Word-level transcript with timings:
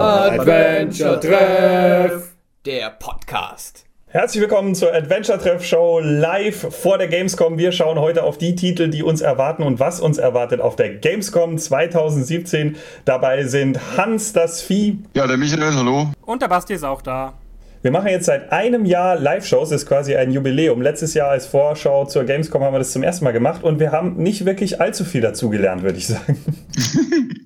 Adventure 0.00 1.20
Treff, 1.20 2.32
der 2.66 2.90
Podcast. 2.90 3.84
Herzlich 4.08 4.40
willkommen 4.40 4.74
zur 4.74 4.92
Adventure 4.92 5.38
Treff 5.38 5.64
Show 5.64 6.00
live 6.00 6.74
vor 6.74 6.98
der 6.98 7.06
Gamescom. 7.06 7.58
Wir 7.58 7.70
schauen 7.70 8.00
heute 8.00 8.24
auf 8.24 8.38
die 8.38 8.56
Titel, 8.56 8.88
die 8.88 9.04
uns 9.04 9.20
erwarten 9.20 9.62
und 9.62 9.78
was 9.78 10.00
uns 10.00 10.18
erwartet 10.18 10.60
auf 10.60 10.74
der 10.74 10.96
Gamescom 10.96 11.58
2017. 11.58 12.74
Dabei 13.04 13.44
sind 13.44 13.78
Hans 13.96 14.32
das 14.32 14.60
Vieh. 14.62 14.98
Ja, 15.14 15.28
der 15.28 15.36
Michael, 15.36 15.74
hallo. 15.74 16.08
Und 16.26 16.42
der 16.42 16.48
Basti 16.48 16.74
ist 16.74 16.82
auch 16.82 17.02
da. 17.02 17.34
Wir 17.80 17.92
machen 17.92 18.08
jetzt 18.08 18.26
seit 18.26 18.50
einem 18.50 18.84
Jahr 18.84 19.16
Live-Shows, 19.16 19.70
ist 19.70 19.86
quasi 19.86 20.16
ein 20.16 20.32
Jubiläum. 20.32 20.82
Letztes 20.82 21.14
Jahr 21.14 21.30
als 21.30 21.46
Vorschau 21.46 22.06
zur 22.06 22.24
Gamescom 22.24 22.62
haben 22.62 22.74
wir 22.74 22.80
das 22.80 22.90
zum 22.90 23.04
ersten 23.04 23.24
Mal 23.24 23.30
gemacht 23.30 23.62
und 23.62 23.78
wir 23.78 23.92
haben 23.92 24.16
nicht 24.16 24.44
wirklich 24.44 24.80
allzu 24.80 25.04
viel 25.04 25.20
dazugelernt, 25.20 25.82
würde 25.82 25.98
ich 25.98 26.08
sagen. 26.08 26.36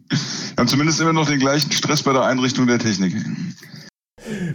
wir 0.09 0.57
haben 0.57 0.69
zumindest 0.69 1.01
immer 1.03 1.13
noch 1.13 1.29
den 1.29 1.39
gleichen 1.39 1.71
Stress 1.71 2.03
bei 2.03 2.15
der 2.15 2.23
Einrichtung 2.23 2.67
der 2.67 2.79
Technik. 2.79 3.15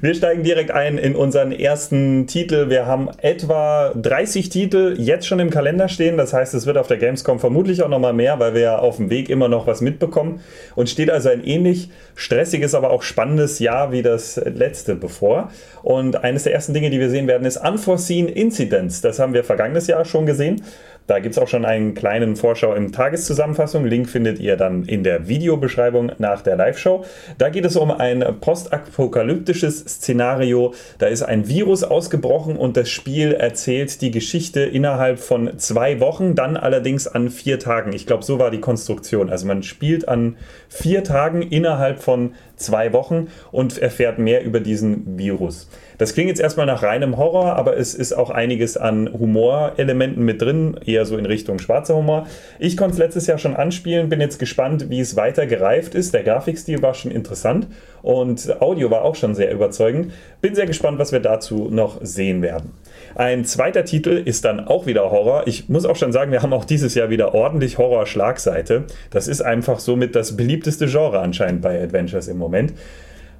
Wir 0.02 0.14
steigen 0.14 0.44
direkt 0.44 0.72
ein 0.72 0.98
in 0.98 1.16
unseren 1.16 1.52
ersten 1.52 2.28
Titel. 2.28 2.70
Wir 2.70 2.86
haben 2.86 3.10
etwa 3.22 3.94
30 3.96 4.50
Titel 4.50 4.96
jetzt 4.98 5.28
schon 5.28 5.40
im 5.40 5.50
Kalender 5.50 5.90
stehen. 5.90 6.18
Das 6.18 6.34
heißt, 6.34 6.54
es 6.54 6.66
wird 6.66 6.78
auf 6.78 6.88
der 6.88 6.98
Gamescom 6.98 7.40
vermutlich 7.40 7.84
auch 7.84 7.90
nochmal 7.90 8.14
mehr, 8.14 8.40
weil 8.40 8.54
wir 8.54 8.62
ja 8.62 8.80
auf 8.80 8.98
dem 8.98 9.10
Weg 9.10 9.30
immer 9.30 9.48
noch 9.48 9.68
was 9.68 9.82
mitbekommen. 9.82 10.42
Und 10.76 10.90
steht 10.90 11.10
also 11.10 11.30
ein 11.30 11.44
ähnlich 11.44 11.90
stressiges, 12.16 12.76
aber 12.76 12.90
auch 12.92 13.04
spannendes 13.04 13.60
Jahr 13.60 13.92
wie 13.92 14.02
das 14.02 14.38
letzte 14.38 14.96
bevor. 14.96 15.52
Und 15.84 16.24
eines 16.24 16.44
der 16.44 16.54
ersten 16.54 16.74
Dinge, 16.74 16.90
die 16.90 17.00
wir 17.00 17.10
sehen 17.10 17.28
werden, 17.28 17.46
ist 17.46 17.58
Unforeseen 17.58 18.28
Incidents. 18.28 19.02
Das 19.02 19.20
haben 19.20 19.34
wir 19.34 19.44
vergangenes 19.44 19.88
Jahr 19.88 20.06
schon 20.06 20.26
gesehen. 20.26 20.62
Da 21.08 21.20
gibt 21.20 21.36
es 21.36 21.42
auch 21.42 21.48
schon 21.48 21.64
einen 21.64 21.94
kleinen 21.94 22.36
Vorschau 22.36 22.74
im 22.74 22.92
Tageszusammenfassung. 22.92 23.86
Link 23.86 24.10
findet 24.10 24.40
ihr 24.40 24.58
dann 24.58 24.84
in 24.84 25.04
der 25.04 25.30
Videobeschreibung 25.30 26.12
nach 26.18 26.42
der 26.42 26.58
Live-Show. 26.58 27.06
Da 27.38 27.48
geht 27.50 27.64
es 27.64 27.78
um 27.78 27.92
ein 27.92 28.24
postapokalyptisches 28.42 29.80
Szenario. 29.80 30.74
Da 31.00 31.08
ist 31.08 31.24
ein 31.24 31.48
Virus 31.48 31.86
ausgebrochen 31.86 32.58
und 32.58 32.76
das 32.76 32.90
Spiel 32.90 33.32
erzählt 33.32 34.02
die 34.02 34.12
Geschichte 34.12 34.62
innerhalb 34.62 35.20
von 35.20 35.58
zwei 35.58 36.02
Wochen, 36.02 36.36
dann 36.36 36.58
allerdings 36.58 37.08
an 37.08 37.30
vier 37.30 37.58
Tagen. 37.58 37.94
Ich 37.94 38.06
glaube, 38.06 38.26
so 38.26 38.38
war 38.38 38.52
die 38.52 38.60
Konstruktion. 38.60 39.30
Also 39.30 39.48
man 39.48 39.64
spielt 39.64 40.10
an 40.10 40.36
vier 40.68 41.06
Tagen 41.06 41.42
innerhalb 41.42 42.00
von 42.00 42.34
zwei 42.58 42.92
Wochen 42.92 43.28
und 43.52 43.78
erfährt 43.78 44.20
mehr 44.20 44.44
über 44.44 44.60
diesen 44.60 45.18
Virus. 45.18 45.70
Das 45.98 46.14
klingt 46.14 46.30
jetzt 46.30 46.40
erstmal 46.40 46.66
nach 46.66 46.84
reinem 46.84 47.18
Horror, 47.18 47.56
aber 47.56 47.78
es 47.78 47.96
ist 47.96 48.14
auch 48.14 48.30
einiges 48.30 48.78
an 48.78 49.12
Humorelementen 49.12 50.24
mit 50.24 50.42
drin, 50.42 50.80
eher 50.86 50.97
so 51.06 51.18
in 51.18 51.26
Richtung 51.26 51.60
schwarzer 51.60 51.96
Humor. 51.96 52.28
Ich 52.60 52.78
konnte 52.78 52.94
es 52.94 53.00
letztes 53.00 53.28
Jahr 53.28 53.38
schon 53.38 53.56
anspielen, 53.56 54.10
bin 54.10 54.22
jetzt 54.22 54.40
gespannt, 54.40 54.90
wie 54.90 55.00
es 55.00 55.16
weiter 55.16 55.46
gereift 55.46 55.96
ist. 55.96 56.14
Der 56.14 56.24
Grafikstil 56.24 56.82
war 56.82 56.94
schon 56.94 57.12
interessant 57.12 57.68
und 58.02 58.62
Audio 58.62 58.92
war 58.92 59.04
auch 59.04 59.16
schon 59.16 59.36
sehr 59.36 59.52
überzeugend. 59.52 60.14
Bin 60.42 60.56
sehr 60.56 60.66
gespannt, 60.66 61.00
was 61.00 61.12
wir 61.12 61.20
dazu 61.20 61.68
noch 61.70 62.00
sehen 62.02 62.42
werden. 62.42 62.72
Ein 63.16 63.46
zweiter 63.46 63.86
Titel 63.86 64.22
ist 64.24 64.46
dann 64.46 64.68
auch 64.68 64.86
wieder 64.86 65.10
Horror. 65.12 65.48
Ich 65.48 65.70
muss 65.70 65.86
auch 65.86 65.96
schon 65.96 66.12
sagen, 66.12 66.32
wir 66.32 66.42
haben 66.42 66.54
auch 66.54 66.66
dieses 66.66 66.94
Jahr 66.96 67.10
wieder 67.10 67.34
ordentlich 67.34 67.78
Horror-Schlagseite. 67.78 68.86
Das 69.10 69.28
ist 69.28 69.42
einfach 69.42 69.80
somit 69.80 70.16
das 70.16 70.38
beliebteste 70.38 70.88
Genre 70.88 71.20
anscheinend 71.20 71.62
bei 71.62 71.82
Adventures 71.82 72.28
im 72.28 72.38
Moment. 72.38 72.74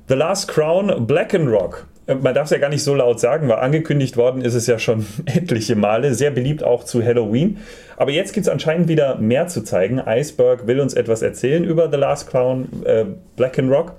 The 0.10 0.16
Last 0.16 0.48
Crown, 0.48 1.06
Black 1.06 1.34
and 1.34 1.50
Rock. 1.50 1.86
Äh, 2.06 2.16
man 2.16 2.34
darf 2.34 2.46
es 2.46 2.52
ja 2.52 2.60
gar 2.60 2.70
nicht 2.70 2.84
so 2.84 2.96
laut 2.96 3.20
sagen, 3.20 3.50
weil 3.50 3.58
angekündigt 3.58 4.16
worden 4.16 4.42
ist 4.42 4.54
es 4.54 4.66
ja 4.66 4.80
schon 4.80 5.06
etliche 5.26 5.76
Male. 5.76 6.14
Sehr 6.14 6.32
beliebt 6.32 6.64
auch 6.64 6.86
zu 6.86 7.04
Halloween. 7.04 7.58
Aber 7.98 8.12
jetzt 8.12 8.34
gibt 8.34 8.46
es 8.46 8.52
anscheinend 8.52 8.88
wieder 8.88 9.18
mehr 9.18 9.48
zu 9.48 9.64
zeigen. 9.64 10.00
Iceberg 10.00 10.66
will 10.66 10.80
uns 10.80 10.94
etwas 10.94 11.22
erzählen 11.22 11.64
über 11.66 11.92
The 11.92 11.98
Last 11.98 12.30
Crown, 12.30 12.70
äh, 12.86 13.06
Black 13.36 13.60
and 13.60 13.70
Rock. 13.70 13.96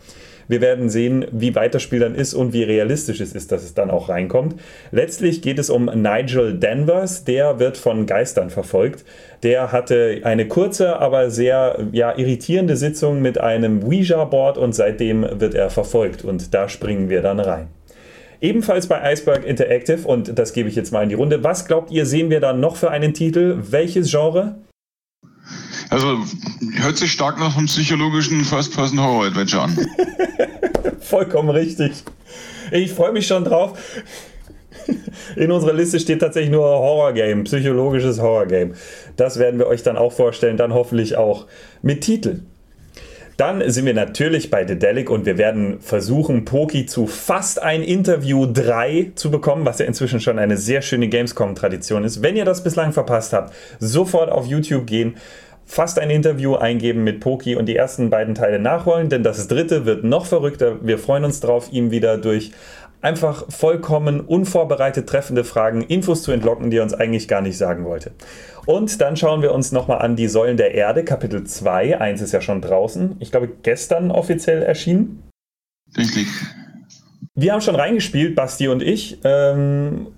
Wir 0.48 0.60
werden 0.60 0.88
sehen, 0.88 1.26
wie 1.30 1.54
weit 1.54 1.74
das 1.74 1.82
Spiel 1.82 2.00
dann 2.00 2.14
ist 2.14 2.34
und 2.34 2.52
wie 2.52 2.62
realistisch 2.62 3.20
es 3.20 3.32
ist, 3.32 3.52
dass 3.52 3.62
es 3.62 3.74
dann 3.74 3.90
auch 3.90 4.08
reinkommt. 4.08 4.56
Letztlich 4.90 5.42
geht 5.42 5.58
es 5.58 5.70
um 5.70 5.84
Nigel 5.84 6.58
Danvers, 6.58 7.24
der 7.24 7.58
wird 7.58 7.76
von 7.76 8.06
Geistern 8.06 8.50
verfolgt. 8.50 9.04
Der 9.42 9.70
hatte 9.70 10.20
eine 10.24 10.48
kurze, 10.48 10.98
aber 10.98 11.30
sehr 11.30 11.78
ja, 11.92 12.16
irritierende 12.16 12.76
Sitzung 12.76 13.22
mit 13.22 13.40
einem 13.40 13.84
Ouija-Board 13.84 14.58
und 14.58 14.74
seitdem 14.74 15.26
wird 15.38 15.54
er 15.54 15.70
verfolgt 15.70 16.24
und 16.24 16.54
da 16.54 16.68
springen 16.68 17.08
wir 17.08 17.22
dann 17.22 17.38
rein. 17.38 17.68
Ebenfalls 18.40 18.86
bei 18.86 19.12
Iceberg 19.12 19.44
Interactive, 19.44 20.06
und 20.06 20.38
das 20.38 20.52
gebe 20.52 20.68
ich 20.68 20.76
jetzt 20.76 20.92
mal 20.92 21.02
in 21.02 21.08
die 21.08 21.16
Runde. 21.16 21.42
Was 21.42 21.66
glaubt 21.66 21.90
ihr, 21.90 22.06
sehen 22.06 22.30
wir 22.30 22.40
dann 22.40 22.60
noch 22.60 22.76
für 22.76 22.90
einen 22.90 23.12
Titel? 23.12 23.58
Welches 23.68 24.10
Genre? 24.10 24.54
Also 25.90 26.18
hört 26.76 26.96
sich 26.98 27.12
stark 27.12 27.38
nach 27.38 27.56
einem 27.56 27.66
psychologischen 27.66 28.44
First-Person-Horror-Adventure 28.44 29.62
an. 29.62 29.78
Vollkommen 31.00 31.48
richtig. 31.48 31.92
Ich 32.72 32.92
freue 32.92 33.12
mich 33.12 33.26
schon 33.26 33.44
drauf. 33.44 33.78
In 35.36 35.50
unserer 35.50 35.72
Liste 35.72 35.98
steht 36.00 36.20
tatsächlich 36.20 36.50
nur 36.50 36.64
Horror-Game, 36.64 37.44
psychologisches 37.44 38.20
Horror-Game. 38.20 38.74
Das 39.16 39.38
werden 39.38 39.58
wir 39.58 39.66
euch 39.66 39.82
dann 39.82 39.96
auch 39.96 40.12
vorstellen, 40.12 40.56
dann 40.56 40.74
hoffentlich 40.74 41.16
auch 41.16 41.46
mit 41.82 42.02
Titel. 42.02 42.40
Dann 43.38 43.62
sind 43.70 43.86
wir 43.86 43.94
natürlich 43.94 44.50
bei 44.50 44.64
Dedelic 44.64 45.10
und 45.10 45.24
wir 45.24 45.38
werden 45.38 45.80
versuchen, 45.80 46.44
Poki 46.44 46.86
zu 46.86 47.06
fast 47.06 47.62
ein 47.62 47.84
Interview 47.84 48.46
3 48.52 49.12
zu 49.14 49.30
bekommen, 49.30 49.64
was 49.64 49.78
ja 49.78 49.86
inzwischen 49.86 50.20
schon 50.20 50.40
eine 50.40 50.56
sehr 50.56 50.82
schöne 50.82 51.06
Gamescom-Tradition 51.08 52.02
ist. 52.02 52.20
Wenn 52.20 52.36
ihr 52.36 52.44
das 52.44 52.64
bislang 52.64 52.92
verpasst 52.92 53.32
habt, 53.32 53.54
sofort 53.78 54.32
auf 54.32 54.46
YouTube 54.46 54.88
gehen 54.88 55.18
fast 55.68 55.98
ein 55.98 56.10
Interview 56.10 56.56
eingeben 56.56 57.04
mit 57.04 57.20
Poki 57.20 57.54
und 57.54 57.66
die 57.66 57.76
ersten 57.76 58.08
beiden 58.10 58.34
Teile 58.34 58.58
nachholen, 58.58 59.10
denn 59.10 59.22
das 59.22 59.46
dritte 59.48 59.84
wird 59.84 60.02
noch 60.02 60.24
verrückter. 60.26 60.78
Wir 60.80 60.98
freuen 60.98 61.24
uns 61.24 61.40
darauf, 61.40 61.70
ihm 61.70 61.90
wieder 61.90 62.16
durch 62.16 62.52
einfach 63.00 63.44
vollkommen 63.50 64.20
unvorbereitet 64.20 65.08
treffende 65.08 65.44
Fragen 65.44 65.82
Infos 65.82 66.22
zu 66.22 66.32
entlocken, 66.32 66.70
die 66.70 66.78
er 66.78 66.82
uns 66.82 66.94
eigentlich 66.94 67.28
gar 67.28 67.42
nicht 67.42 67.56
sagen 67.56 67.84
wollte. 67.84 68.12
Und 68.66 69.00
dann 69.00 69.16
schauen 69.16 69.42
wir 69.42 69.52
uns 69.52 69.70
nochmal 69.70 69.98
an 69.98 70.16
die 70.16 70.26
Säulen 70.26 70.56
der 70.56 70.74
Erde, 70.74 71.04
Kapitel 71.04 71.44
2. 71.44 72.00
Eins 72.00 72.22
ist 72.22 72.32
ja 72.32 72.40
schon 72.40 72.60
draußen. 72.60 73.16
Ich 73.20 73.30
glaube, 73.30 73.48
gestern 73.62 74.10
offiziell 74.10 74.62
erschienen. 74.62 75.22
Richtig. 75.96 76.26
Wir 77.34 77.52
haben 77.52 77.60
schon 77.60 77.76
reingespielt, 77.76 78.34
Basti 78.34 78.68
und 78.68 78.82
ich. 78.82 79.18
Ähm, 79.22 80.08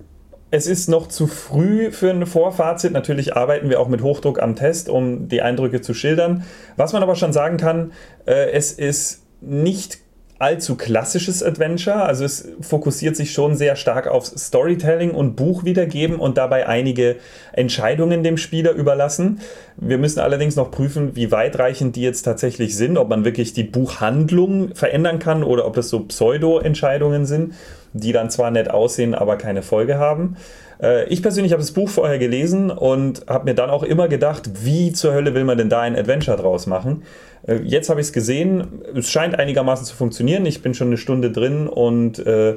es 0.50 0.66
ist 0.66 0.88
noch 0.88 1.06
zu 1.06 1.26
früh 1.26 1.92
für 1.92 2.10
ein 2.10 2.26
Vorfazit. 2.26 2.92
Natürlich 2.92 3.36
arbeiten 3.36 3.70
wir 3.70 3.80
auch 3.80 3.88
mit 3.88 4.02
Hochdruck 4.02 4.42
am 4.42 4.56
Test, 4.56 4.88
um 4.88 5.28
die 5.28 5.42
Eindrücke 5.42 5.80
zu 5.80 5.94
schildern. 5.94 6.44
Was 6.76 6.92
man 6.92 7.02
aber 7.02 7.14
schon 7.14 7.32
sagen 7.32 7.56
kann, 7.56 7.92
äh, 8.26 8.50
es 8.50 8.72
ist 8.72 9.22
nicht 9.40 9.99
allzu 10.40 10.74
klassisches 10.74 11.42
Adventure. 11.42 12.02
Also 12.02 12.24
es 12.24 12.48
fokussiert 12.62 13.14
sich 13.14 13.32
schon 13.32 13.54
sehr 13.54 13.76
stark 13.76 14.08
auf 14.08 14.26
Storytelling 14.26 15.10
und 15.10 15.36
Buch 15.36 15.64
wiedergeben 15.64 16.18
und 16.18 16.38
dabei 16.38 16.66
einige 16.66 17.16
Entscheidungen 17.52 18.24
dem 18.24 18.38
Spieler 18.38 18.72
überlassen. 18.72 19.40
Wir 19.76 19.98
müssen 19.98 20.18
allerdings 20.18 20.56
noch 20.56 20.70
prüfen, 20.70 21.14
wie 21.14 21.30
weitreichend 21.30 21.94
die 21.94 22.02
jetzt 22.02 22.22
tatsächlich 22.22 22.74
sind, 22.74 22.96
ob 22.96 23.10
man 23.10 23.24
wirklich 23.24 23.52
die 23.52 23.64
Buchhandlung 23.64 24.74
verändern 24.74 25.18
kann 25.18 25.44
oder 25.44 25.66
ob 25.66 25.74
das 25.74 25.90
so 25.90 26.00
Pseudo-Entscheidungen 26.00 27.26
sind, 27.26 27.52
die 27.92 28.12
dann 28.12 28.30
zwar 28.30 28.50
nett 28.50 28.70
aussehen, 28.70 29.14
aber 29.14 29.36
keine 29.36 29.62
Folge 29.62 29.98
haben. 29.98 30.36
Äh, 30.82 31.08
ich 31.08 31.22
persönlich 31.22 31.52
habe 31.52 31.62
das 31.62 31.72
Buch 31.72 31.88
vorher 31.88 32.18
gelesen 32.18 32.70
und 32.70 33.26
habe 33.26 33.44
mir 33.44 33.54
dann 33.54 33.70
auch 33.70 33.82
immer 33.82 34.08
gedacht, 34.08 34.50
wie 34.64 34.92
zur 34.92 35.12
Hölle 35.12 35.34
will 35.34 35.44
man 35.44 35.58
denn 35.58 35.68
da 35.68 35.80
ein 35.80 35.96
Adventure 35.96 36.36
draus 36.36 36.66
machen? 36.66 37.02
Äh, 37.46 37.56
jetzt 37.64 37.90
habe 37.90 38.00
ich 38.00 38.08
es 38.08 38.12
gesehen. 38.12 38.82
Es 38.94 39.10
scheint 39.10 39.38
einigermaßen 39.38 39.86
zu 39.86 39.94
funktionieren. 39.94 40.46
Ich 40.46 40.62
bin 40.62 40.74
schon 40.74 40.88
eine 40.88 40.96
Stunde 40.96 41.30
drin 41.30 41.66
und 41.66 42.18
äh, 42.18 42.56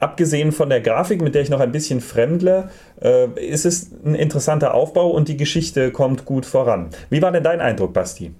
abgesehen 0.00 0.52
von 0.52 0.68
der 0.68 0.80
Grafik, 0.80 1.22
mit 1.22 1.34
der 1.34 1.42
ich 1.42 1.50
noch 1.50 1.60
ein 1.60 1.72
bisschen 1.72 2.00
fremdle, 2.00 2.70
äh, 3.00 3.28
ist 3.40 3.64
es 3.64 3.90
ein 4.04 4.14
interessanter 4.14 4.74
Aufbau 4.74 5.10
und 5.10 5.28
die 5.28 5.36
Geschichte 5.36 5.90
kommt 5.92 6.24
gut 6.24 6.46
voran. 6.46 6.90
Wie 7.10 7.22
war 7.22 7.32
denn 7.32 7.42
dein 7.42 7.60
Eindruck, 7.60 7.94
Basti? 7.94 8.32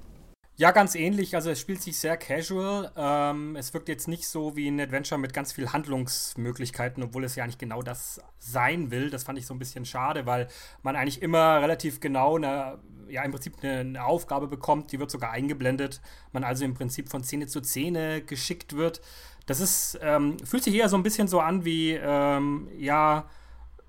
Ja, 0.56 0.70
ganz 0.70 0.94
ähnlich. 0.94 1.34
Also 1.34 1.50
es 1.50 1.58
spielt 1.58 1.82
sich 1.82 1.98
sehr 1.98 2.16
casual. 2.16 2.92
Ähm, 2.96 3.56
es 3.56 3.74
wirkt 3.74 3.88
jetzt 3.88 4.06
nicht 4.06 4.28
so 4.28 4.54
wie 4.54 4.68
ein 4.68 4.78
Adventure 4.78 5.18
mit 5.20 5.34
ganz 5.34 5.52
viel 5.52 5.72
Handlungsmöglichkeiten, 5.72 7.02
obwohl 7.02 7.24
es 7.24 7.34
ja 7.34 7.42
eigentlich 7.42 7.58
genau 7.58 7.82
das 7.82 8.20
sein 8.38 8.92
will. 8.92 9.10
Das 9.10 9.24
fand 9.24 9.36
ich 9.36 9.46
so 9.46 9.54
ein 9.54 9.58
bisschen 9.58 9.84
schade, 9.84 10.26
weil 10.26 10.46
man 10.82 10.94
eigentlich 10.94 11.22
immer 11.22 11.60
relativ 11.60 11.98
genau 11.98 12.36
eine, 12.36 12.78
ja, 13.08 13.24
im 13.24 13.32
Prinzip 13.32 13.54
eine, 13.62 13.80
eine 13.80 14.04
Aufgabe 14.04 14.46
bekommt, 14.46 14.92
die 14.92 15.00
wird 15.00 15.10
sogar 15.10 15.32
eingeblendet. 15.32 16.00
Man 16.30 16.44
also 16.44 16.64
im 16.64 16.74
Prinzip 16.74 17.08
von 17.08 17.24
Szene 17.24 17.48
zu 17.48 17.60
Szene 17.60 18.22
geschickt 18.22 18.76
wird. 18.76 19.00
Das 19.46 19.58
ist, 19.58 19.98
ähm, 20.02 20.36
fühlt 20.44 20.62
sich 20.62 20.74
eher 20.74 20.88
so 20.88 20.96
ein 20.96 21.02
bisschen 21.02 21.26
so 21.26 21.40
an 21.40 21.64
wie, 21.64 21.94
ähm, 22.00 22.68
ja, 22.78 23.28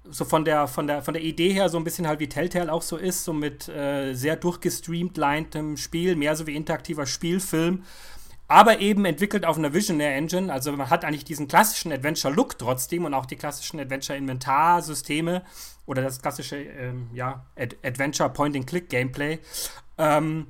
so 0.09 0.25
von 0.25 0.45
der, 0.45 0.67
von, 0.67 0.87
der, 0.87 1.01
von 1.01 1.13
der 1.13 1.23
Idee 1.23 1.51
her 1.53 1.69
so 1.69 1.77
ein 1.77 1.83
bisschen 1.83 2.07
halt 2.07 2.19
wie 2.19 2.29
Telltale 2.29 2.71
auch 2.71 2.81
so 2.81 2.97
ist, 2.97 3.23
so 3.23 3.33
mit 3.33 3.67
äh, 3.69 4.13
sehr 4.13 4.35
durchgestreamlintem 4.35 5.77
Spiel, 5.77 6.15
mehr 6.15 6.35
so 6.35 6.47
wie 6.47 6.55
interaktiver 6.55 7.05
Spielfilm. 7.05 7.83
aber 8.47 8.79
eben 8.79 9.05
entwickelt 9.05 9.45
auf 9.45 9.57
einer 9.57 9.73
Visionary 9.73 10.13
Engine. 10.13 10.53
Also 10.53 10.71
man 10.71 10.89
hat 10.89 11.03
eigentlich 11.03 11.25
diesen 11.25 11.47
klassischen 11.47 11.91
Adventure-Look 11.91 12.59
trotzdem 12.59 13.05
und 13.05 13.13
auch 13.13 13.25
die 13.25 13.35
klassischen 13.35 13.79
Adventure-Inventar-Systeme 13.79 15.43
oder 15.85 16.03
das 16.03 16.21
klassische 16.21 16.57
ähm, 16.57 17.09
ja, 17.13 17.45
Ad 17.57 17.75
Adventure 17.83 18.29
Point-and-Click-Gameplay. 18.29 19.39
Ähm, 19.97 20.47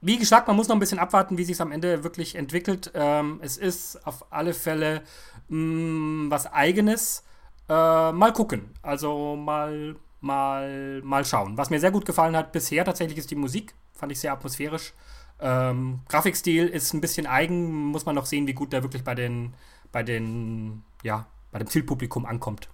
wie 0.00 0.18
gesagt, 0.18 0.48
man 0.48 0.56
muss 0.56 0.68
noch 0.68 0.76
ein 0.76 0.80
bisschen 0.80 0.98
abwarten, 0.98 1.38
wie 1.38 1.44
sich 1.44 1.54
es 1.54 1.60
am 1.60 1.70
Ende 1.70 2.02
wirklich 2.02 2.34
entwickelt. 2.34 2.90
Ähm, 2.94 3.40
es 3.42 3.56
ist 3.56 4.04
auf 4.06 4.32
alle 4.32 4.52
Fälle 4.52 5.02
mh, 5.48 6.26
mm, 6.26 6.30
was 6.30 6.52
Eigenes. 6.52 7.24
Äh, 7.72 8.12
mal 8.12 8.32
gucken. 8.34 8.68
Also 8.82 9.34
mal, 9.34 9.96
mal, 10.20 11.00
mal 11.02 11.24
schauen. 11.24 11.56
Was 11.56 11.70
mir 11.70 11.80
sehr 11.80 11.90
gut 11.90 12.04
gefallen 12.04 12.36
hat 12.36 12.52
bisher 12.52 12.84
tatsächlich 12.84 13.16
ist 13.16 13.30
die 13.30 13.34
Musik. 13.34 13.74
Fand 13.94 14.12
ich 14.12 14.20
sehr 14.20 14.34
atmosphärisch. 14.34 14.92
Ähm, 15.40 16.00
Grafikstil 16.08 16.66
ist 16.68 16.92
ein 16.92 17.00
bisschen 17.00 17.26
eigen, 17.26 17.86
muss 17.86 18.04
man 18.04 18.14
noch 18.14 18.26
sehen, 18.26 18.46
wie 18.46 18.52
gut 18.52 18.74
der 18.74 18.82
wirklich 18.82 19.04
bei 19.04 19.14
den, 19.14 19.54
bei 19.90 20.02
den, 20.02 20.82
ja, 21.02 21.26
bei 21.50 21.60
dem 21.60 21.68
Zielpublikum 21.68 22.26
ankommt. 22.26 22.68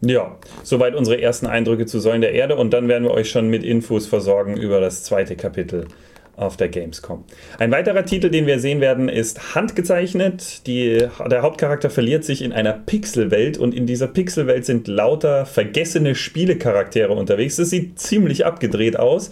Ja, 0.00 0.36
soweit 0.62 0.94
unsere 0.94 1.20
ersten 1.20 1.46
Eindrücke 1.46 1.86
zu 1.86 1.98
Säulen 1.98 2.20
der 2.20 2.32
Erde 2.32 2.56
und 2.56 2.70
dann 2.70 2.86
werden 2.86 3.04
wir 3.04 3.12
euch 3.12 3.30
schon 3.30 3.48
mit 3.48 3.64
Infos 3.64 4.06
versorgen 4.06 4.56
über 4.56 4.80
das 4.80 5.02
zweite 5.02 5.34
Kapitel 5.36 5.88
auf 6.36 6.56
der 6.56 6.68
Gamescom. 6.68 7.24
Ein 7.58 7.70
weiterer 7.70 8.04
Titel, 8.04 8.30
den 8.30 8.46
wir 8.46 8.58
sehen 8.58 8.80
werden, 8.80 9.08
ist 9.08 9.54
handgezeichnet. 9.54 10.66
Die, 10.66 11.06
der 11.30 11.42
Hauptcharakter 11.42 11.90
verliert 11.90 12.24
sich 12.24 12.42
in 12.42 12.52
einer 12.52 12.72
Pixelwelt 12.72 13.58
und 13.58 13.74
in 13.74 13.86
dieser 13.86 14.08
Pixelwelt 14.08 14.64
sind 14.64 14.88
lauter 14.88 15.46
vergessene 15.46 16.14
Spielecharaktere 16.14 17.12
unterwegs. 17.12 17.56
Das 17.56 17.70
sieht 17.70 17.98
ziemlich 17.98 18.46
abgedreht 18.46 18.98
aus 18.98 19.30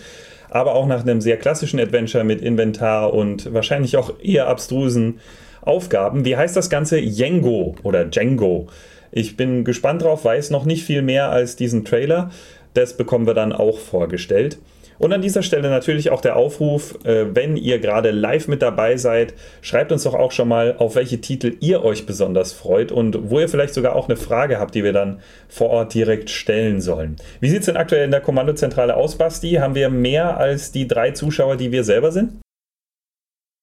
aber 0.51 0.75
auch 0.75 0.87
nach 0.87 1.03
einem 1.03 1.21
sehr 1.21 1.37
klassischen 1.37 1.81
Adventure 1.81 2.25
mit 2.25 2.43
Inventar 2.43 3.15
und 3.15 3.55
wahrscheinlich 3.55 3.97
auch 3.97 4.15
eher 4.21 4.49
abstrusen 4.49 5.21
Aufgaben. 5.63 6.25
Wie 6.25 6.37
heißt 6.37 6.57
das 6.57 6.71
Ganze? 6.71 6.99
Jengo 6.99 7.77
oder 7.83 8.05
Django. 8.05 8.67
Ich 9.13 9.37
bin 9.37 9.65
gespannt 9.65 10.03
drauf, 10.03 10.25
weiß 10.25 10.51
noch 10.51 10.65
nicht 10.65 10.85
viel 10.85 11.03
mehr 11.03 11.31
als 11.31 11.57
diesen 11.57 11.85
Trailer. 11.85 12.31
Das 12.75 12.97
bekommen 12.97 13.27
wir 13.27 13.35
dann 13.35 13.53
auch 13.53 13.79
vorgestellt. 13.79 14.59
Und 15.01 15.15
an 15.15 15.23
dieser 15.23 15.43
Stelle 15.43 15.71
natürlich 15.71 16.11
auch 16.11 16.21
der 16.21 16.37
Aufruf, 16.37 16.95
äh, 17.07 17.35
wenn 17.35 17.57
ihr 17.57 17.79
gerade 17.79 18.11
live 18.11 18.49
mit 18.49 18.61
dabei 18.61 18.99
seid, 18.99 19.33
schreibt 19.63 19.93
uns 19.93 20.03
doch 20.03 20.13
auch 20.13 20.31
schon 20.31 20.47
mal, 20.47 20.77
auf 20.77 20.95
welche 20.95 21.23
Titel 21.23 21.57
ihr 21.61 21.83
euch 21.83 22.05
besonders 22.05 22.53
freut 22.53 22.93
und 22.93 23.31
wo 23.31 23.41
ihr 23.41 23.49
vielleicht 23.49 23.73
sogar 23.73 23.97
auch 23.97 24.11
eine 24.11 24.19
Frage 24.19 24.61
habt, 24.61 24.75
die 24.75 24.85
wir 24.85 24.93
dann 24.93 25.21
vor 25.49 25.71
Ort 25.71 25.95
direkt 25.95 26.29
stellen 26.29 26.83
sollen. 26.83 27.17
Wie 27.41 27.49
sieht 27.49 27.61
es 27.61 27.67
denn 27.67 27.79
aktuell 27.79 28.05
in 28.05 28.11
der 28.11 28.21
Kommandozentrale 28.21 28.95
aus, 28.95 29.17
Basti? 29.17 29.53
Haben 29.53 29.75
wir 29.75 29.89
mehr 29.89 30.37
als 30.37 30.71
die 30.71 30.87
drei 30.87 31.13
Zuschauer, 31.13 31.57
die 31.57 31.73
wir 31.73 31.83
selber 31.83 32.13
sind? 32.13 32.35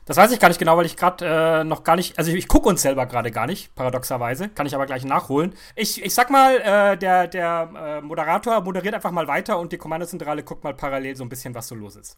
Das 0.08 0.16
weiß 0.16 0.32
ich 0.32 0.40
gar 0.40 0.48
nicht 0.48 0.58
genau, 0.58 0.78
weil 0.78 0.86
ich 0.86 0.96
gerade 0.96 1.26
äh, 1.26 1.64
noch 1.66 1.84
gar 1.84 1.98
nicht, 1.98 2.18
also 2.18 2.32
ich, 2.32 2.38
ich 2.38 2.48
gucke 2.48 2.70
uns 2.70 2.82
selber 2.82 3.06
gerade 3.08 3.30
gar 3.30 3.46
nicht, 3.46 3.76
paradoxerweise, 3.76 4.48
kann 4.48 4.66
ich 4.66 4.74
aber 4.74 4.86
gleich 4.86 5.04
nachholen. 5.04 5.54
Ich, 5.76 6.02
ich 6.02 6.14
sag 6.14 6.30
mal, 6.30 6.56
äh, 6.60 6.98
der, 6.98 7.28
der 7.28 7.70
äh, 7.76 8.02
Moderator 8.02 8.62
moderiert 8.62 8.96
einfach 8.96 9.12
mal 9.12 9.28
weiter 9.28 9.60
und 9.60 9.74
die 9.74 9.78
Kommandozentrale 9.78 10.44
guckt 10.44 10.64
mal 10.64 10.74
parallel 10.74 11.18
so 11.18 11.26
ein 11.26 11.30
bisschen, 11.30 11.54
was 11.54 11.68
so 11.68 11.76
los 11.76 11.98
ist. 11.98 12.18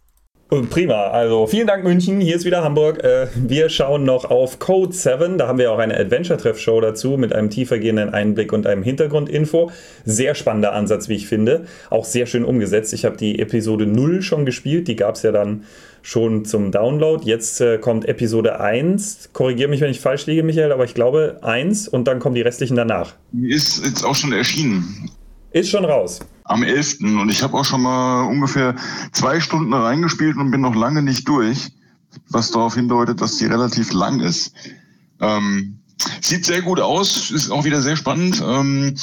Prima, 0.49 1.11
also 1.11 1.45
vielen 1.45 1.67
Dank 1.67 1.83
München, 1.83 2.19
hier 2.19 2.35
ist 2.35 2.43
wieder 2.43 2.63
Hamburg. 2.63 3.03
Äh, 3.03 3.27
wir 3.35 3.69
schauen 3.69 4.03
noch 4.03 4.25
auf 4.25 4.57
Code 4.57 4.91
7, 4.91 5.37
da 5.37 5.47
haben 5.47 5.59
wir 5.59 5.71
auch 5.71 5.77
eine 5.77 5.95
Adventure-Treff-Show 5.95 6.81
dazu 6.81 7.17
mit 7.17 7.33
einem 7.33 7.51
tiefergehenden 7.51 8.09
Einblick 8.15 8.51
und 8.51 8.65
einem 8.65 8.81
Hintergrundinfo. 8.81 9.71
Sehr 10.05 10.33
spannender 10.33 10.73
Ansatz, 10.73 11.07
wie 11.07 11.13
ich 11.13 11.27
finde. 11.27 11.67
Auch 11.91 12.03
sehr 12.03 12.25
schön 12.25 12.43
umgesetzt. 12.43 12.93
Ich 12.93 13.05
habe 13.05 13.15
die 13.15 13.37
Episode 13.37 13.85
0 13.85 14.23
schon 14.23 14.43
gespielt, 14.43 14.87
die 14.87 14.95
gab 14.95 15.15
es 15.15 15.21
ja 15.21 15.31
dann 15.31 15.65
schon 16.01 16.45
zum 16.45 16.71
Download. 16.71 17.23
Jetzt 17.23 17.61
äh, 17.61 17.77
kommt 17.77 18.07
Episode 18.07 18.59
1. 18.59 19.29
Korrigiere 19.33 19.69
mich, 19.69 19.81
wenn 19.81 19.91
ich 19.91 19.99
falsch 19.99 20.25
liege, 20.25 20.41
Michael, 20.41 20.71
aber 20.71 20.85
ich 20.85 20.95
glaube 20.95 21.37
1 21.43 21.87
und 21.87 22.07
dann 22.07 22.17
kommen 22.17 22.33
die 22.33 22.41
restlichen 22.41 22.75
danach. 22.75 23.13
Ist 23.39 23.85
jetzt 23.85 24.03
auch 24.03 24.15
schon 24.15 24.33
erschienen. 24.33 25.11
Ist 25.51 25.69
schon 25.69 25.85
raus. 25.85 26.19
Am 26.43 26.63
11. 26.63 26.99
Und 27.01 27.29
ich 27.29 27.43
habe 27.43 27.57
auch 27.57 27.65
schon 27.65 27.81
mal 27.81 28.23
ungefähr 28.23 28.75
zwei 29.11 29.39
Stunden 29.39 29.73
reingespielt 29.73 30.37
und 30.37 30.51
bin 30.51 30.61
noch 30.61 30.75
lange 30.75 31.01
nicht 31.01 31.27
durch, 31.27 31.71
was 32.29 32.51
darauf 32.51 32.75
hindeutet, 32.75 33.21
dass 33.21 33.37
die 33.37 33.45
relativ 33.45 33.91
lang 33.93 34.19
ist. 34.19 34.53
Ähm, 35.19 35.79
sieht 36.21 36.45
sehr 36.45 36.61
gut 36.61 36.79
aus, 36.79 37.31
ist 37.31 37.51
auch 37.51 37.65
wieder 37.65 37.81
sehr 37.81 37.95
spannend. 37.95 38.43
Ähm, 38.45 38.95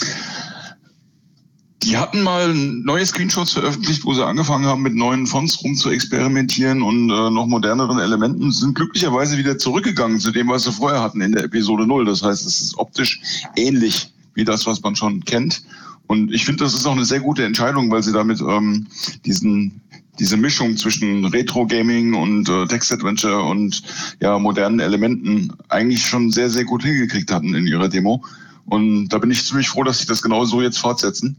die 1.83 1.97
hatten 1.97 2.23
mal 2.23 2.53
neue 2.53 3.07
Screenshots 3.07 3.53
veröffentlicht, 3.53 4.05
wo 4.05 4.13
sie 4.13 4.27
angefangen 4.27 4.67
haben, 4.67 4.83
mit 4.83 4.95
neuen 4.95 5.27
Fonts 5.27 5.63
rum 5.63 5.77
zu 5.77 5.91
experimentieren 5.91 6.83
und 6.83 7.11
äh, 7.11 7.31
noch 7.31 7.47
moderneren 7.47 8.01
Elementen, 8.01 8.51
sind 8.51 8.75
glücklicherweise 8.75 9.39
wieder 9.39 9.57
zurückgegangen 9.57 10.19
zu 10.19 10.33
dem, 10.33 10.49
was 10.49 10.65
sie 10.65 10.73
vorher 10.73 11.01
hatten 11.01 11.21
in 11.21 11.33
der 11.33 11.45
Episode 11.45 11.87
0. 11.87 12.05
Das 12.05 12.23
heißt, 12.23 12.45
es 12.45 12.61
ist 12.61 12.79
optisch 12.79 13.21
ähnlich 13.55 14.13
wie 14.35 14.45
das, 14.45 14.67
was 14.67 14.83
man 14.83 14.97
schon 14.97 15.25
kennt. 15.25 15.63
Und 16.07 16.33
ich 16.33 16.45
finde, 16.45 16.65
das 16.65 16.75
ist 16.75 16.87
auch 16.87 16.93
eine 16.93 17.05
sehr 17.05 17.21
gute 17.21 17.45
Entscheidung, 17.45 17.91
weil 17.91 18.03
sie 18.03 18.13
damit 18.13 18.41
ähm, 18.41 18.87
diesen 19.25 19.81
diese 20.19 20.37
Mischung 20.37 20.77
zwischen 20.77 21.25
Retro-Gaming 21.27 22.15
und 22.15 22.49
äh, 22.49 22.67
Text-Adventure 22.67 23.43
und 23.43 23.83
ja, 24.21 24.39
modernen 24.39 24.81
Elementen 24.81 25.53
eigentlich 25.69 26.07
schon 26.07 26.31
sehr, 26.31 26.49
sehr 26.49 26.65
gut 26.65 26.83
hingekriegt 26.83 27.31
hatten 27.31 27.55
in 27.55 27.67
ihrer 27.67 27.89
Demo. 27.89 28.25
Und 28.65 29.09
da 29.09 29.19
bin 29.19 29.31
ich 29.31 29.45
ziemlich 29.45 29.69
froh, 29.69 29.85
dass 29.85 29.99
sie 29.99 30.07
das 30.07 30.23
genau 30.23 30.45
so 30.45 30.63
jetzt 30.63 30.79
fortsetzen. 30.79 31.37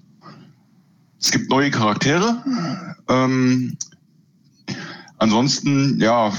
Es 1.20 1.32
gibt 1.32 1.50
neue 1.50 1.72
Charaktere. 1.72 2.44
Ähm, 3.10 3.78
Ansonsten, 5.20 6.00
ja, 6.00 6.32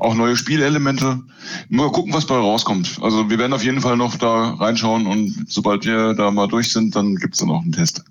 auch 0.00 0.14
neue 0.14 0.36
Spielelemente. 0.36 1.20
Mal 1.68 1.92
gucken, 1.92 2.12
was 2.12 2.26
bei 2.26 2.34
rauskommt. 2.34 2.98
Also 3.02 3.30
wir 3.30 3.38
werden 3.38 3.52
auf 3.52 3.64
jeden 3.64 3.80
Fall 3.80 3.96
noch 3.96 4.16
da 4.16 4.54
reinschauen 4.54 5.06
und 5.06 5.46
sobald 5.48 5.84
wir 5.86 6.14
da 6.14 6.30
mal 6.30 6.48
durch 6.48 6.72
sind, 6.72 6.96
dann 6.96 7.16
gibt 7.16 7.34
es 7.34 7.40
dann 7.40 7.50
auch 7.50 7.62
einen 7.62 7.72
Test. 7.72 8.04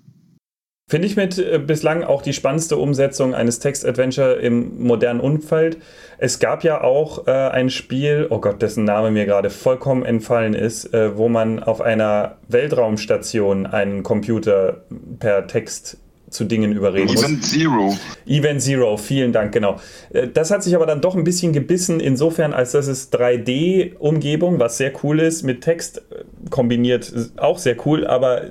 Finde 0.90 1.06
ich 1.06 1.14
mit 1.14 1.38
äh, 1.38 1.60
bislang 1.64 2.02
auch 2.02 2.20
die 2.20 2.32
spannendste 2.32 2.76
Umsetzung 2.76 3.32
eines 3.32 3.60
Text-Adventure 3.60 4.32
im 4.40 4.82
modernen 4.82 5.20
Umfeld. 5.20 5.78
Es 6.18 6.40
gab 6.40 6.64
ja 6.64 6.80
auch 6.80 7.28
äh, 7.28 7.30
ein 7.30 7.70
Spiel, 7.70 8.26
oh 8.28 8.40
Gott, 8.40 8.60
dessen 8.60 8.82
Name 8.82 9.12
mir 9.12 9.24
gerade 9.24 9.50
vollkommen 9.50 10.04
entfallen 10.04 10.54
ist, 10.54 10.92
äh, 10.92 11.16
wo 11.16 11.28
man 11.28 11.62
auf 11.62 11.80
einer 11.80 12.38
Weltraumstation 12.48 13.66
einen 13.66 14.02
Computer 14.02 14.82
per 15.20 15.46
Text 15.46 15.98
zu 16.30 16.44
Dingen 16.44 16.72
überreden 16.72 17.12
muss. 17.12 17.22
Event 17.22 17.44
Zero. 17.44 17.96
Event 18.26 18.62
Zero, 18.62 18.96
vielen 18.96 19.32
Dank, 19.32 19.52
genau. 19.52 19.78
Äh, 20.10 20.28
das 20.28 20.50
hat 20.50 20.62
sich 20.62 20.74
aber 20.74 20.86
dann 20.86 21.00
doch 21.00 21.14
ein 21.14 21.24
bisschen 21.24 21.52
gebissen, 21.52 22.00
insofern, 22.00 22.52
als 22.52 22.72
das 22.72 22.86
ist 22.86 23.14
3D-Umgebung, 23.14 24.58
was 24.58 24.78
sehr 24.78 24.92
cool 25.02 25.20
ist, 25.20 25.42
mit 25.42 25.60
Text 25.60 25.98
äh, 25.98 26.24
kombiniert, 26.50 27.12
auch 27.36 27.58
sehr 27.58 27.76
cool, 27.86 28.06
aber 28.06 28.42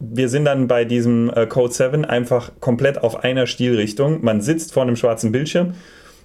wir 0.00 0.28
sind 0.28 0.46
dann 0.46 0.66
bei 0.66 0.84
diesem 0.84 1.30
äh, 1.30 1.46
Code 1.46 1.72
7 1.72 2.04
einfach 2.04 2.52
komplett 2.60 2.98
auf 3.02 3.22
einer 3.22 3.46
Stilrichtung. 3.46 4.24
Man 4.24 4.40
sitzt 4.40 4.72
vor 4.72 4.82
einem 4.82 4.96
schwarzen 4.96 5.30
Bildschirm 5.30 5.74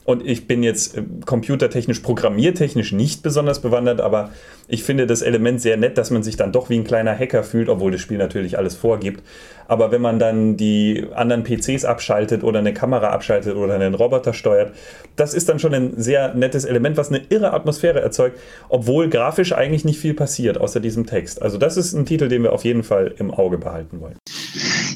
und 0.06 0.26
ich 0.26 0.48
bin 0.48 0.62
jetzt 0.62 0.98
computertechnisch, 1.26 2.00
programmiertechnisch 2.00 2.92
nicht 2.92 3.24
besonders 3.24 3.62
bewandert, 3.62 4.02
aber 4.02 4.30
ich 4.68 4.84
finde 4.84 5.08
das 5.08 5.24
Element 5.24 5.62
sehr 5.62 5.78
nett, 5.78 5.98
dass 5.98 6.12
man 6.12 6.24
sich 6.24 6.38
dann 6.38 6.52
doch 6.52 6.70
wie 6.70 6.78
ein 6.78 6.84
kleiner 6.84 7.18
Hacker 7.18 7.44
fühlt, 7.44 7.70
obwohl 7.70 7.92
das 7.92 8.02
Spiel 8.02 8.18
natürlich 8.18 8.58
alles 8.58 8.76
vorgibt. 8.76 9.24
Aber 9.68 9.92
wenn 9.92 10.02
man 10.02 10.20
dann 10.20 10.58
die 10.58 11.08
anderen 11.16 11.44
PCs 11.44 11.86
abschaltet 11.86 12.44
oder 12.44 12.60
eine 12.60 12.74
Kamera 12.74 13.10
abschaltet 13.10 13.56
oder 13.56 13.76
einen 13.76 13.96
Roboter 13.96 14.34
steuert, 14.34 14.76
das 15.16 15.34
ist 15.34 15.50
dann 15.50 15.58
schon 15.58 15.74
ein 15.74 15.94
sehr 15.98 16.36
nettes 16.36 16.66
Element, 16.66 16.98
was 16.98 17.10
eine 17.10 17.22
irre 17.30 17.54
Atmosphäre 17.54 18.00
erzeugt, 18.00 18.40
obwohl 18.70 19.10
grafisch 19.10 19.54
eigentlich 19.54 19.86
nicht 19.86 20.00
viel 20.00 20.14
passiert 20.14 20.60
außer 20.60 20.80
diesem 20.80 21.08
Text. 21.08 21.42
Also 21.42 21.58
das 21.58 21.78
ist 21.78 21.94
ein 21.94 22.06
Titel, 22.06 22.28
den 22.28 22.44
wir 22.44 22.54
auf 22.54 22.64
jeden 22.64 22.84
Fall 22.84 23.16
im 23.18 23.32
Auge 23.32 23.58
behalten 23.58 24.02
wollen. 24.02 24.18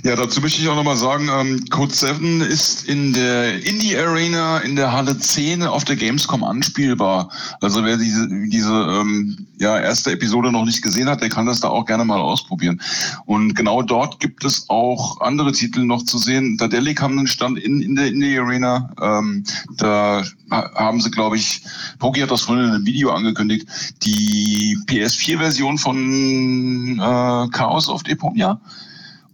Ja, 0.04 0.16
dazu 0.16 0.40
möchte 0.40 0.62
ich 0.62 0.68
auch 0.70 0.76
nochmal 0.76 0.96
sagen, 0.96 1.30
ähm, 1.30 1.66
Code 1.70 1.94
7 1.94 2.42
ist 2.42 2.88
in 2.88 3.12
der 3.14 3.56
Indie 3.56 3.98
Arena 3.98 4.60
in 4.60 4.76
der 4.76 4.94
Halle 5.00 5.18
10 5.18 5.64
auf 5.64 5.86
der 5.86 5.96
Gamescom 5.96 6.44
anspielbar. 6.44 7.30
Also 7.62 7.86
wer 7.86 7.96
diese, 7.96 8.28
diese 8.28 8.70
ähm, 8.70 9.48
ja, 9.58 9.80
erste 9.80 10.12
Episode 10.12 10.52
noch 10.52 10.66
nicht 10.66 10.82
gesehen 10.82 11.08
hat, 11.08 11.22
der 11.22 11.30
kann 11.30 11.46
das 11.46 11.62
da 11.62 11.70
auch 11.70 11.86
gerne 11.86 12.04
mal 12.04 12.20
ausprobieren. 12.20 12.82
Und 13.26 13.54
genau 13.56 13.82
dort 13.82 14.20
gibt 14.20 14.44
es 14.44 14.70
auch 14.70 15.22
andere 15.22 15.54
Titel 15.54 15.86
noch 15.86 16.04
zu 16.04 16.18
sehen. 16.18 16.58
Dadelic 16.58 17.02
haben 17.02 17.18
einen 17.18 17.28
Stand 17.28 17.58
in, 17.60 17.82
in 17.82 17.96
der 17.96 18.08
Indie 18.08 18.38
Arena. 18.38 18.90
Ähm, 19.02 19.46
da 19.78 20.22
haben 20.52 21.00
sie, 21.00 21.12
glaube 21.12 21.38
ich, 21.38 21.62
Poki 22.00 22.20
hat 22.20 22.32
das 22.32 22.42
vorhin 22.42 22.66
in 22.66 22.72
einem 22.72 22.86
Video 22.86 23.12
angekündigt, 23.12 23.68
die 24.04 24.78
PS4-Version 24.88 25.78
von 25.78 27.00
äh, 27.00 27.48
Chaos 27.52 27.88
of 27.88 28.04
Deponia 28.04 28.60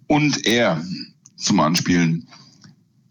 und 0.06 0.46
er 0.46 0.80
zum 1.38 1.60
Anspielen. 1.60 2.28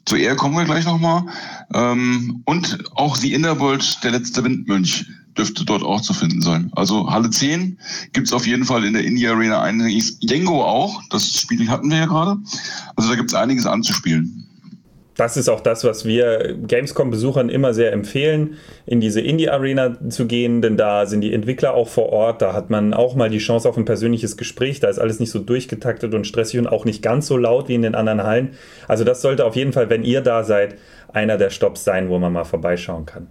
Zu 0.06 0.16
er 0.16 0.36
kommen 0.36 0.56
wir 0.56 0.64
gleich 0.64 0.84
nochmal. 0.84 1.24
Ähm, 1.72 2.42
und 2.44 2.78
auch 2.94 3.16
The 3.16 3.32
Innerworld, 3.32 4.02
der 4.02 4.12
letzte 4.12 4.44
Windmönch, 4.44 5.06
dürfte 5.36 5.64
dort 5.64 5.82
auch 5.82 6.00
zu 6.00 6.14
finden 6.14 6.42
sein. 6.42 6.70
Also 6.76 7.10
Halle 7.10 7.30
10 7.30 7.78
gibt's 8.12 8.32
auf 8.32 8.46
jeden 8.46 8.64
Fall 8.64 8.84
in 8.84 8.92
der 8.92 9.04
Indie 9.04 9.26
Arena 9.26 9.62
einiges. 9.62 10.16
Jengo 10.20 10.62
auch, 10.64 11.02
das 11.10 11.38
Spiel 11.38 11.68
hatten 11.68 11.90
wir 11.90 11.98
ja 11.98 12.06
gerade. 12.06 12.38
Also 12.96 13.10
da 13.10 13.16
gibt's 13.16 13.34
einiges 13.34 13.66
anzuspielen. 13.66 14.43
Das 15.16 15.36
ist 15.36 15.48
auch 15.48 15.60
das, 15.60 15.84
was 15.84 16.04
wir 16.04 16.56
Gamescom-Besuchern 16.66 17.48
immer 17.48 17.72
sehr 17.72 17.92
empfehlen, 17.92 18.56
in 18.84 19.00
diese 19.00 19.20
Indie-Arena 19.20 19.96
zu 20.08 20.26
gehen, 20.26 20.60
denn 20.60 20.76
da 20.76 21.06
sind 21.06 21.20
die 21.20 21.32
Entwickler 21.32 21.74
auch 21.74 21.88
vor 21.88 22.08
Ort, 22.10 22.42
da 22.42 22.52
hat 22.52 22.70
man 22.70 22.92
auch 22.92 23.14
mal 23.14 23.30
die 23.30 23.38
Chance 23.38 23.68
auf 23.68 23.76
ein 23.76 23.84
persönliches 23.84 24.36
Gespräch, 24.36 24.80
da 24.80 24.88
ist 24.88 24.98
alles 24.98 25.20
nicht 25.20 25.30
so 25.30 25.38
durchgetaktet 25.38 26.14
und 26.14 26.26
stressig 26.26 26.58
und 26.58 26.66
auch 26.66 26.84
nicht 26.84 27.02
ganz 27.02 27.28
so 27.28 27.36
laut 27.36 27.68
wie 27.68 27.74
in 27.74 27.82
den 27.82 27.94
anderen 27.94 28.24
Hallen. 28.24 28.54
Also 28.88 29.04
das 29.04 29.22
sollte 29.22 29.44
auf 29.44 29.54
jeden 29.54 29.72
Fall, 29.72 29.88
wenn 29.88 30.02
ihr 30.02 30.20
da 30.20 30.42
seid, 30.42 30.76
einer 31.12 31.38
der 31.38 31.50
Stops 31.50 31.84
sein, 31.84 32.08
wo 32.08 32.18
man 32.18 32.32
mal 32.32 32.44
vorbeischauen 32.44 33.06
kann. 33.06 33.28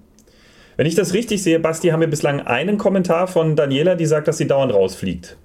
Wenn 0.77 0.87
ich 0.87 0.95
das 0.95 1.13
richtig 1.13 1.43
sehe, 1.43 1.59
Basti, 1.59 1.89
haben 1.89 1.99
wir 1.99 2.07
bislang 2.07 2.39
einen 2.41 2.77
Kommentar 2.77 3.27
von 3.27 3.55
Daniela, 3.55 3.95
die 3.95 4.05
sagt, 4.05 4.27
dass 4.27 4.37
sie 4.37 4.47
dauernd 4.47 4.73
rausfliegt. 4.73 5.37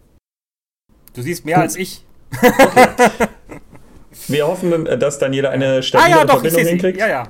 Du 1.15 1.23
siehst 1.23 1.45
mehr 1.45 1.57
hm. 1.57 1.63
als 1.63 1.77
ich. 1.77 2.05
Okay. 2.41 3.27
Wir 4.27 4.47
hoffen, 4.47 4.85
dass 4.99 5.19
Daniela 5.19 5.51
eine 5.51 5.83
stabile 5.83 6.15
ah, 6.15 6.19
ja, 6.19 6.25
doch, 6.25 6.41
Verbindung 6.41 6.67
hinkriegt. 6.67 6.99
Ja, 6.99 7.09
ja. 7.09 7.25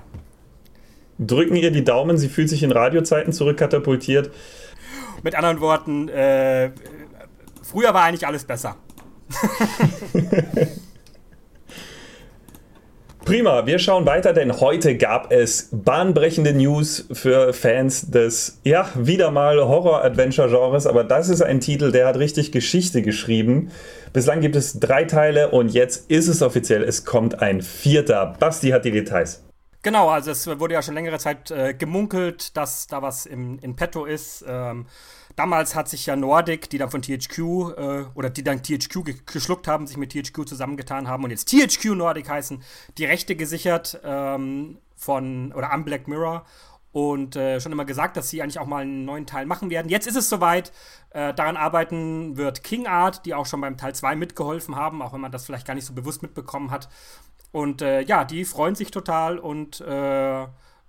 Drücken 1.19 1.57
ihr 1.57 1.71
die 1.71 1.85
Daumen, 1.85 2.17
sie 2.17 2.29
fühlt 2.29 2.49
sich 2.49 2.63
in 2.63 2.73
Radiozeiten 2.73 3.33
zurückkatapultiert. 3.33 4.31
Mit 5.23 5.35
anderen 5.35 5.61
Worten, 5.61 6.09
äh, 6.09 6.71
früher 7.63 7.93
war 7.93 8.05
eigentlich 8.05 8.27
alles 8.27 8.45
besser. 8.45 8.77
Prima, 13.29 13.67
wir 13.67 13.79
schauen 13.79 14.07
weiter, 14.07 14.33
denn 14.33 14.59
heute 14.59 14.97
gab 14.97 15.31
es 15.31 15.69
bahnbrechende 15.71 16.55
News 16.55 17.07
für 17.13 17.53
Fans 17.53 18.11
des, 18.11 18.59
ja, 18.65 18.89
wieder 18.95 19.31
mal 19.31 19.59
Horror-Adventure-Genres, 19.59 20.87
aber 20.87 21.05
das 21.05 21.29
ist 21.29 21.43
ein 21.43 21.61
Titel, 21.61 21.93
der 21.93 22.07
hat 22.07 22.17
richtig 22.17 22.53
Geschichte 22.53 23.03
geschrieben. 23.03 23.71
Bislang 24.15 24.41
gibt 24.41 24.57
es 24.57 24.81
drei 24.81 25.05
Teile 25.05 25.51
und 25.51 25.69
jetzt 25.69 26.11
ist 26.11 26.29
es 26.29 26.41
offiziell, 26.41 26.83
es 26.83 27.05
kommt 27.05 27.43
ein 27.43 27.61
vierter. 27.61 28.35
Basti 28.41 28.71
hat 28.71 28.87
die 28.87 28.93
Details. 28.93 29.43
Genau, 29.83 30.09
also 30.09 30.31
es 30.31 30.47
wurde 30.47 30.73
ja 30.73 30.81
schon 30.81 30.95
längere 30.95 31.19
Zeit 31.19 31.51
äh, 31.51 31.75
gemunkelt, 31.75 32.57
dass 32.57 32.87
da 32.87 33.03
was 33.03 33.27
im, 33.27 33.59
in 33.59 33.77
petto 33.77 34.07
ist. 34.07 34.43
Ähm, 34.49 34.87
damals 35.39 35.77
hat 35.77 35.89
sich 35.89 36.07
ja 36.07 36.17
Nordic, 36.17 36.69
die 36.69 36.79
dann 36.79 36.91
von 36.91 37.01
THQ 37.01 37.39
äh, 37.39 38.05
oder 38.15 38.29
die 38.29 38.43
dann 38.43 38.63
THQ 38.63 39.05
ge 39.05 39.15
geschluckt 39.25 39.69
haben, 39.69 39.87
sich 39.87 39.97
mit 39.97 40.13
THQ 40.13 40.49
zusammengetan 40.49 41.07
haben 41.07 41.23
und 41.25 41.31
jetzt 41.31 41.49
THQ 41.49 41.95
Nordic 41.95 42.29
heißen, 42.29 42.63
die 42.99 43.05
Rechte 43.05 43.37
gesichert 43.37 44.01
ähm, 44.03 44.79
von 44.97 45.53
oder 45.53 45.73
am 45.73 45.85
Black 45.85 46.09
Mirror 46.09 46.45
und 46.91 47.37
äh, 47.37 47.61
schon 47.61 47.71
immer 47.71 47.85
gesagt, 47.85 48.17
dass 48.17 48.31
sie 48.31 48.43
eigentlich 48.43 48.59
auch 48.59 48.67
mal 48.67 48.83
einen 48.83 49.05
neuen 49.05 49.27
Teil 49.27 49.47
machen 49.47 49.71
werden. 49.71 49.89
Jetzt 49.89 50.07
ist 50.07 50.17
es 50.17 50.29
soweit. 50.29 50.73
Äh, 51.11 51.33
daran 51.35 51.57
arbeiten 51.57 52.37
wird 52.37 52.65
King 52.65 52.87
Art, 52.87 53.25
die 53.25 53.35
auch 53.35 53.47
schon 53.47 53.61
beim 53.61 53.77
Teil 53.77 53.95
2 53.95 54.17
mitgeholfen 54.17 54.75
haben, 54.75 55.01
auch 55.03 55.13
wenn 55.13 55.21
man 55.21 55.33
das 55.33 55.47
vielleicht 55.47 55.67
gar 55.67 55.75
nicht 55.75 55.87
so 55.87 55.93
bewusst 55.93 56.23
mitbekommen 56.23 56.71
hat. 56.71 56.89
Und 57.53 57.81
äh, 57.81 58.01
ja, 58.03 58.25
die 58.25 58.45
freuen 58.45 58.75
sich 58.75 58.91
total 58.91 59.39
und 59.39 59.83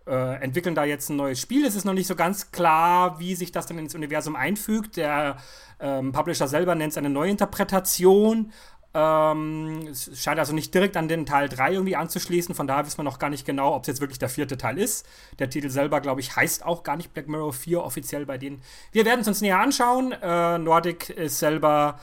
äh, 0.10 0.42
entwickeln 0.42 0.75
da 0.75 0.84
jetzt 0.84 1.10
ein 1.10 1.16
neues 1.16 1.39
Spiel. 1.39 1.66
Es 1.66 1.75
ist 1.75 1.86
noch 1.86 1.94
nicht 1.94 2.08
so 2.08 2.16
ganz 2.16 2.51
klar, 2.51 3.20
wie 3.20 3.36
sich 3.36 3.51
das 3.51 3.68
dann 3.68 3.78
ins 3.78 3.96
Universum 3.96 4.36
einfügt. 4.36 4.98
Der 4.98 5.38
ähm, 5.80 6.12
Publisher 6.12 6.48
selber 6.48 6.75
nennt 6.75 6.92
es 6.92 6.98
eine 6.98 7.10
Neuinterpretation. 7.10 8.51
Ähm, 8.92 9.88
es 9.92 10.20
scheint 10.20 10.39
also 10.39 10.54
nicht 10.54 10.74
direkt 10.74 10.98
an 10.98 11.08
den 11.08 11.28
Teil 11.28 11.48
3 11.48 11.74
irgendwie 11.74 11.96
anzuschließen. 11.96 12.56
Von 12.56 12.66
daher 12.66 12.86
wissen 12.86 12.98
wir 12.98 13.04
noch 13.04 13.20
gar 13.20 13.30
nicht 13.30 13.46
genau, 13.46 13.75
ob 13.75 13.84
es 13.84 13.88
jetzt 13.88 14.01
wirklich 14.01 14.18
der 14.18 14.30
vierte 14.30 14.58
Teil 14.58 14.80
ist. 14.80 15.06
Der 15.38 15.50
Titel 15.50 15.70
selber, 15.70 16.01
glaube 16.01 16.22
ich, 16.22 16.36
heißt 16.36 16.66
auch 16.66 16.84
gar 16.84 16.98
nicht 16.98 17.13
Black 17.13 17.28
Mirror 17.28 17.54
4 17.54 17.84
offiziell 17.84 18.25
bei 18.25 18.39
denen. 18.39 18.62
Wir 18.92 19.06
werden 19.06 19.22
es 19.22 19.28
uns 19.28 19.42
näher 19.42 19.60
anschauen. 19.60 20.12
Äh, 20.12 20.58
Nordic 20.58 21.12
ist 21.12 21.38
selber 21.38 22.00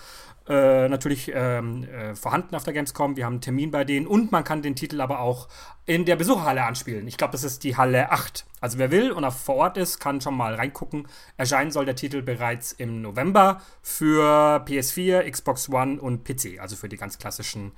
äh, 0.49 0.88
natürlich 0.88 1.33
ähm, 1.35 1.85
äh, 1.85 2.15
vorhanden 2.15 2.55
auf 2.55 2.62
der 2.62 2.73
Gamescom. 2.73 3.17
Wir 3.17 3.25
haben 3.25 3.35
einen 3.35 3.41
Termin 3.41 3.71
bei 3.71 3.85
denen 3.85 4.07
und 4.07 4.31
man 4.31 4.45
kann 4.45 4.62
den 4.62 4.76
Titel 4.76 5.00
aber 5.00 5.21
auch 5.21 5.49
in 5.87 6.05
der 6.05 6.17
Besucherhalle 6.17 6.65
anspielen. 6.65 7.07
Ich 7.09 7.17
glaube, 7.17 7.33
das 7.33 7.43
ist 7.43 7.65
die 7.65 7.76
Halle 7.76 8.12
8. 8.12 8.45
Also 8.61 8.79
wer 8.79 8.91
will 8.91 9.11
und 9.11 9.25
auch 9.25 9.33
vor 9.33 9.57
Ort 9.57 9.76
ist, 9.76 9.99
kann 9.99 10.21
schon 10.21 10.37
mal 10.37 10.55
reingucken. 10.55 11.09
Erscheinen 11.37 11.71
soll 11.71 11.85
der 11.85 11.97
Titel 11.97 12.23
bereits 12.23 12.73
im 12.73 13.03
November 13.03 13.61
für 13.83 14.65
PS4, 14.67 15.29
Xbox 15.31 15.69
One 15.69 16.00
und 16.00 16.25
PC, 16.25 16.61
also 16.61 16.76
für 16.76 16.88
die 16.88 16.97
ganz 16.97 17.19
klassischen 17.19 17.73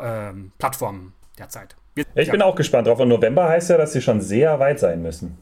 ähm, 0.00 0.52
Plattformen 0.58 1.14
derzeit. 1.38 1.76
Wir, 1.94 2.04
ich 2.14 2.26
ja. 2.28 2.32
bin 2.32 2.42
auch 2.42 2.54
gespannt 2.54 2.86
drauf. 2.86 3.00
Und 3.00 3.08
November 3.08 3.48
heißt 3.48 3.70
ja, 3.70 3.76
dass 3.76 3.92
sie 3.92 4.02
schon 4.02 4.20
sehr 4.20 4.58
weit 4.60 4.78
sein 4.78 5.02
müssen. 5.02 5.38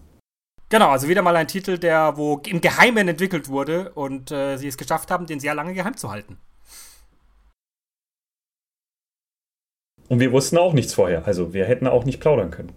Genau, 0.71 0.89
also 0.89 1.07
wieder 1.07 1.21
mal 1.21 1.37
ein 1.37 1.49
Titel, 1.49 1.77
der 1.77 2.17
wo 2.17 2.41
im 2.47 2.63
Geheimen 2.63 3.07
entwickelt 3.07 3.51
wurde 3.51 3.91
und 3.93 4.31
äh, 4.31 4.57
sie 4.57 4.69
es 4.69 4.79
geschafft 4.79 5.11
haben, 5.11 5.27
den 5.27 5.39
sehr 5.39 5.55
lange 5.55 5.75
geheim 5.75 5.99
zu 5.99 6.11
halten. 6.11 6.39
Und 10.13 10.21
wir 10.21 10.31
wussten 10.31 10.59
auch 10.59 10.75
nichts 10.75 10.93
vorher. 10.93 11.27
Also 11.27 11.55
wir 11.55 11.65
hätten 11.65 11.87
auch 11.87 12.05
nicht 12.05 12.21
plaudern 12.21 12.51
können. 12.51 12.69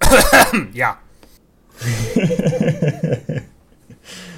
ja. 0.72 0.96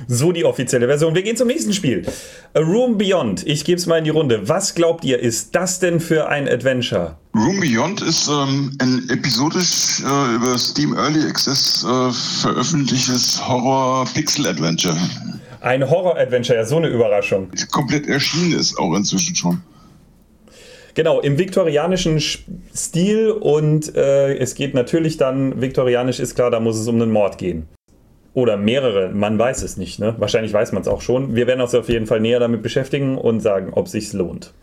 so 0.08 0.32
die 0.32 0.44
offizielle 0.44 0.88
Version. 0.88 1.14
Wir 1.14 1.22
gehen 1.22 1.36
zum 1.36 1.46
nächsten 1.46 1.72
Spiel. 1.72 2.04
A 2.54 2.58
Room 2.58 2.98
Beyond. 2.98 3.46
Ich 3.46 3.64
gebe 3.64 3.78
es 3.78 3.86
mal 3.86 3.98
in 3.98 4.04
die 4.04 4.10
Runde. 4.10 4.48
Was 4.48 4.74
glaubt 4.74 5.04
ihr, 5.04 5.20
ist 5.20 5.54
das 5.54 5.78
denn 5.78 6.00
für 6.00 6.28
ein 6.28 6.48
Adventure? 6.48 7.16
Room 7.36 7.60
Beyond 7.60 8.02
ist 8.02 8.26
ähm, 8.26 8.76
ein 8.80 9.08
episodisch 9.08 10.00
äh, 10.00 10.34
über 10.34 10.58
Steam 10.58 10.92
Early 10.92 11.24
Access 11.24 11.84
äh, 11.84 12.10
veröffentlichtes 12.42 13.46
Horror-Pixel-Adventure. 13.46 14.96
Ein 15.60 15.88
Horror-Adventure, 15.88 16.58
ja, 16.58 16.64
so 16.64 16.78
eine 16.78 16.88
Überraschung. 16.88 17.48
Komplett 17.70 18.08
erschienen 18.08 18.58
ist 18.58 18.76
auch 18.76 18.92
inzwischen 18.96 19.36
schon. 19.36 19.62
Genau, 20.98 21.20
im 21.20 21.38
viktorianischen 21.38 22.18
Stil 22.18 23.30
und 23.30 23.94
äh, 23.94 24.36
es 24.36 24.56
geht 24.56 24.74
natürlich 24.74 25.16
dann, 25.16 25.60
viktorianisch 25.60 26.18
ist 26.18 26.34
klar, 26.34 26.50
da 26.50 26.58
muss 26.58 26.76
es 26.76 26.88
um 26.88 26.96
einen 26.96 27.12
Mord 27.12 27.38
gehen. 27.38 27.68
Oder 28.34 28.56
mehrere, 28.56 29.10
man 29.10 29.38
weiß 29.38 29.62
es 29.62 29.76
nicht, 29.76 30.00
ne? 30.00 30.16
Wahrscheinlich 30.18 30.52
weiß 30.52 30.72
man 30.72 30.82
es 30.82 30.88
auch 30.88 31.00
schon. 31.00 31.36
Wir 31.36 31.46
werden 31.46 31.60
uns 31.60 31.72
auf 31.76 31.88
jeden 31.88 32.06
Fall 32.06 32.18
näher 32.18 32.40
damit 32.40 32.64
beschäftigen 32.64 33.16
und 33.16 33.38
sagen, 33.38 33.74
ob 33.74 33.86
es 33.86 33.92
sich 33.92 34.12
lohnt. 34.12 34.54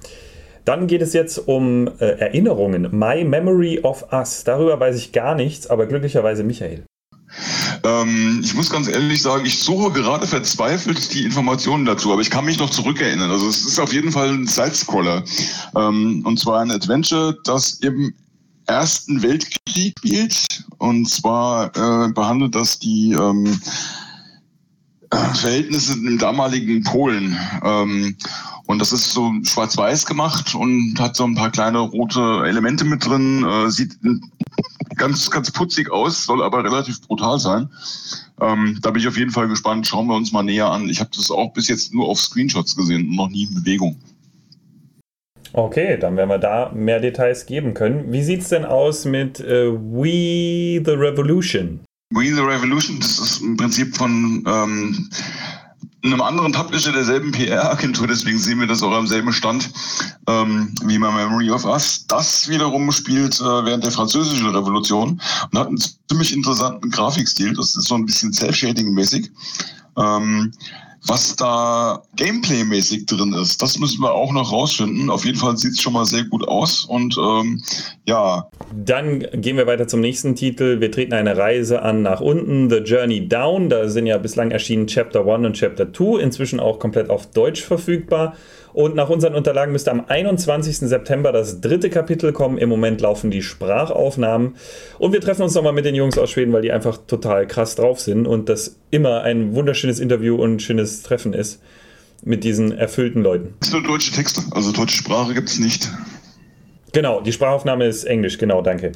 Dann 0.65 0.88
geht 0.88 1.01
es 1.01 1.13
jetzt 1.13 1.38
um 1.38 1.88
äh, 2.01 2.20
Erinnerungen. 2.20 2.89
My 2.92 3.24
Memory 3.24 3.80
of 3.84 4.12
Us. 4.12 4.44
Darüber 4.44 4.77
weiß 4.77 4.98
ich 4.98 5.13
gar 5.13 5.36
nichts, 5.36 5.68
aber 5.68 5.86
glücklicherweise 5.86 6.44
Michael. 6.44 6.84
Ähm, 7.86 8.42
ich 8.44 8.56
muss 8.56 8.70
ganz 8.70 8.88
ehrlich 8.88 9.22
sagen, 9.22 9.46
ich 9.46 9.60
suche 9.60 9.92
gerade 9.92 10.25
verzweifelt 10.25 11.13
die 11.13 11.24
Informationen 11.24 11.86
dazu, 11.86 12.12
aber 12.12 12.22
ich 12.22 12.32
kann 12.32 12.46
mich 12.46 12.58
noch 12.58 12.72
zurückerinnern. 12.72 13.30
Also 13.30 13.48
es 13.48 13.65
ist 13.65 13.80
auf 13.80 13.94
jeden 13.94 14.12
Fall 14.12 14.30
ein 14.30 14.48
Sidescroller. 14.48 15.24
Ähm, 15.75 16.22
und 16.25 16.39
zwar 16.39 16.62
ein 16.62 16.72
Adventure, 16.72 17.38
das 17.44 17.74
im 17.75 18.13
Ersten 18.65 19.22
Weltkrieg 19.22 19.94
spielt. 20.00 20.65
Und 20.80 21.08
zwar 21.10 21.68
äh, 21.75 22.12
behandelt 22.12 22.56
das 22.56 22.80
die 22.80 23.12
ähm, 23.12 23.60
äh, 25.12 25.18
Verhältnisse 25.36 25.94
im 25.94 26.18
damaligen 26.18 26.84
Polen. 26.84 27.38
Ähm, 27.63 28.15
und 28.68 28.80
das 28.80 28.92
ist 28.92 29.12
so 29.12 29.32
schwarz-weiß 29.44 30.08
gemacht 30.08 30.56
und 30.56 31.00
hat 31.00 31.15
so 31.15 31.24
ein 31.24 31.36
paar 31.36 31.51
kleine 31.51 31.80
rote 31.80 32.44
Elemente 32.46 32.84
mit 32.84 33.06
drin. 33.06 33.46
Äh, 33.46 33.70
sieht 33.70 33.98
ganz, 34.96 35.30
ganz 35.30 35.52
putzig 35.52 35.92
aus, 35.92 36.25
soll 36.25 36.44
aber 36.44 36.64
relativ 36.64 37.02
brutal 37.02 37.40
sein. 37.40 37.70
Ähm, 38.42 38.80
da 38.82 38.92
bin 38.92 39.02
ich 39.02 39.08
auf 39.08 39.18
jeden 39.18 39.32
Fall 39.32 39.48
gespannt. 39.48 39.88
Schauen 39.88 40.08
wir 40.08 40.16
uns 40.16 40.32
mal 40.32 40.44
näher 40.44 40.70
an. 40.70 40.90
Ich 40.90 41.00
habe 41.00 41.10
das 41.16 41.32
auch 41.32 41.54
bis 41.54 41.68
jetzt 41.68 41.94
nur 41.94 42.08
auf 42.08 42.20
Screenshots 42.20 42.75
gesehen 42.75 43.10
und 43.10 43.16
noch 43.16 43.30
nie 43.30 43.44
in 43.44 43.56
Bewegung. 43.56 43.98
Okay, 45.54 45.98
dann 45.98 46.18
werden 46.18 46.30
wir 46.30 46.38
da 46.38 46.72
mehr 46.74 47.00
Details 47.00 47.46
geben 47.46 47.74
können. 47.74 48.12
Wie 48.12 48.24
sieht 48.24 48.42
es 48.42 48.50
denn 48.50 48.66
aus 48.66 49.06
mit 49.06 49.40
äh, 49.40 49.72
We 49.72 50.84
the 50.84 50.92
Revolution? 50.92 51.80
We 52.14 52.25
the 52.25 52.42
Revolution, 52.42 53.00
das 53.00 53.20
ist 53.20 53.42
im 53.42 53.56
Prinzip 53.56 53.96
von 53.96 54.44
ähm, 54.46 55.10
einem 56.07 56.21
anderen 56.21 56.51
Publisher 56.51 56.91
derselben 56.91 57.31
PR-Agentur, 57.31 58.07
deswegen 58.07 58.38
sehen 58.38 58.59
wir 58.59 58.67
das 58.67 58.83
auch 58.83 58.91
am 58.91 59.07
selben 59.07 59.33
Stand 59.33 59.69
ähm, 60.27 60.74
wie 60.83 61.00
My 61.00 61.12
Memory 61.12 61.51
of 61.51 61.65
Us. 61.65 62.05
Das 62.07 62.47
wiederum 62.47 62.91
spielt 62.91 63.39
äh, 63.39 63.65
während 63.65 63.83
der 63.83 63.91
französischen 63.91 64.47
Revolution 64.47 65.21
und 65.51 65.59
hat 65.59 65.67
einen 65.67 65.83
ziemlich 66.09 66.33
interessanten 66.33 66.89
Grafikstil. 66.89 67.53
Das 67.53 67.75
ist 67.75 67.88
so 67.88 67.95
ein 67.95 68.05
bisschen 68.05 68.33
Self-Shading-mäßig. 68.33 69.29
Ähm, 69.97 70.51
was 71.07 71.35
da 71.35 72.01
Gameplay-mäßig 72.15 73.05
drin 73.05 73.33
ist, 73.33 73.62
das 73.62 73.77
müssen 73.77 74.01
wir 74.01 74.13
auch 74.13 74.33
noch 74.33 74.51
rausfinden. 74.51 75.09
Auf 75.09 75.25
jeden 75.25 75.38
Fall 75.38 75.55
sieht 75.57 75.74
es 75.74 75.81
schon 75.81 75.93
mal 75.93 76.05
sehr 76.05 76.24
gut 76.24 76.47
aus 76.47 76.85
und 76.85 77.17
ähm, 77.17 77.62
ja. 78.05 78.50
Dann 78.74 79.19
gehen 79.33 79.57
wir 79.57 79.67
weiter 79.67 79.88
zum 79.88 80.01
nächsten 80.01 80.35
Titel. 80.35 80.79
Wir 80.79 80.91
treten 80.91 81.13
eine 81.13 81.38
Reise 81.38 81.81
an 81.81 82.01
nach 82.01 82.21
unten, 82.21 82.69
The 82.69 82.77
Journey 82.77 83.27
Down. 83.27 83.69
Da 83.69 83.88
sind 83.88 84.07
ja 84.07 84.17
bislang 84.17 84.51
erschienen 84.51 84.88
Chapter 84.88 85.25
1 85.27 85.45
und 85.45 85.53
Chapter 85.53 85.93
2, 85.93 86.21
inzwischen 86.21 86.59
auch 86.59 86.79
komplett 86.79 87.09
auf 87.09 87.27
Deutsch 87.31 87.62
verfügbar. 87.62 88.35
Und 88.75 88.94
nach 88.94 89.08
unseren 89.08 89.36
Unterlagen 89.36 89.72
müsste 89.72 89.89
am 89.91 90.03
21. 90.05 90.79
September 90.79 91.32
das 91.32 91.62
dritte 91.62 91.89
Kapitel 91.89 92.34
kommen. 92.34 92.58
Im 92.58 92.67
Moment 92.67 93.00
laufen 93.00 93.32
die 93.32 93.41
Sprachaufnahmen. 93.41 94.58
Und 95.00 95.13
wir 95.13 95.22
treffen 95.22 95.44
uns 95.44 95.55
nochmal 95.55 95.72
mit 95.72 95.86
den 95.86 95.96
Jungs 95.96 96.17
aus 96.17 96.32
Schweden, 96.32 96.51
weil 96.51 96.62
die 96.62 96.74
einfach 96.74 96.98
total 97.08 97.48
krass 97.48 97.75
drauf 97.75 98.01
sind 98.01 98.27
und 98.27 98.50
das 98.50 98.75
immer 98.91 99.22
ein 99.22 99.55
wunderschönes 99.55 100.01
Interview 100.01 100.36
und 100.36 100.55
ein 100.55 100.60
schönes 100.60 101.03
Treffen 101.03 101.32
ist 101.32 101.62
mit 102.22 102.44
diesen 102.44 102.77
erfüllten 102.77 103.24
Leuten. 103.24 103.53
Es 103.62 103.70
sind 103.70 103.82
nur 103.82 103.94
deutsche 103.94 104.12
Texte, 104.12 104.41
also 104.51 104.74
deutsche 104.74 104.98
Sprache 104.98 105.34
gibt 105.34 105.48
es 105.48 105.58
nicht. 105.58 105.89
Genau, 106.91 107.22
die 107.22 107.32
Sprachaufnahme 107.32 107.86
ist 107.86 108.03
Englisch, 108.03 108.38
genau, 108.38 108.62
danke. 108.62 108.91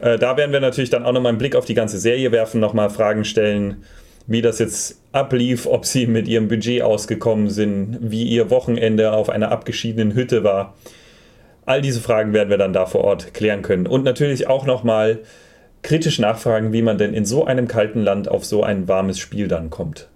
Äh, 0.00 0.18
da 0.18 0.36
werden 0.36 0.50
wir 0.50 0.58
natürlich 0.58 0.90
dann 0.90 1.04
auch 1.04 1.12
nochmal 1.12 1.30
einen 1.30 1.38
Blick 1.38 1.54
auf 1.54 1.66
die 1.66 1.74
ganze 1.74 2.00
Serie 2.00 2.32
werfen, 2.32 2.60
nochmal 2.60 2.90
Fragen 2.90 3.24
stellen, 3.24 3.84
wie 4.28 4.42
das 4.42 4.58
jetzt 4.58 5.00
ablief, 5.10 5.66
ob 5.66 5.86
sie 5.86 6.06
mit 6.06 6.28
ihrem 6.28 6.48
Budget 6.48 6.82
ausgekommen 6.82 7.48
sind, 7.48 7.98
wie 8.00 8.24
ihr 8.24 8.50
Wochenende 8.50 9.12
auf 9.12 9.30
einer 9.30 9.50
abgeschiedenen 9.50 10.14
Hütte 10.14 10.44
war. 10.44 10.74
All 11.64 11.80
diese 11.80 12.00
Fragen 12.00 12.34
werden 12.34 12.50
wir 12.50 12.58
dann 12.58 12.74
da 12.74 12.86
vor 12.86 13.02
Ort 13.02 13.32
klären 13.32 13.62
können. 13.62 13.86
Und 13.86 14.04
natürlich 14.04 14.46
auch 14.46 14.66
nochmal 14.66 15.20
kritisch 15.82 16.18
nachfragen, 16.18 16.72
wie 16.74 16.82
man 16.82 16.98
denn 16.98 17.14
in 17.14 17.24
so 17.24 17.46
einem 17.46 17.68
kalten 17.68 18.02
Land 18.02 18.28
auf 18.28 18.44
so 18.44 18.62
ein 18.62 18.86
warmes 18.86 19.18
Spiel 19.18 19.48
dann 19.48 19.70
kommt. 19.70 20.08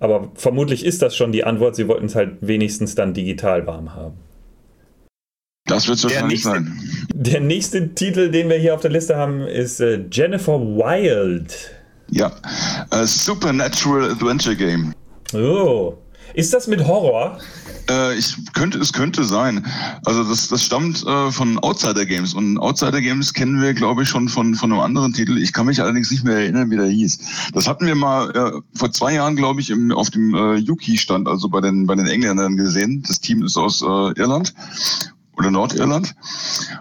Aber 0.00 0.30
vermutlich 0.34 0.84
ist 0.84 1.00
das 1.00 1.16
schon 1.16 1.32
die 1.32 1.44
Antwort. 1.44 1.76
Sie 1.76 1.88
wollten 1.88 2.06
es 2.06 2.14
halt 2.14 2.36
wenigstens 2.40 2.94
dann 2.94 3.14
digital 3.14 3.66
warm 3.66 3.94
haben. 3.94 4.16
Das 5.66 5.88
wird 5.88 5.98
es 5.98 6.04
wahrscheinlich 6.04 6.42
sein. 6.42 6.78
Der 7.14 7.40
nächste 7.40 7.94
Titel, 7.94 8.30
den 8.30 8.50
wir 8.50 8.56
hier 8.56 8.74
auf 8.74 8.80
der 8.80 8.90
Liste 8.90 9.16
haben, 9.16 9.46
ist 9.46 9.80
äh, 9.80 10.04
Jennifer 10.10 10.60
Wild. 10.60 11.79
Ja, 12.10 12.32
a 12.90 13.06
Supernatural 13.06 14.10
Adventure 14.10 14.56
Game. 14.56 14.94
Oh. 15.32 15.94
Ist 16.34 16.54
das 16.54 16.66
mit 16.66 16.86
Horror? 16.86 17.38
Äh, 17.88 18.16
ich 18.16 18.36
könnte, 18.52 18.78
es 18.78 18.92
könnte 18.92 19.24
sein. 19.24 19.66
Also 20.04 20.22
das, 20.24 20.48
das 20.48 20.62
stammt 20.62 21.04
äh, 21.04 21.30
von 21.30 21.58
Outsider 21.58 22.06
Games 22.06 22.34
und 22.34 22.58
Outsider 22.58 23.00
Games 23.00 23.32
kennen 23.32 23.60
wir, 23.60 23.74
glaube 23.74 24.02
ich, 24.02 24.08
schon 24.08 24.28
von, 24.28 24.54
von 24.54 24.72
einem 24.72 24.80
anderen 24.80 25.12
Titel. 25.12 25.38
Ich 25.38 25.52
kann 25.52 25.66
mich 25.66 25.80
allerdings 25.80 26.10
nicht 26.10 26.24
mehr 26.24 26.36
erinnern, 26.36 26.70
wie 26.70 26.76
der 26.76 26.86
hieß. 26.86 27.18
Das 27.52 27.66
hatten 27.66 27.86
wir 27.86 27.94
mal 27.94 28.30
äh, 28.30 28.78
vor 28.78 28.92
zwei 28.92 29.14
Jahren, 29.14 29.34
glaube 29.34 29.60
ich, 29.60 29.70
im, 29.70 29.90
auf 29.90 30.10
dem 30.10 30.34
äh, 30.34 30.56
Yuki-Stand, 30.56 31.26
also 31.26 31.48
bei 31.48 31.60
den, 31.60 31.86
bei 31.86 31.96
den 31.96 32.06
Engländern 32.06 32.56
gesehen. 32.56 33.02
Das 33.06 33.20
Team 33.20 33.42
ist 33.44 33.56
aus 33.56 33.82
äh, 33.82 34.20
Irland 34.20 34.54
oder 35.36 35.50
Nordirland. 35.50 36.14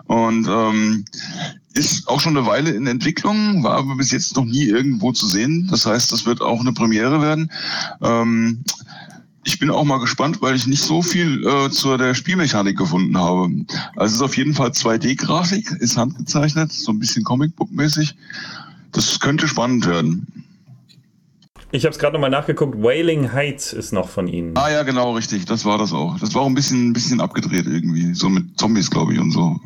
Und 0.05 0.47
ähm, 0.47 1.05
ist 1.73 2.07
auch 2.07 2.19
schon 2.19 2.35
eine 2.35 2.45
Weile 2.47 2.71
in 2.71 2.87
Entwicklung, 2.87 3.63
war 3.63 3.77
aber 3.77 3.95
bis 3.95 4.11
jetzt 4.11 4.35
noch 4.35 4.45
nie 4.45 4.65
irgendwo 4.65 5.11
zu 5.11 5.27
sehen. 5.27 5.67
Das 5.69 5.85
heißt, 5.85 6.11
das 6.11 6.25
wird 6.25 6.41
auch 6.41 6.61
eine 6.61 6.73
Premiere 6.73 7.21
werden. 7.21 7.51
Ähm, 8.01 8.63
ich 9.43 9.59
bin 9.59 9.69
auch 9.69 9.83
mal 9.83 9.99
gespannt, 9.99 10.41
weil 10.41 10.55
ich 10.55 10.67
nicht 10.67 10.83
so 10.83 11.01
viel 11.01 11.45
äh, 11.45 11.69
zu 11.69 11.95
der 11.97 12.13
Spielmechanik 12.13 12.77
gefunden 12.77 13.17
habe. 13.17 13.49
Also 13.95 14.05
es 14.05 14.13
ist 14.13 14.21
auf 14.21 14.37
jeden 14.37 14.53
Fall 14.53 14.69
2D-Grafik, 14.69 15.71
ist 15.79 15.97
handgezeichnet, 15.97 16.71
so 16.71 16.91
ein 16.91 16.99
bisschen 16.99 17.23
Comicbook-mäßig. 17.23 18.15
Das 18.91 19.19
könnte 19.19 19.47
spannend 19.47 19.85
werden. 19.87 20.27
Ich 21.71 21.85
habe 21.85 21.93
es 21.93 21.99
gerade 21.99 22.13
nochmal 22.13 22.31
nachgeguckt. 22.31 22.81
Wailing 22.81 23.31
Heights 23.31 23.73
ist 23.73 23.91
noch 23.91 24.09
von 24.09 24.27
Ihnen. 24.27 24.57
Ah 24.57 24.71
ja, 24.71 24.83
genau, 24.83 25.13
richtig. 25.13 25.45
Das 25.45 25.65
war 25.65 25.77
das 25.77 25.93
auch. 25.93 26.19
Das 26.19 26.33
war 26.33 26.41
auch 26.41 26.47
ein 26.47 26.55
bisschen, 26.55 26.89
ein 26.89 26.93
bisschen 26.93 27.21
abgedreht 27.21 27.67
irgendwie. 27.67 28.15
So 28.15 28.27
mit 28.27 28.59
Zombies, 28.59 28.89
glaube 28.89 29.13
ich, 29.13 29.19
und 29.19 29.31
so. 29.31 29.59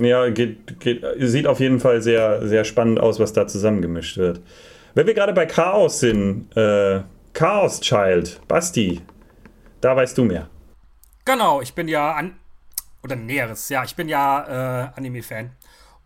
Ja, 0.00 0.28
geht, 0.30 0.80
geht, 0.80 1.04
sieht 1.18 1.46
auf 1.46 1.60
jeden 1.60 1.80
Fall 1.80 2.02
sehr, 2.02 2.46
sehr 2.46 2.64
spannend 2.64 3.00
aus, 3.00 3.20
was 3.20 3.32
da 3.32 3.46
zusammengemischt 3.46 4.16
wird. 4.16 4.40
Wenn 4.94 5.06
wir 5.06 5.14
gerade 5.14 5.32
bei 5.32 5.46
Chaos 5.46 6.00
sind, 6.00 6.54
äh, 6.56 7.02
Chaos 7.32 7.80
Child, 7.80 8.40
Basti, 8.48 9.00
da 9.80 9.94
weißt 9.94 10.18
du 10.18 10.24
mehr. 10.24 10.48
Genau, 11.24 11.60
ich 11.60 11.74
bin 11.74 11.86
ja 11.86 12.12
an. 12.12 12.36
Oder 13.02 13.16
Näheres, 13.16 13.68
ja, 13.68 13.84
ich 13.84 13.94
bin 13.94 14.08
ja 14.08 14.90
äh, 14.92 14.98
Anime-Fan. 14.98 15.52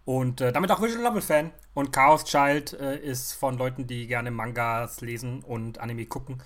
Und 0.05 0.41
äh, 0.41 0.53
damit 0.53 0.71
auch 0.71 0.83
Visual 0.83 1.03
Novel-Fan. 1.03 1.51
Und 1.73 1.93
Chaos 1.93 2.25
Child 2.25 2.75
äh, 2.75 2.99
ist 2.99 3.33
von 3.33 3.57
Leuten, 3.57 3.87
die 3.87 4.07
gerne 4.07 4.31
Mangas 4.31 5.01
lesen 5.01 5.43
und 5.43 5.81
Anime 5.81 6.07
gucken. 6.07 6.43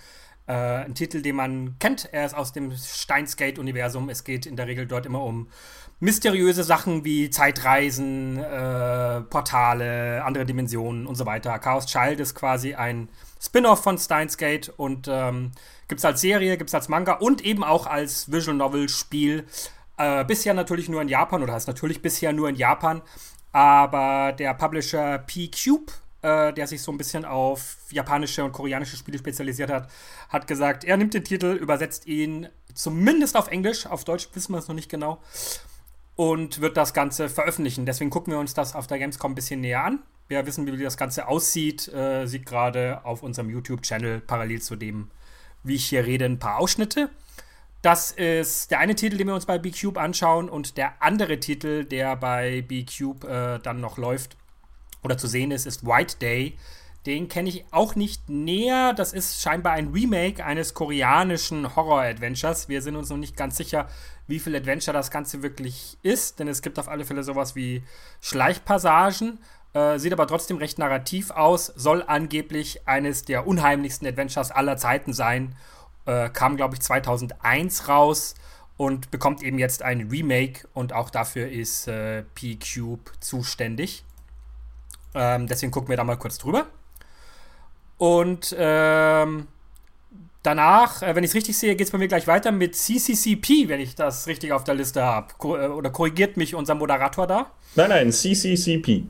Äh, 0.47 0.52
ein 0.52 0.95
Titel, 0.95 1.21
den 1.23 1.37
man 1.37 1.76
kennt. 1.78 2.09
Er 2.12 2.25
ist 2.25 2.35
aus 2.35 2.52
dem 2.52 2.73
Steinsgate-Universum. 2.73 4.09
Es 4.09 4.25
geht 4.25 4.47
in 4.47 4.57
der 4.57 4.67
Regel 4.67 4.87
dort 4.87 5.07
immer 5.07 5.23
um 5.23 5.49
mysteriöse 6.00 6.62
Sachen 6.62 7.05
wie 7.05 7.31
Zeitreisen, 7.31 8.38
äh, 8.38 9.21
Portale, 9.23 10.23
andere 10.25 10.45
Dimensionen 10.45 11.07
und 11.07 11.17
so 11.17 11.26
weiter. 11.26 11.59
Chaos 11.59 11.87
Child 11.87 12.21
ist 12.21 12.35
quasi 12.35 12.75
ein 12.75 13.09
Spin-off 13.40 13.83
von 13.83 13.99
Steins 13.99 14.37
Gate 14.37 14.73
und 14.76 15.09
ähm, 15.09 15.52
gibt 15.88 16.00
es 16.00 16.05
als 16.05 16.21
Serie, 16.21 16.57
gibt 16.57 16.71
es 16.71 16.75
als 16.75 16.88
Manga 16.88 17.14
und 17.14 17.45
eben 17.45 17.64
auch 17.64 17.87
als 17.87 18.31
Visual 18.31 18.57
Novel 18.57 18.88
Spiel. 18.88 19.47
Äh, 19.97 20.25
bisher 20.25 20.55
natürlich 20.55 20.88
nur 20.88 21.02
in 21.02 21.09
Japan 21.09 21.43
oder 21.43 21.55
heißt 21.55 21.67
natürlich 21.69 22.00
bisher 22.00 22.33
nur 22.33 22.49
in 22.49 22.55
Japan. 22.55 23.02
Aber 23.50 24.33
der 24.33 24.55
Publisher 24.55 25.19
P-Cube, 25.19 25.93
äh, 26.23 26.52
der 26.52 26.67
sich 26.69 26.83
so 26.83 26.93
ein 26.93 26.99
bisschen 26.99 27.25
auf 27.25 27.76
japanische 27.91 28.45
und 28.45 28.52
koreanische 28.52 28.97
Spiele 28.97 29.19
spezialisiert 29.19 29.71
hat, 29.71 29.91
hat 30.28 30.47
gesagt, 30.47 30.84
er 30.84 30.97
nimmt 30.97 31.15
den 31.15 31.25
Titel, 31.25 31.54
übersetzt 31.54 32.06
ihn 32.06 32.49
zumindest 32.75 33.37
auf 33.37 33.49
Englisch, 33.49 33.87
auf 33.87 34.04
Deutsch 34.04 34.28
wissen 34.34 34.52
wir 34.52 34.58
es 34.58 34.69
noch 34.69 34.75
nicht 34.75 34.91
genau, 34.91 35.21
und 36.19 36.61
wird 36.61 36.76
das 36.76 36.95
Ganze 36.95 37.28
veröffentlichen. 37.28 37.87
Deswegen 37.87 38.11
gucken 38.11 38.33
wir 38.33 38.41
uns 38.41 38.52
das 38.52 38.75
auf 38.75 38.89
der 38.89 38.99
Gamescom 38.99 39.31
ein 39.31 39.35
bisschen 39.37 39.61
näher 39.61 39.85
an. 39.85 40.00
Wer 40.26 40.47
wissen 40.47 40.67
will, 40.67 40.76
wie 40.76 40.83
das 40.83 40.97
Ganze 40.97 41.28
aussieht, 41.28 41.87
äh, 41.95 42.26
sieht 42.26 42.45
gerade 42.45 43.04
auf 43.04 43.23
unserem 43.23 43.49
YouTube-Channel 43.49 44.19
parallel 44.23 44.61
zu 44.61 44.75
dem, 44.75 45.13
wie 45.63 45.76
ich 45.76 45.87
hier 45.87 46.04
rede, 46.04 46.25
ein 46.25 46.41
paar 46.41 46.59
Ausschnitte. 46.59 47.09
Das 47.83 48.11
ist 48.11 48.73
der 48.73 48.81
eine 48.81 48.97
Titel, 48.97 49.17
den 49.17 49.28
wir 49.28 49.35
uns 49.37 49.47
bei 49.47 49.59
B-Cube 49.59 50.00
anschauen 50.00 50.49
und 50.49 50.76
der 50.76 51.00
andere 51.00 51.39
Titel, 51.39 51.85
der 51.85 52.17
bei 52.17 52.63
B-Cube 52.63 53.28
äh, 53.28 53.63
dann 53.63 53.81
noch 53.81 53.97
läuft 53.97 54.37
oder 55.04 55.17
zu 55.17 55.28
sehen 55.28 55.52
ist, 55.52 55.67
ist 55.67 55.87
White 55.87 56.17
Day. 56.21 56.59
Den 57.07 57.28
kenne 57.28 57.49
ich 57.49 57.65
auch 57.71 57.95
nicht 57.95 58.28
näher. 58.28 58.93
Das 58.93 59.13
ist 59.13 59.41
scheinbar 59.41 59.75
ein 59.75 59.93
Remake 59.93 60.45
eines 60.45 60.75
koreanischen 60.75 61.76
Horror-Adventures. 61.76 62.69
Wir 62.69 62.83
sind 62.83 62.97
uns 62.97 63.09
noch 63.09 63.17
nicht 63.17 63.37
ganz 63.37 63.57
sicher, 63.57 63.89
wie 64.28 64.38
viel 64.38 64.54
Adventure 64.54 64.97
das 64.97 65.10
Ganze 65.10 65.43
wirklich 65.43 65.99
ist, 66.02 66.38
denn 66.38 66.47
es 66.47 66.62
gibt 66.62 66.78
auf 66.78 66.88
alle 66.88 67.04
Fälle 67.04 67.25
sowas 67.25 67.56
wie 67.56 67.82
Schleichpassagen. 68.21 69.38
Äh, 69.73 69.99
sieht 69.99 70.12
aber 70.12 70.26
trotzdem 70.26 70.58
recht 70.58 70.78
narrativ 70.78 71.30
aus, 71.30 71.67
soll 71.67 72.04
angeblich 72.06 72.86
eines 72.86 73.25
der 73.25 73.47
unheimlichsten 73.47 74.06
Adventures 74.06 74.50
aller 74.50 74.76
Zeiten 74.76 75.12
sein. 75.12 75.56
Äh, 76.06 76.30
kam, 76.30 76.56
glaube 76.56 76.75
ich, 76.75 76.80
2001 76.80 77.88
raus 77.88 78.34
und 78.76 79.10
bekommt 79.10 79.43
eben 79.43 79.58
jetzt 79.58 79.82
ein 79.82 80.08
Remake 80.08 80.69
und 80.73 80.93
auch 80.93 81.10
dafür 81.10 81.49
ist 81.49 81.88
äh, 81.88 82.23
P-Cube 82.34 83.10
zuständig. 83.21 84.04
Ähm, 85.14 85.47
deswegen 85.47 85.73
gucken 85.73 85.88
wir 85.88 85.97
da 85.97 86.04
mal 86.04 86.17
kurz 86.17 86.38
drüber. 86.38 86.67
Und 87.99 88.54
ähm, 88.56 89.49
danach, 90.42 91.02
äh, 91.02 91.14
wenn 91.14 91.24
ich 91.24 91.30
es 91.30 91.34
richtig 91.34 91.56
sehe, 91.56 91.76
geht 91.76 91.86
es 91.86 91.90
bei 91.90 91.98
mir 91.98 92.08
gleich 92.08 92.26
weiter 92.26 92.52
mit 92.52 92.76
CCCP, 92.76 93.68
wenn 93.68 93.80
ich 93.80 93.94
das 93.94 94.26
richtig 94.26 94.52
auf 94.52 94.64
der 94.64 94.74
Liste 94.74 95.02
habe. 95.02 95.28
Ko 95.38 95.56
äh, 95.56 95.68
oder 95.68 95.90
korrigiert 95.90 96.36
mich 96.36 96.54
unser 96.54 96.74
Moderator 96.74 97.26
da? 97.26 97.50
Nein, 97.74 97.88
nein, 97.90 98.12
CCCP. 98.12 99.04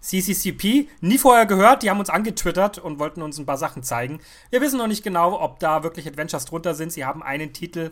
CCCP, 0.00 0.88
nie 1.00 1.18
vorher 1.18 1.46
gehört, 1.46 1.82
die 1.82 1.90
haben 1.90 1.98
uns 1.98 2.10
angetwittert 2.10 2.78
und 2.78 3.00
wollten 3.00 3.22
uns 3.22 3.38
ein 3.38 3.46
paar 3.46 3.58
Sachen 3.58 3.82
zeigen. 3.82 4.20
Wir 4.50 4.60
wissen 4.60 4.78
noch 4.78 4.86
nicht 4.86 5.02
genau, 5.02 5.40
ob 5.40 5.58
da 5.58 5.82
wirklich 5.82 6.06
Adventures 6.06 6.44
drunter 6.44 6.76
sind. 6.76 6.92
Sie 6.92 7.04
haben 7.04 7.24
einen 7.24 7.52
Titel 7.52 7.90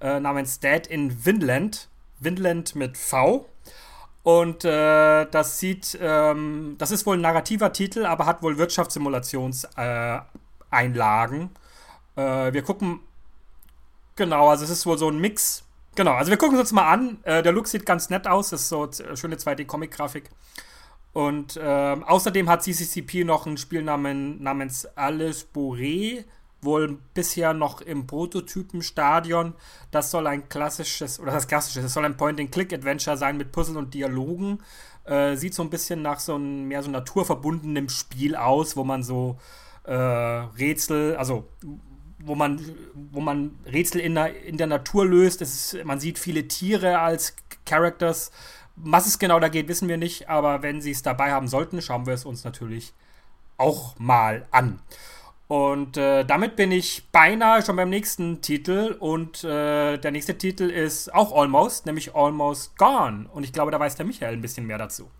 äh, 0.00 0.18
namens 0.18 0.58
Dead 0.58 0.84
in 0.88 1.24
Vinland. 1.24 1.88
Vinland 2.18 2.74
mit 2.74 2.98
V. 2.98 3.46
Und 4.24 4.64
äh, 4.64 5.26
das 5.26 5.60
sieht, 5.60 5.96
ähm, 6.00 6.74
das 6.78 6.90
ist 6.90 7.06
wohl 7.06 7.16
ein 7.16 7.20
narrativer 7.20 7.72
Titel, 7.72 8.06
aber 8.06 8.26
hat 8.26 8.42
wohl 8.42 8.58
Wirtschaftssimulationseinlagen. 8.58 11.42
Äh, 11.42 11.48
äh, 12.16 12.52
wir 12.52 12.62
gucken, 12.62 13.00
genau, 14.16 14.48
also 14.48 14.64
es 14.64 14.70
ist 14.70 14.86
wohl 14.86 14.98
so 14.98 15.08
ein 15.08 15.18
Mix. 15.18 15.64
Genau, 15.94 16.12
also 16.12 16.30
wir 16.30 16.38
gucken 16.38 16.54
es 16.56 16.60
uns 16.60 16.72
mal 16.72 16.90
an. 16.90 17.18
Äh, 17.24 17.42
der 17.42 17.52
Look 17.52 17.68
sieht 17.68 17.84
ganz 17.84 18.08
nett 18.10 18.26
aus, 18.26 18.50
das 18.50 18.62
ist 18.62 18.68
so 18.68 18.88
schöne 19.14 19.36
2D-Comic-Grafik. 19.36 20.30
Und 21.12 21.60
ähm, 21.62 22.04
außerdem 22.04 22.48
hat 22.48 22.62
CCCP 22.62 23.24
noch 23.24 23.46
ein 23.46 23.58
Spiel 23.58 23.82
namens 23.82 24.86
Alice 24.96 25.46
Bourré, 25.54 26.24
wohl 26.62 26.98
bisher 27.12 27.52
noch 27.52 27.82
im 27.82 28.06
Prototypenstadion. 28.06 29.52
Das 29.90 30.10
soll 30.10 30.26
ein 30.26 30.48
klassisches, 30.48 31.20
oder 31.20 31.32
das 31.32 31.46
klassische, 31.46 31.82
das 31.82 31.92
soll 31.92 32.06
ein 32.06 32.16
Point-and-Click-Adventure 32.16 33.18
sein 33.18 33.36
mit 33.36 33.52
Puzzle 33.52 33.76
und 33.76 33.92
Dialogen. 33.92 34.60
Äh, 35.04 35.36
sieht 35.36 35.52
so 35.52 35.62
ein 35.62 35.70
bisschen 35.70 36.00
nach 36.00 36.20
so 36.20 36.36
einem 36.36 36.68
mehr 36.68 36.82
so 36.82 36.90
naturverbundenem 36.90 37.90
Spiel 37.90 38.34
aus, 38.34 38.76
wo 38.76 38.84
man 38.84 39.02
so 39.02 39.38
äh, 39.84 39.92
Rätsel, 39.92 41.16
also 41.16 41.48
wo 42.24 42.34
man, 42.34 42.60
wo 42.94 43.20
man 43.20 43.58
Rätsel 43.66 44.00
in 44.00 44.14
der, 44.14 44.42
in 44.44 44.56
der 44.56 44.66
Natur 44.66 45.06
löst. 45.06 45.42
Ist, 45.42 45.76
man 45.84 46.00
sieht 46.00 46.18
viele 46.18 46.48
Tiere 46.48 46.98
als 46.98 47.36
Characters 47.64 48.30
was 48.76 49.06
es 49.06 49.18
genau 49.18 49.38
da 49.40 49.48
geht, 49.48 49.68
wissen 49.68 49.88
wir 49.88 49.96
nicht, 49.96 50.28
aber 50.28 50.62
wenn 50.62 50.80
sie 50.80 50.92
es 50.92 51.02
dabei 51.02 51.32
haben 51.32 51.48
sollten, 51.48 51.82
schauen 51.82 52.06
wir 52.06 52.14
es 52.14 52.24
uns 52.24 52.44
natürlich 52.44 52.92
auch 53.56 53.98
mal 53.98 54.46
an. 54.50 54.80
Und 55.46 55.98
äh, 55.98 56.24
damit 56.24 56.56
bin 56.56 56.72
ich 56.72 57.10
beinahe 57.12 57.62
schon 57.62 57.76
beim 57.76 57.90
nächsten 57.90 58.40
Titel. 58.40 58.96
Und 58.98 59.44
äh, 59.44 59.98
der 59.98 60.10
nächste 60.10 60.38
Titel 60.38 60.70
ist 60.70 61.12
auch 61.12 61.38
Almost, 61.38 61.84
nämlich 61.84 62.14
Almost 62.14 62.78
Gone. 62.78 63.28
Und 63.30 63.44
ich 63.44 63.52
glaube, 63.52 63.70
da 63.70 63.78
weiß 63.78 63.96
der 63.96 64.06
Michael 64.06 64.32
ein 64.32 64.40
bisschen 64.40 64.66
mehr 64.66 64.78
dazu. 64.78 65.10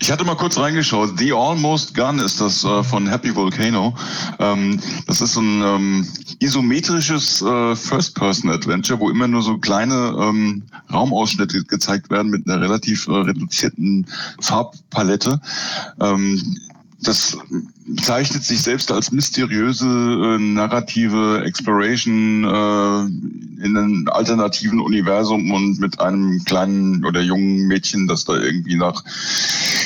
Ich 0.00 0.10
hatte 0.10 0.24
mal 0.24 0.36
kurz 0.36 0.58
reingeschaut. 0.58 1.18
The 1.18 1.32
Almost 1.32 1.94
Gun 1.94 2.18
ist 2.18 2.40
das 2.40 2.64
äh, 2.64 2.82
von 2.82 3.06
Happy 3.06 3.34
Volcano. 3.34 3.94
Ähm, 4.38 4.80
das 5.06 5.20
ist 5.20 5.36
ein 5.36 5.62
ähm, 5.62 6.08
isometrisches 6.40 7.42
äh, 7.42 7.76
First-Person-Adventure, 7.76 9.00
wo 9.00 9.10
immer 9.10 9.28
nur 9.28 9.42
so 9.42 9.58
kleine 9.58 10.16
ähm, 10.18 10.62
Raumausschnitte 10.92 11.64
gezeigt 11.64 12.10
werden 12.10 12.30
mit 12.30 12.48
einer 12.48 12.60
relativ 12.60 13.06
äh, 13.08 13.12
reduzierten 13.12 14.06
Farbpalette. 14.40 15.40
Ähm, 16.00 16.58
das 17.02 17.38
zeichnet 18.02 18.44
sich 18.44 18.62
selbst 18.62 18.90
als 18.90 19.12
mysteriöse 19.12 19.86
äh, 19.86 20.38
narrative 20.38 21.42
Exploration 21.44 22.44
äh, 22.44 23.64
in 23.64 23.76
einem 23.76 24.08
alternativen 24.08 24.80
Universum 24.80 25.50
und 25.50 25.78
mit 25.78 26.00
einem 26.00 26.44
kleinen 26.44 27.04
oder 27.04 27.20
jungen 27.20 27.66
Mädchen, 27.66 28.06
das 28.06 28.24
da 28.24 28.36
irgendwie 28.36 28.76
nach 28.76 29.04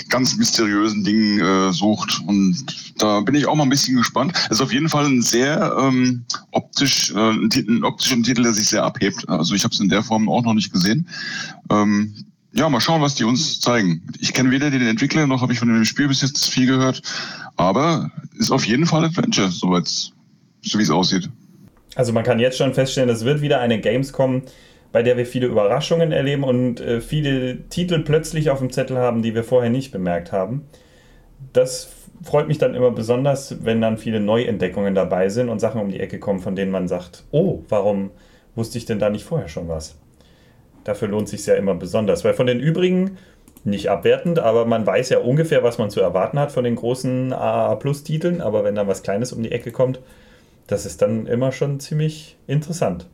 ganz 0.09 0.37
mysteriösen 0.37 1.05
Dingen 1.05 1.41
äh, 1.41 1.73
sucht. 1.73 2.23
Und 2.27 2.65
da 2.99 3.21
bin 3.21 3.35
ich 3.35 3.47
auch 3.47 3.55
mal 3.55 3.65
ein 3.65 3.71
bisschen 3.71 3.97
gespannt. 3.97 4.33
Es 4.47 4.57
ist 4.57 4.61
auf 4.61 4.73
jeden 4.73 4.89
Fall 4.89 5.07
ein 5.07 5.23
sehr 5.23 5.77
ähm, 5.79 6.25
optisch, 6.51 7.13
äh, 7.13 7.19
ein, 7.19 7.51
ein 7.53 7.85
optischer 7.85 8.21
Titel, 8.23 8.43
der 8.43 8.53
sich 8.53 8.69
sehr 8.69 8.85
abhebt. 8.85 9.29
Also 9.29 9.55
ich 9.55 9.65
habe 9.65 9.75
es 9.75 9.81
in 9.81 9.89
der 9.89 10.03
Form 10.03 10.29
auch 10.29 10.43
noch 10.43 10.55
nicht 10.55 10.73
gesehen. 10.73 11.07
Ähm, 11.71 12.15
ja, 12.53 12.69
mal 12.69 12.81
schauen, 12.81 13.01
was 13.01 13.15
die 13.15 13.25
uns 13.25 13.61
zeigen. 13.61 14.03
Ich 14.21 14.35
kenne 14.35 14.51
weder 14.51 14.71
den 14.71 14.87
Entwickler 14.87 15.27
noch 15.27 15.43
habe 15.43 15.53
ich 15.53 15.59
von 15.59 15.69
dem 15.69 15.85
Spiel 15.85 16.09
bis 16.09 16.23
jetzt 16.23 16.49
viel 16.51 16.67
gehört, 16.67 17.03
aber 17.57 18.11
ist 18.39 18.51
auf 18.51 18.67
jeden 18.67 18.87
Fall 18.87 19.05
Adventure, 19.05 19.49
soweit 19.49 19.87
so 19.87 20.79
wie 20.79 20.83
es 20.83 20.91
aussieht. 20.91 21.29
Also 21.95 22.13
man 22.13 22.25
kann 22.25 22.39
jetzt 22.39 22.59
schon 22.59 22.75
feststellen, 22.75 23.09
es 23.09 23.25
wird 23.25 23.41
wieder 23.41 23.61
eine 23.61 23.81
Gamescom, 23.81 24.43
bei 24.93 25.03
der 25.03 25.17
wir 25.17 25.27
viele 25.27 25.47
Überraschungen 25.47 26.13
erleben 26.13 26.43
und 26.43 26.81
äh, 26.81 27.01
viele 27.01 27.69
Titel 27.69 28.01
plötzlich 28.01 28.51
auf 28.51 28.59
dem 28.59 28.71
Zettel 28.71 28.99
haben, 28.99 29.23
die 29.23 29.35
wir 29.35 29.45
vorher 29.45 29.71
nicht 29.71 29.93
bemerkt 29.93 30.33
haben. 30.33 30.63
Das 31.53 31.89
freut 32.23 32.49
mich 32.49 32.59
dann 32.59 32.75
immer 32.75 32.91
besonders, 32.91 33.65
wenn 33.65 33.81
dann 33.81 33.99
viele 33.99 34.21
Neuentdeckungen 34.21 34.95
dabei 34.95 35.29
sind 35.29 35.49
und 35.49 35.61
Sachen 35.61 35.81
um 35.81 35.91
die 35.91 36.01
Ecke 36.01 36.19
kommen, 36.19 36.41
von 36.41 36.57
denen 36.57 36.71
man 36.71 36.89
sagt, 36.89 37.25
oh, 37.31 37.63
warum 37.69 38.11
wusste 38.55 38.79
ich 38.79 38.85
denn 38.85 38.99
da 38.99 39.11
nicht 39.11 39.25
vorher 39.25 39.49
schon 39.49 39.69
was? 39.69 39.97
Dafür 40.85 41.09
lohnt 41.09 41.29
sich 41.29 41.45
ja 41.47 41.55
immer 41.55 41.75
besonders, 41.75 42.25
weil 42.25 42.35
von 42.35 42.47
den 42.47 42.61
übrigen 42.61 43.19
nicht 43.65 43.91
abwertend, 43.91 44.39
aber 44.39 44.65
man 44.65 44.87
weiß 44.87 45.11
ja 45.11 45.19
ungefähr, 45.19 45.63
was 45.63 45.79
man 45.79 45.91
zu 45.91 46.01
erwarten 46.01 46.39
hat 46.39 46.51
von 46.53 46.65
den 46.65 46.77
großen 46.77 47.33
AA-Plus-Titeln, 47.33 48.41
aber 48.41 48.65
wenn 48.65 48.75
dann 48.75 48.89
was 48.89 49.03
Kleines 49.03 49.33
um 49.33 49.43
die 49.43 49.53
Ecke 49.53 49.71
kommt, 49.71 50.01
das 50.67 50.87
ist 50.87 51.03
dann 51.03 51.27
immer 51.27 51.53
schon 51.53 51.81
ziemlich 51.81 52.37
interessant. 52.47 53.07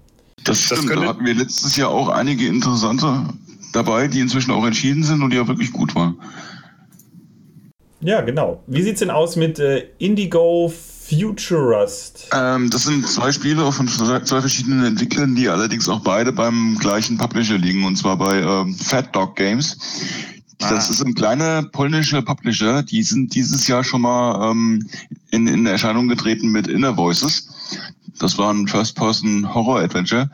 Das 0.44 0.61
stimmt, 0.61 0.90
das 0.90 1.00
da 1.00 1.07
hatten 1.07 1.24
wir 1.24 1.35
letztes 1.35 1.76
Jahr 1.76 1.90
auch 1.90 2.09
einige 2.09 2.46
interessante 2.46 3.24
dabei, 3.72 4.07
die 4.07 4.20
inzwischen 4.20 4.52
auch 4.52 4.64
entschieden 4.64 5.02
sind 5.02 5.22
und 5.22 5.33
die 5.33 5.38
auch 5.40 5.48
wirklich 5.48 5.72
gut 5.72 5.94
waren. 5.94 6.20
Ja, 8.00 8.20
genau. 8.20 8.62
Wie 8.66 8.83
sieht 8.83 8.94
es 8.94 8.98
denn 9.00 9.11
aus 9.11 9.37
mit 9.37 9.59
äh, 9.59 9.87
Indigo 9.98 10.72
Futurist. 11.09 12.29
Ähm, 12.33 12.71
das 12.71 12.85
sind 12.85 13.07
zwei 13.07 13.31
Spiele 13.31 13.71
von 13.71 13.87
zwei 13.88 14.40
verschiedenen 14.40 14.85
Entwicklern, 14.85 15.35
die 15.35 15.49
allerdings 15.49 15.88
auch 15.88 16.01
beide 16.01 16.33
beim 16.33 16.77
gleichen 16.79 17.16
Publisher 17.16 17.59
liegen, 17.59 17.85
und 17.85 17.97
zwar 17.97 18.16
bei 18.16 18.40
ähm, 18.40 18.75
Fat 18.75 19.14
Dog 19.14 19.37
Games. 19.37 19.79
Das 20.59 20.88
ah. 20.88 20.92
ist 20.92 21.05
ein 21.05 21.14
kleiner 21.14 21.62
polnischer 21.62 22.23
Publisher. 22.23 22.83
Die 22.83 23.03
sind 23.03 23.35
dieses 23.35 23.66
Jahr 23.69 23.85
schon 23.85 24.01
mal 24.01 24.51
ähm, 24.51 24.88
in, 25.31 25.47
in 25.47 25.66
Erscheinung 25.66 26.09
getreten 26.09 26.51
mit 26.51 26.66
Inner 26.66 26.97
Voices. 26.97 27.49
Das 28.18 28.38
war 28.38 28.52
ein 28.52 28.66
First-Person-Horror-Adventure. 28.66 30.31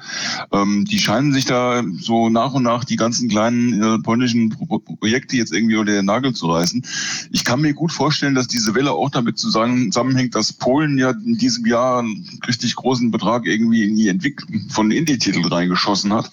Ähm, 0.53 0.85
die 0.85 0.99
scheinen 0.99 1.33
sich 1.33 1.45
da 1.45 1.83
so 1.99 2.29
nach 2.29 2.55
und 2.55 2.63
nach 2.63 2.85
die 2.85 2.97
ganzen 2.97 3.29
kleinen 3.29 3.83
äh, 3.83 3.99
polnischen 3.99 4.51
Pro 4.51 4.79
Projekte 4.79 5.37
jetzt 5.37 5.53
irgendwie 5.53 5.77
unter 5.77 5.93
den 5.93 6.05
Nagel 6.05 6.33
zu 6.33 6.47
reißen. 6.47 6.85
Ich 7.31 7.45
kann 7.45 7.61
mir 7.61 7.75
gut 7.75 7.93
vorstellen, 7.93 8.35
dass 8.35 8.47
diese 8.47 8.75
Welle 8.75 8.93
auch 8.93 9.11
damit 9.11 9.39
zusammenhängt, 9.39 10.35
dass 10.35 10.53
Polen 10.53 10.99
ja 10.99 11.11
in 11.11 11.39
diesem 11.39 11.67
Jahr 11.67 12.01
einen 12.01 12.41
richtig 12.47 12.77
großen 12.77 13.11
Betrag 13.11 13.47
irgendwie 13.47 13.85
in 13.85 13.97
die 13.97 14.09
Entwicklung 14.09 14.69
von 14.71 14.91
Indie-Titeln 14.91 15.45
reingeschossen 15.45 16.13
hat. 16.13 16.31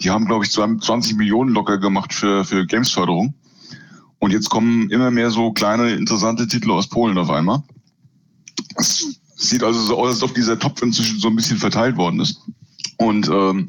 Die 0.00 0.10
haben, 0.10 0.26
glaube 0.26 0.44
ich, 0.44 0.50
20 0.50 1.16
Millionen 1.16 1.52
locker 1.52 1.78
gemacht 1.78 2.12
für, 2.12 2.44
für 2.44 2.66
Games-Förderung. 2.66 3.34
Und 4.18 4.32
jetzt 4.32 4.50
kommen 4.50 4.90
immer 4.90 5.10
mehr 5.10 5.30
so 5.30 5.52
kleine, 5.52 5.92
interessante 5.92 6.46
Titel 6.46 6.70
aus 6.72 6.88
Polen 6.88 7.16
auf 7.16 7.30
einmal. 7.30 7.62
Das 8.76 9.19
Sieht 9.40 9.62
also 9.62 9.80
so 9.80 9.98
aus, 9.98 10.10
als 10.14 10.22
ob 10.22 10.34
dieser 10.34 10.58
Topf 10.58 10.82
inzwischen 10.82 11.18
so 11.18 11.28
ein 11.28 11.36
bisschen 11.36 11.56
verteilt 11.56 11.96
worden 11.96 12.20
ist. 12.20 12.40
Und 12.98 13.28
ähm, 13.28 13.66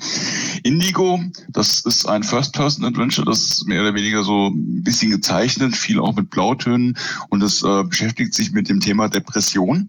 Indigo, 0.63 1.23
das 1.47 1.79
ist 1.86 2.05
ein 2.05 2.23
First-Person-Adventure, 2.23 3.25
das 3.25 3.43
ist 3.43 3.67
mehr 3.67 3.81
oder 3.81 3.95
weniger 3.95 4.25
so 4.25 4.47
ein 4.47 4.84
bisschen 4.84 5.12
gezeichnet, 5.12 5.73
viel 5.73 6.01
auch 6.01 6.13
mit 6.13 6.29
Blautönen 6.29 6.97
und 7.29 7.39
das 7.39 7.63
äh, 7.63 7.84
beschäftigt 7.86 8.34
sich 8.34 8.51
mit 8.51 8.67
dem 8.67 8.81
Thema 8.81 9.07
Depression. 9.07 9.88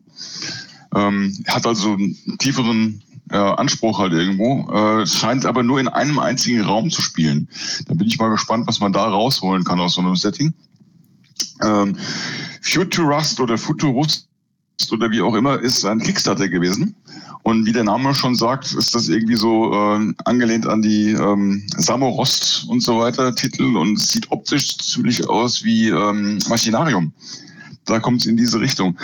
Ähm, 0.95 1.37
hat 1.49 1.67
also 1.67 1.95
einen 1.95 2.39
tieferen 2.39 3.03
äh, 3.31 3.37
Anspruch 3.37 3.99
halt 3.99 4.13
irgendwo, 4.13 4.71
äh, 4.71 5.07
scheint 5.09 5.45
aber 5.45 5.65
nur 5.65 5.81
in 5.81 5.89
einem 5.89 6.21
einzigen 6.21 6.61
Raum 6.61 6.91
zu 6.91 7.03
spielen. 7.03 7.49
Da 7.89 7.95
bin 7.95 8.07
ich 8.07 8.19
mal 8.21 8.31
gespannt, 8.31 8.69
was 8.69 8.79
man 8.79 8.93
da 8.93 9.09
rausholen 9.09 9.65
kann 9.65 9.81
aus 9.81 9.95
so 9.95 10.03
einem 10.03 10.15
Setting. 10.15 10.55
Ähm, 11.61 11.97
Futurust 12.61 13.41
oder 13.41 13.59
Futurust 13.59 14.29
oder 14.91 15.11
wie 15.11 15.21
auch 15.21 15.35
immer, 15.35 15.61
ist 15.61 15.85
ein 15.85 16.01
Kickstarter 16.01 16.49
gewesen. 16.49 16.95
Und 17.43 17.67
wie 17.67 17.73
der 17.73 17.85
Name 17.85 18.15
schon 18.15 18.37
sagt, 18.37 18.73
ist 18.73 18.95
das 18.95 19.09
irgendwie 19.09 19.35
so 19.35 19.73
äh, 19.73 20.15
angelehnt 20.25 20.67
an 20.67 20.81
die 20.81 21.11
ähm, 21.11 21.65
Samorost 21.77 22.67
und 22.69 22.83
so 22.83 23.01
weiter 23.01 23.35
Titel 23.35 23.77
und 23.77 23.99
sieht 23.99 24.31
optisch 24.31 24.79
ziemlich 24.79 25.29
aus 25.29 25.65
wie 25.65 25.89
ähm, 25.89 26.39
Machinarium. 26.49 27.13
Da 27.85 27.99
kommt 27.99 28.21
es 28.21 28.27
in 28.27 28.37
diese 28.37 28.61
Richtung. 28.61 28.97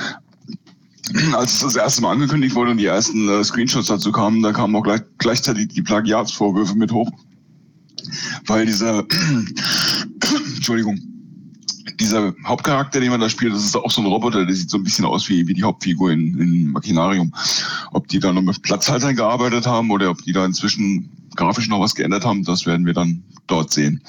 Als 1.32 1.54
es 1.54 1.60
das 1.60 1.76
erste 1.76 2.02
Mal 2.02 2.12
angekündigt 2.12 2.54
wurde 2.54 2.70
und 2.70 2.76
die 2.76 2.86
ersten 2.86 3.28
äh, 3.28 3.42
Screenshots 3.42 3.88
dazu 3.88 4.12
kamen, 4.12 4.42
da 4.42 4.52
kamen 4.52 4.76
auch 4.76 4.82
gleich, 4.82 5.00
gleichzeitig 5.18 5.68
die 5.68 5.82
Plagiatsvorwürfe 5.82 6.76
mit 6.76 6.92
hoch. 6.92 7.10
Weil 8.46 8.66
dieser, 8.66 9.04
Entschuldigung, 10.56 11.17
dieser 12.00 12.34
Hauptcharakter, 12.44 13.00
den 13.00 13.10
man 13.10 13.20
da 13.20 13.28
spielt, 13.28 13.52
das 13.52 13.64
ist 13.64 13.76
auch 13.76 13.90
so 13.90 14.00
ein 14.00 14.06
Roboter, 14.06 14.44
der 14.46 14.54
sieht 14.54 14.70
so 14.70 14.78
ein 14.78 14.84
bisschen 14.84 15.04
aus 15.04 15.28
wie, 15.28 15.46
wie 15.46 15.54
die 15.54 15.62
Hauptfigur 15.62 16.10
in, 16.10 16.38
in 16.38 16.70
Machinarium. 16.72 17.34
Ob 17.92 18.08
die 18.08 18.18
da 18.18 18.32
noch 18.32 18.42
mit 18.42 18.62
Platzhaltern 18.62 19.16
gearbeitet 19.16 19.66
haben 19.66 19.90
oder 19.90 20.10
ob 20.10 20.22
die 20.22 20.32
da 20.32 20.44
inzwischen 20.44 21.10
grafisch 21.36 21.68
noch 21.68 21.80
was 21.80 21.94
geändert 21.94 22.24
haben, 22.24 22.44
das 22.44 22.66
werden 22.66 22.86
wir 22.86 22.94
dann 22.94 23.22
dort 23.46 23.70
sehen. 23.70 24.02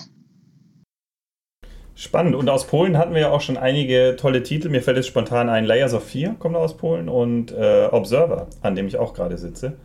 Spannend. 1.96 2.34
Und 2.36 2.50
aus 2.50 2.66
Polen 2.66 2.98
hatten 2.98 3.14
wir 3.14 3.22
ja 3.22 3.30
auch 3.30 3.42
schon 3.42 3.58
einige 3.58 4.16
tolle 4.18 4.42
Titel. 4.42 4.70
Mir 4.70 4.82
fällt 4.82 4.96
jetzt 4.96 5.08
spontan 5.08 5.50
ein 5.50 5.66
Layers 5.66 5.94
of 5.94 6.08
Fear, 6.08 6.36
kommt 6.40 6.56
aus 6.56 6.78
Polen, 6.78 7.10
und 7.10 7.52
äh, 7.52 7.88
Observer, 7.92 8.48
an 8.62 8.76
dem 8.76 8.88
ich 8.88 8.98
auch 8.98 9.14
gerade 9.14 9.38
sitze. 9.38 9.76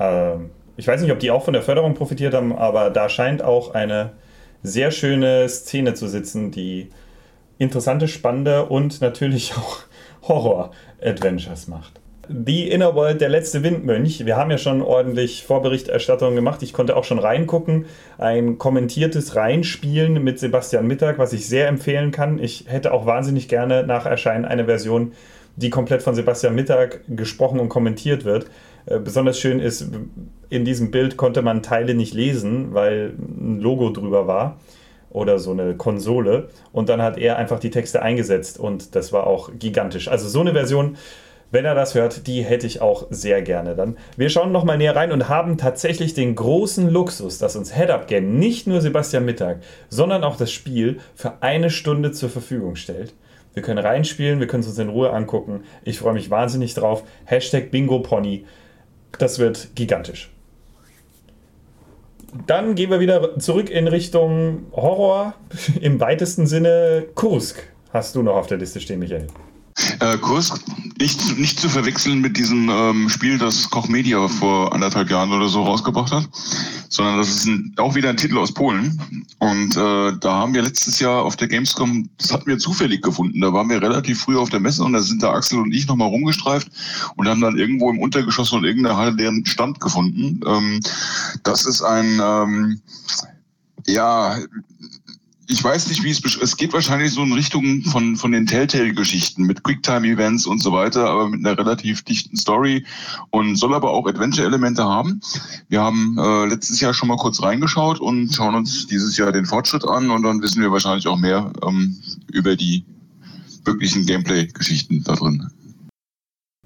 Ähm, 0.00 0.50
ich 0.76 0.88
weiß 0.88 1.00
nicht, 1.00 1.12
ob 1.12 1.20
die 1.20 1.30
auch 1.30 1.44
von 1.44 1.52
der 1.52 1.62
Förderung 1.62 1.94
profitiert 1.94 2.34
haben, 2.34 2.52
aber 2.52 2.90
da 2.90 3.08
scheint 3.08 3.40
auch 3.40 3.72
eine 3.72 4.10
sehr 4.62 4.90
schöne 4.90 5.48
Szene 5.48 5.94
zu 5.94 6.08
sitzen, 6.08 6.50
die 6.50 6.90
interessante, 7.58 8.08
spannende 8.08 8.66
und 8.66 9.00
natürlich 9.00 9.54
auch 9.56 9.78
Horror-Adventures 10.28 11.68
macht. 11.68 12.00
The 12.28 12.70
Inner 12.70 12.94
World, 12.94 13.20
der 13.20 13.28
letzte 13.28 13.64
Windmönch. 13.64 14.24
Wir 14.24 14.36
haben 14.36 14.50
ja 14.50 14.58
schon 14.58 14.80
ordentlich 14.80 15.44
Vorberichterstattung 15.44 16.36
gemacht. 16.36 16.62
Ich 16.62 16.72
konnte 16.72 16.96
auch 16.96 17.02
schon 17.02 17.18
reingucken. 17.18 17.86
Ein 18.16 18.58
kommentiertes 18.58 19.34
Reinspielen 19.34 20.22
mit 20.22 20.38
Sebastian 20.38 20.86
Mittag, 20.86 21.18
was 21.18 21.32
ich 21.32 21.48
sehr 21.48 21.66
empfehlen 21.66 22.12
kann. 22.12 22.38
Ich 22.38 22.66
hätte 22.68 22.92
auch 22.92 23.06
wahnsinnig 23.06 23.48
gerne 23.48 23.84
nach 23.84 24.06
Erscheinen 24.06 24.44
eine 24.44 24.66
Version, 24.66 25.12
die 25.56 25.70
komplett 25.70 26.02
von 26.02 26.14
Sebastian 26.14 26.54
Mittag 26.54 27.00
gesprochen 27.08 27.58
und 27.58 27.68
kommentiert 27.68 28.24
wird. 28.24 28.46
Äh, 28.86 29.00
besonders 29.00 29.38
schön 29.38 29.58
ist, 29.58 29.90
in 30.52 30.64
diesem 30.64 30.90
Bild 30.90 31.16
konnte 31.16 31.40
man 31.40 31.62
Teile 31.62 31.94
nicht 31.94 32.12
lesen, 32.12 32.74
weil 32.74 33.14
ein 33.18 33.58
Logo 33.58 33.90
drüber 33.90 34.26
war 34.26 34.58
oder 35.08 35.38
so 35.38 35.52
eine 35.52 35.74
Konsole. 35.76 36.48
Und 36.72 36.88
dann 36.88 37.00
hat 37.00 37.16
er 37.18 37.38
einfach 37.38 37.58
die 37.58 37.70
Texte 37.70 38.02
eingesetzt 38.02 38.60
und 38.60 38.94
das 38.94 39.12
war 39.12 39.26
auch 39.26 39.50
gigantisch. 39.58 40.08
Also 40.08 40.28
so 40.28 40.40
eine 40.40 40.52
Version, 40.52 40.96
wenn 41.50 41.64
er 41.64 41.74
das 41.74 41.94
hört, 41.94 42.26
die 42.26 42.42
hätte 42.42 42.66
ich 42.66 42.82
auch 42.82 43.06
sehr 43.10 43.40
gerne 43.40 43.74
dann. 43.74 43.96
Wir 44.16 44.28
schauen 44.28 44.52
nochmal 44.52 44.78
näher 44.78 44.94
rein 44.94 45.10
und 45.10 45.28
haben 45.28 45.56
tatsächlich 45.56 46.12
den 46.12 46.34
großen 46.34 46.88
Luxus, 46.88 47.38
dass 47.38 47.56
uns 47.56 47.74
Head-Up 47.74 48.06
Game 48.06 48.38
nicht 48.38 48.66
nur 48.66 48.80
Sebastian 48.80 49.24
Mittag, 49.24 49.60
sondern 49.88 50.22
auch 50.22 50.36
das 50.36 50.52
Spiel 50.52 50.98
für 51.14 51.42
eine 51.42 51.70
Stunde 51.70 52.12
zur 52.12 52.28
Verfügung 52.28 52.76
stellt. 52.76 53.14
Wir 53.54 53.62
können 53.62 53.84
reinspielen, 53.84 54.40
wir 54.40 54.46
können 54.46 54.62
es 54.62 54.68
uns 54.68 54.78
in 54.78 54.88
Ruhe 54.88 55.12
angucken. 55.12 55.64
Ich 55.84 55.98
freue 55.98 56.14
mich 56.14 56.30
wahnsinnig 56.30 56.74
drauf. 56.74 57.04
Hashtag 57.24 57.70
Bingo 57.70 57.98
Pony. 58.00 58.46
Das 59.18 59.38
wird 59.38 59.74
gigantisch. 59.74 60.30
Dann 62.46 62.74
gehen 62.74 62.90
wir 62.90 63.00
wieder 63.00 63.38
zurück 63.38 63.68
in 63.70 63.88
Richtung 63.88 64.66
Horror. 64.72 65.34
Im 65.80 66.00
weitesten 66.00 66.46
Sinne 66.46 67.06
Kursk 67.14 67.62
hast 67.92 68.16
du 68.16 68.22
noch 68.22 68.36
auf 68.36 68.46
der 68.46 68.58
Liste 68.58 68.80
stehen, 68.80 69.00
Michael. 69.00 69.26
Äh, 70.00 70.18
Kurs, 70.18 70.52
nicht, 70.98 71.38
nicht 71.38 71.58
zu 71.58 71.68
verwechseln 71.68 72.20
mit 72.20 72.36
diesem 72.36 72.68
ähm, 72.68 73.08
Spiel, 73.08 73.38
das 73.38 73.70
Koch 73.70 73.88
Media 73.88 74.28
vor 74.28 74.72
anderthalb 74.74 75.10
Jahren 75.10 75.32
oder 75.32 75.48
so 75.48 75.62
rausgebracht 75.62 76.12
hat, 76.12 76.28
sondern 76.88 77.18
das 77.18 77.28
ist 77.28 77.46
ein, 77.46 77.72
auch 77.78 77.94
wieder 77.94 78.10
ein 78.10 78.16
Titel 78.16 78.36
aus 78.38 78.52
Polen. 78.52 79.00
Und 79.38 79.76
äh, 79.76 80.12
da 80.20 80.34
haben 80.34 80.54
wir 80.54 80.62
letztes 80.62 81.00
Jahr 81.00 81.22
auf 81.22 81.36
der 81.36 81.48
Gamescom, 81.48 82.08
das 82.18 82.32
hatten 82.32 82.46
wir 82.46 82.58
zufällig 82.58 83.02
gefunden, 83.02 83.40
da 83.40 83.52
waren 83.52 83.70
wir 83.70 83.80
relativ 83.80 84.20
früh 84.20 84.36
auf 84.36 84.50
der 84.50 84.60
Messe 84.60 84.84
und 84.84 84.92
da 84.92 85.00
sind 85.00 85.22
da 85.22 85.32
Axel 85.32 85.58
und 85.58 85.72
ich 85.72 85.86
nochmal 85.86 86.08
rumgestreift 86.08 86.68
und 87.16 87.26
haben 87.28 87.40
dann 87.40 87.56
irgendwo 87.56 87.90
im 87.90 87.98
Untergeschoss 87.98 88.50
von 88.50 88.64
irgendeiner 88.64 88.96
Halle 88.96 89.16
deren 89.16 89.46
Stand 89.46 89.80
gefunden. 89.80 90.40
Ähm, 90.46 90.80
das 91.44 91.64
ist 91.64 91.82
ein, 91.82 92.20
ähm, 92.22 92.80
ja, 93.86 94.36
ich 95.52 95.62
weiß 95.62 95.88
nicht, 95.88 96.02
wie 96.02 96.10
es 96.10 96.22
es 96.36 96.56
geht 96.56 96.72
wahrscheinlich 96.72 97.12
so 97.12 97.22
in 97.22 97.32
Richtung 97.32 97.82
von 97.82 98.16
von 98.16 98.32
den 98.32 98.46
Telltale-Geschichten 98.46 99.44
mit 99.44 99.62
Quicktime-Events 99.62 100.46
und 100.46 100.60
so 100.60 100.72
weiter, 100.72 101.08
aber 101.08 101.28
mit 101.28 101.44
einer 101.44 101.58
relativ 101.58 102.02
dichten 102.02 102.36
Story 102.36 102.84
und 103.30 103.56
soll 103.56 103.74
aber 103.74 103.90
auch 103.90 104.06
Adventure-Elemente 104.06 104.82
haben. 104.82 105.20
Wir 105.68 105.82
haben 105.82 106.16
äh, 106.18 106.46
letztes 106.46 106.80
Jahr 106.80 106.94
schon 106.94 107.08
mal 107.08 107.18
kurz 107.18 107.42
reingeschaut 107.42 108.00
und 108.00 108.34
schauen 108.34 108.54
uns 108.54 108.86
dieses 108.86 109.16
Jahr 109.18 109.30
den 109.30 109.44
Fortschritt 109.44 109.84
an 109.84 110.10
und 110.10 110.22
dann 110.22 110.40
wissen 110.40 110.62
wir 110.62 110.72
wahrscheinlich 110.72 111.06
auch 111.06 111.18
mehr 111.18 111.52
ähm, 111.66 111.96
über 112.32 112.56
die 112.56 112.84
wirklichen 113.64 114.06
Gameplay-Geschichten 114.06 115.04
da 115.04 115.14
drin. 115.14 115.50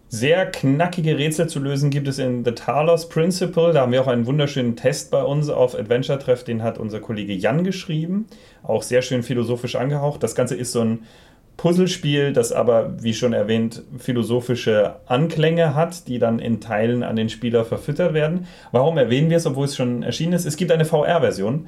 Sehr 0.09 0.47
knackige 0.47 1.19
Rätsel 1.19 1.49
zu 1.49 1.59
lösen 1.59 1.91
gibt 1.91 2.07
es 2.07 2.21
in 2.21 2.45
The 2.45 2.53
Talos 2.53 3.09
Principle. 3.09 3.73
Da 3.73 3.81
haben 3.81 3.91
wir 3.91 4.03
auch 4.03 4.07
einen 4.07 4.27
wunderschönen 4.27 4.77
Test 4.77 5.11
bei 5.11 5.23
uns 5.23 5.49
auf 5.49 5.75
Adventure 5.75 6.21
Treff. 6.21 6.45
Den 6.45 6.63
hat 6.63 6.79
unser 6.79 7.01
Kollege 7.01 7.33
Jan 7.33 7.65
geschrieben. 7.65 8.27
Auch 8.63 8.85
sehr 8.85 9.03
schön 9.03 9.25
philosophisch 9.25 9.75
angehaucht. 9.75 10.23
Das 10.23 10.37
Ganze 10.37 10.55
ist 10.55 10.71
so 10.71 10.81
ein 10.81 11.01
Puzzlespiel, 11.57 12.33
das 12.33 12.53
aber, 12.53 13.03
wie 13.03 13.15
schon 13.15 13.33
erwähnt, 13.33 13.83
philosophische 13.99 14.97
Anklänge 15.07 15.75
hat, 15.75 16.07
die 16.07 16.21
dann 16.21 16.39
in 16.39 16.61
Teilen 16.61 17.03
an 17.03 17.17
den 17.17 17.29
Spieler 17.29 17.65
verfüttert 17.65 18.15
werden. 18.15 18.47
Warum 18.71 18.99
erwähnen 18.99 19.31
wir 19.31 19.39
es, 19.39 19.47
obwohl 19.47 19.65
es 19.65 19.75
schon 19.75 20.05
erschienen 20.05 20.35
ist? 20.35 20.45
Es 20.45 20.57
gibt 20.57 20.71
eine 20.71 20.85
VR-Version. 20.85 21.67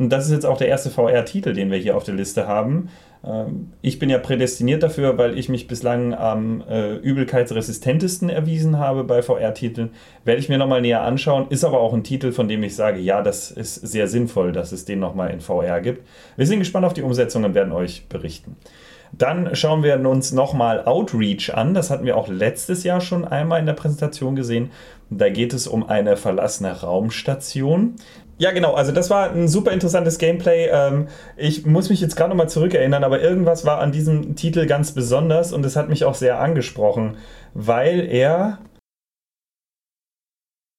Und 0.00 0.08
das 0.08 0.24
ist 0.24 0.32
jetzt 0.32 0.46
auch 0.46 0.56
der 0.56 0.68
erste 0.68 0.88
VR-Titel, 0.88 1.52
den 1.52 1.70
wir 1.70 1.76
hier 1.76 1.94
auf 1.94 2.04
der 2.04 2.14
Liste 2.14 2.48
haben. 2.48 2.88
Ähm, 3.22 3.72
ich 3.82 3.98
bin 3.98 4.08
ja 4.08 4.16
prädestiniert 4.16 4.82
dafür, 4.82 5.18
weil 5.18 5.38
ich 5.38 5.50
mich 5.50 5.68
bislang 5.68 6.14
am 6.14 6.64
äh, 6.66 6.94
übelkeitsresistentesten 6.94 8.30
erwiesen 8.30 8.78
habe 8.78 9.04
bei 9.04 9.20
VR-Titeln. 9.20 9.90
Werde 10.24 10.40
ich 10.40 10.48
mir 10.48 10.56
nochmal 10.56 10.80
näher 10.80 11.02
anschauen. 11.02 11.48
Ist 11.50 11.64
aber 11.64 11.80
auch 11.80 11.92
ein 11.92 12.02
Titel, 12.02 12.32
von 12.32 12.48
dem 12.48 12.62
ich 12.62 12.74
sage, 12.74 12.98
ja, 12.98 13.20
das 13.20 13.50
ist 13.50 13.74
sehr 13.74 14.08
sinnvoll, 14.08 14.52
dass 14.52 14.72
es 14.72 14.86
den 14.86 15.00
nochmal 15.00 15.32
in 15.32 15.42
VR 15.42 15.82
gibt. 15.82 16.08
Wir 16.38 16.46
sind 16.46 16.60
gespannt 16.60 16.86
auf 16.86 16.94
die 16.94 17.02
Umsetzung 17.02 17.44
und 17.44 17.54
werden 17.54 17.74
euch 17.74 18.08
berichten. 18.08 18.56
Dann 19.12 19.54
schauen 19.54 19.82
wir 19.82 20.00
uns 20.08 20.32
nochmal 20.32 20.84
Outreach 20.86 21.52
an. 21.54 21.74
Das 21.74 21.90
hatten 21.90 22.06
wir 22.06 22.16
auch 22.16 22.28
letztes 22.28 22.84
Jahr 22.84 23.02
schon 23.02 23.26
einmal 23.26 23.60
in 23.60 23.66
der 23.66 23.74
Präsentation 23.74 24.34
gesehen. 24.34 24.70
Da 25.10 25.28
geht 25.28 25.52
es 25.52 25.66
um 25.66 25.88
eine 25.88 26.16
verlassene 26.16 26.80
Raumstation. 26.80 27.96
Ja, 28.40 28.52
genau. 28.52 28.72
Also 28.72 28.90
das 28.90 29.10
war 29.10 29.30
ein 29.30 29.48
super 29.48 29.70
interessantes 29.70 30.16
Gameplay. 30.16 30.70
Ähm, 30.72 31.08
ich 31.36 31.66
muss 31.66 31.90
mich 31.90 32.00
jetzt 32.00 32.16
gerade 32.16 32.30
nochmal 32.30 32.48
zurückerinnern, 32.48 33.04
aber 33.04 33.20
irgendwas 33.20 33.66
war 33.66 33.80
an 33.80 33.92
diesem 33.92 34.34
Titel 34.34 34.64
ganz 34.64 34.92
besonders 34.92 35.52
und 35.52 35.62
es 35.66 35.76
hat 35.76 35.90
mich 35.90 36.06
auch 36.06 36.14
sehr 36.14 36.40
angesprochen, 36.40 37.18
weil 37.52 38.10
er 38.10 38.60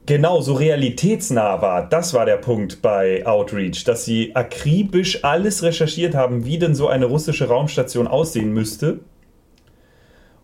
genau 0.07 0.41
so 0.41 0.55
realitätsnah 0.55 1.61
war. 1.61 1.87
Das 1.87 2.15
war 2.15 2.25
der 2.25 2.37
Punkt 2.37 2.81
bei 2.81 3.27
Outreach, 3.27 3.83
dass 3.83 4.05
sie 4.05 4.35
akribisch 4.35 5.23
alles 5.23 5.61
recherchiert 5.61 6.15
haben, 6.15 6.45
wie 6.45 6.57
denn 6.57 6.73
so 6.73 6.87
eine 6.87 7.05
russische 7.05 7.47
Raumstation 7.47 8.07
aussehen 8.07 8.51
müsste 8.53 9.01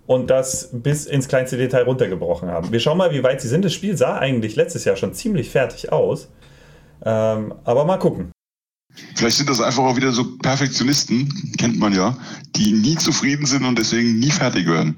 und 0.06 0.30
das 0.30 0.70
bis 0.72 1.08
ins 1.08 1.28
kleinste 1.28 1.58
Detail 1.58 1.86
runtergebrochen 1.86 2.52
haben. 2.52 2.72
Wir 2.72 2.80
schauen 2.80 3.00
mal, 3.00 3.12
wie 3.12 3.24
weit 3.24 3.42
sie 3.42 3.48
sind. 3.48 3.66
Das 3.66 3.74
Spiel 3.74 3.98
sah 3.98 4.20
eigentlich 4.20 4.56
letztes 4.56 4.86
Jahr 4.86 4.98
schon 4.98 5.16
ziemlich 5.16 5.50
fertig 5.50 5.92
aus. 5.92 6.30
Ähm, 7.06 7.54
aber 7.64 7.86
mal 7.86 7.98
gucken. 7.98 8.32
Vielleicht 9.16 9.38
sind 9.38 9.50
das 9.50 9.62
einfach 9.62 9.84
auch 9.84 9.96
wieder 9.96 10.12
so 10.12 10.38
Perfektionisten, 10.38 11.54
kennt 11.58 11.78
man 11.78 11.94
ja, 11.94 12.18
die 12.56 12.72
nie 12.72 12.96
zufrieden 12.96 13.46
sind 13.46 13.64
und 13.64 13.78
deswegen 13.78 14.20
nie 14.20 14.32
fertig 14.32 14.68
werden. 14.68 14.98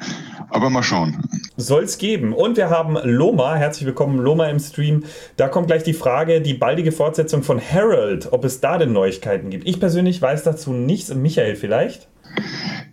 Aber 0.52 0.70
mal 0.70 0.84
schauen. 0.84 1.22
Soll 1.58 1.84
es 1.84 1.98
geben. 1.98 2.34
Und 2.34 2.58
wir 2.58 2.70
haben 2.70 2.98
Loma. 3.04 3.56
Herzlich 3.56 3.86
willkommen, 3.86 4.18
Loma 4.18 4.48
im 4.48 4.60
Stream. 4.60 5.04
Da 5.38 5.48
kommt 5.48 5.68
gleich 5.68 5.84
die 5.84 5.94
Frage, 5.94 6.42
die 6.42 6.56
baldige 6.56 6.92
Fortsetzung 6.92 7.44
von 7.44 7.62
Harold, 7.62 8.30
ob 8.32 8.46
es 8.46 8.60
da 8.60 8.78
denn 8.78 8.92
Neuigkeiten 8.92 9.52
gibt. 9.52 9.68
Ich 9.68 9.80
persönlich 9.80 10.20
weiß 10.22 10.44
dazu 10.44 10.72
nichts. 10.74 11.14
Michael 11.14 11.56
vielleicht? 11.56 12.08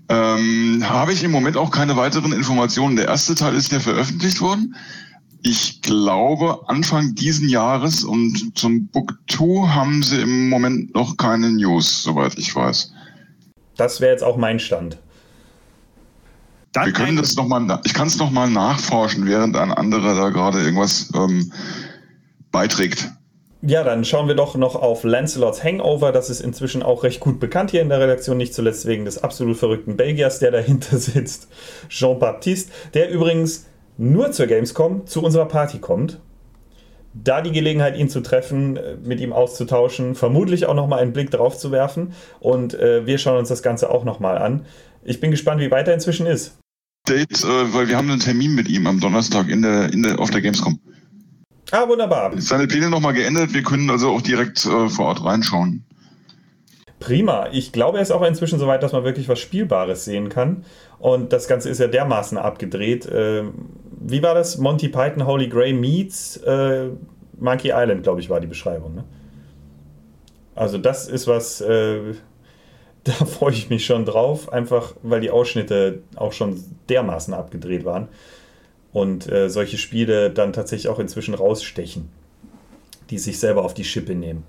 Ähm, 0.08 0.84
Habe 0.86 1.12
ich 1.12 1.24
im 1.24 1.30
Moment 1.30 1.56
auch 1.56 1.70
keine 1.70 1.96
weiteren 1.96 2.32
Informationen. 2.32 2.96
Der 2.96 3.06
erste 3.06 3.34
Teil 3.34 3.54
ist 3.54 3.72
ja 3.72 3.80
veröffentlicht 3.80 4.40
worden. 4.40 4.76
Ich 5.48 5.80
glaube 5.80 6.59
Anfang 6.66 7.14
diesen 7.14 7.48
Jahres 7.48 8.02
und 8.02 8.59
zum 8.59 8.88
Book 8.88 9.16
2 9.30 9.68
haben 9.68 10.02
sie 10.02 10.20
im 10.20 10.48
Moment 10.48 10.92
noch 10.92 11.16
keine 11.16 11.50
News, 11.50 12.02
soweit 12.02 12.37
ich 12.37 12.52
weiß. 12.52 12.92
Das 13.76 14.00
wäre 14.00 14.11
jetzt 14.11 14.24
auch 14.24 14.37
mein 14.37 14.59
Stand. 14.59 14.98
Dann 16.72 16.87
Wir 16.87 16.92
können 16.92 17.16
das 17.16 17.37
noch 17.37 17.46
mal, 17.46 17.80
ich 17.85 17.94
kann 17.94 18.09
es 18.09 18.18
nochmal 18.18 18.50
nachforschen, 18.50 19.24
während 19.26 19.56
ein 19.56 19.70
anderer 19.70 20.16
da 20.16 20.30
gerade 20.30 20.59
irgendwas 20.64 21.12
ähm, 21.14 21.52
beiträgt. 22.50 23.09
Ja, 23.62 23.85
dann 23.85 24.04
schauen 24.04 24.26
wir 24.26 24.35
doch 24.35 24.56
noch 24.56 24.74
auf 24.74 25.04
Lancelots 25.04 25.62
Hangover. 25.62 26.11
Das 26.11 26.28
ist 26.28 26.40
inzwischen 26.40 26.82
auch 26.82 27.04
recht 27.04 27.20
gut 27.20 27.38
bekannt 27.38 27.70
hier 27.70 27.82
in 27.82 27.88
der 27.88 28.00
Redaktion, 28.00 28.37
nicht 28.37 28.52
zuletzt 28.52 28.85
wegen 28.87 29.04
des 29.04 29.22
absolut 29.22 29.56
verrückten 29.56 29.96
Belgiers, 29.96 30.40
der 30.40 30.50
dahinter 30.50 30.98
sitzt, 30.98 31.46
Jean-Baptiste, 31.88 32.72
der 32.94 33.11
übrigens 33.11 33.66
nur 33.98 34.32
zur 34.32 34.46
Gamescom 34.46 35.06
zu 35.06 35.22
unserer 35.22 35.46
Party 35.46 35.78
kommt. 35.78 36.20
Da 37.14 37.40
die 37.40 37.52
Gelegenheit, 37.52 37.96
ihn 37.96 38.11
zu 38.11 38.20
treffen, 38.20 38.76
äh, 38.76 38.96
mit 39.02 39.20
ihm 39.20 39.32
auszutauschen, 39.32 40.14
vermutlich 40.14 40.66
auch 40.66 40.74
nochmal 40.74 41.00
einen 41.00 41.12
Blick 41.12 41.30
drauf 41.30 41.56
zu 41.56 41.72
werfen. 41.72 42.12
Und 42.40 42.74
äh, 42.74 43.06
wir 43.06 43.18
schauen 43.18 43.38
uns 43.38 43.48
das 43.48 43.62
Ganze 43.62 43.90
auch 43.90 44.04
nochmal 44.04 44.38
an. 44.38 44.66
Ich 45.02 45.20
bin 45.20 45.30
gespannt, 45.30 45.61
wie 45.61 45.70
weit 45.70 45.88
er 45.88 45.94
inzwischen 45.94 46.26
ist. 46.26 46.59
Date, 47.09 47.42
äh, 47.44 47.74
weil 47.74 47.88
wir 47.88 47.96
haben 47.96 48.11
einen 48.11 48.20
Termin 48.20 48.54
mit 48.54 48.68
ihm 48.68 48.87
am 48.87 49.00
Donnerstag 49.00 49.48
in 49.48 49.62
der, 49.62 49.92
in 49.92 50.02
der, 50.02 50.18
auf 50.18 50.30
der 50.30 50.42
Gamescom. 50.42 50.78
Ah, 51.70 51.88
wunderbar. 51.88 52.32
Seine 52.37 52.66
Pläne 52.66 52.90
nochmal 52.90 53.14
geändert. 53.14 53.54
Wir 53.54 53.62
können 53.62 53.90
also 53.90 54.11
auch 54.11 54.22
direkt 54.22 54.64
äh, 54.66 54.88
vor 54.88 55.06
Ort 55.06 55.24
reinschauen. 55.24 55.85
Prima. 57.00 57.48
Ich 57.52 57.72
glaube, 57.72 57.98
er 57.98 58.02
ist 58.02 58.11
auch 58.11 58.22
inzwischen 58.22 58.59
so 58.59 58.66
weit, 58.66 58.82
dass 58.82 58.92
man 58.92 59.04
wirklich 59.04 59.28
was 59.28 59.38
Spielbares 59.38 60.04
sehen 60.04 60.28
kann. 60.28 60.64
Und 60.98 61.32
das 61.32 61.48
Ganze 61.48 61.68
ist 61.68 61.78
ja 61.78 61.88
dermaßen 61.88 62.38
abgedreht. 62.38 63.06
Äh, 63.06 63.44
wie 64.08 64.22
war 64.22 64.34
das? 64.34 64.58
Monty 64.58 64.88
Python 64.88 65.26
Holy 65.26 65.48
Grail 65.48 65.74
meets 65.74 66.36
äh, 66.38 66.90
Monkey 67.38 67.72
Island, 67.74 68.02
glaube 68.02 68.20
ich, 68.20 68.30
war 68.30 68.40
die 68.40 68.46
Beschreibung. 68.46 68.94
Ne? 68.94 69.04
Also 70.54 70.78
das 70.78 71.08
ist 71.08 71.26
was, 71.26 71.60
äh, 71.60 72.14
da 73.04 73.12
freue 73.12 73.52
ich 73.52 73.68
mich 73.68 73.84
schon 73.84 74.04
drauf, 74.04 74.52
einfach 74.52 74.94
weil 75.02 75.20
die 75.20 75.30
Ausschnitte 75.30 76.02
auch 76.14 76.32
schon 76.32 76.62
dermaßen 76.88 77.34
abgedreht 77.34 77.84
waren 77.84 78.08
und 78.92 79.30
äh, 79.30 79.50
solche 79.50 79.76
Spiele 79.76 80.30
dann 80.30 80.52
tatsächlich 80.52 80.88
auch 80.88 80.98
inzwischen 80.98 81.34
rausstechen, 81.34 82.08
die 83.10 83.18
sich 83.18 83.38
selber 83.38 83.64
auf 83.64 83.74
die 83.74 83.84
Schippe 83.84 84.14
nehmen. 84.14 84.44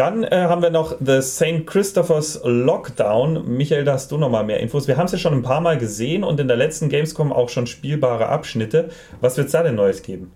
Dann 0.00 0.24
äh, 0.24 0.46
haben 0.48 0.62
wir 0.62 0.70
noch 0.70 0.96
The 0.98 1.20
St. 1.20 1.66
Christopher's 1.66 2.40
Lockdown. 2.42 3.54
Michael, 3.54 3.84
da 3.84 3.92
hast 3.92 4.10
du 4.10 4.16
noch 4.16 4.30
mal 4.30 4.42
mehr 4.42 4.58
Infos. 4.60 4.88
Wir 4.88 4.96
haben 4.96 5.04
es 5.04 5.12
ja 5.12 5.18
schon 5.18 5.34
ein 5.34 5.42
paar 5.42 5.60
Mal 5.60 5.76
gesehen 5.76 6.24
und 6.24 6.40
in 6.40 6.48
der 6.48 6.56
letzten 6.56 6.88
Gamescom 6.88 7.34
auch 7.34 7.50
schon 7.50 7.66
spielbare 7.66 8.30
Abschnitte. 8.30 8.88
Was 9.20 9.36
wird 9.36 9.48
es 9.48 9.52
da 9.52 9.62
denn 9.62 9.74
Neues 9.74 10.00
geben? 10.00 10.30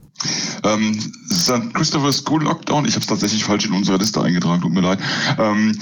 Ähm, 0.64 1.00
St. 1.30 1.72
Christopher's 1.72 2.18
School 2.18 2.42
Lockdown, 2.42 2.84
ich 2.84 2.92
habe 2.92 3.00
es 3.00 3.06
tatsächlich 3.06 3.42
falsch 3.42 3.64
in 3.64 3.72
unserer 3.72 3.96
Liste 3.96 4.20
eingetragen, 4.20 4.60
tut 4.60 4.70
mir 4.70 4.82
leid. 4.82 4.98
Ähm, 5.38 5.78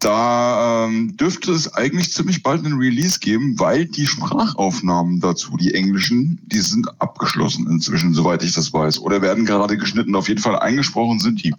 da 0.00 0.86
ähm, 0.86 1.16
dürfte 1.16 1.52
es 1.52 1.72
eigentlich 1.74 2.12
ziemlich 2.12 2.42
bald 2.42 2.64
einen 2.64 2.80
Release 2.80 3.20
geben, 3.20 3.54
weil 3.60 3.84
die 3.84 4.08
Sprachaufnahmen 4.08 5.20
dazu, 5.20 5.56
die 5.56 5.74
englischen, 5.74 6.40
die 6.46 6.58
sind 6.58 6.88
abgeschlossen 7.00 7.68
inzwischen, 7.70 8.14
soweit 8.14 8.42
ich 8.42 8.50
das 8.50 8.72
weiß. 8.72 8.98
Oder 8.98 9.22
werden 9.22 9.44
gerade 9.44 9.76
geschnitten. 9.76 10.16
Auf 10.16 10.28
jeden 10.28 10.40
Fall 10.40 10.58
eingesprochen 10.58 11.20
sind 11.20 11.44
die. 11.44 11.54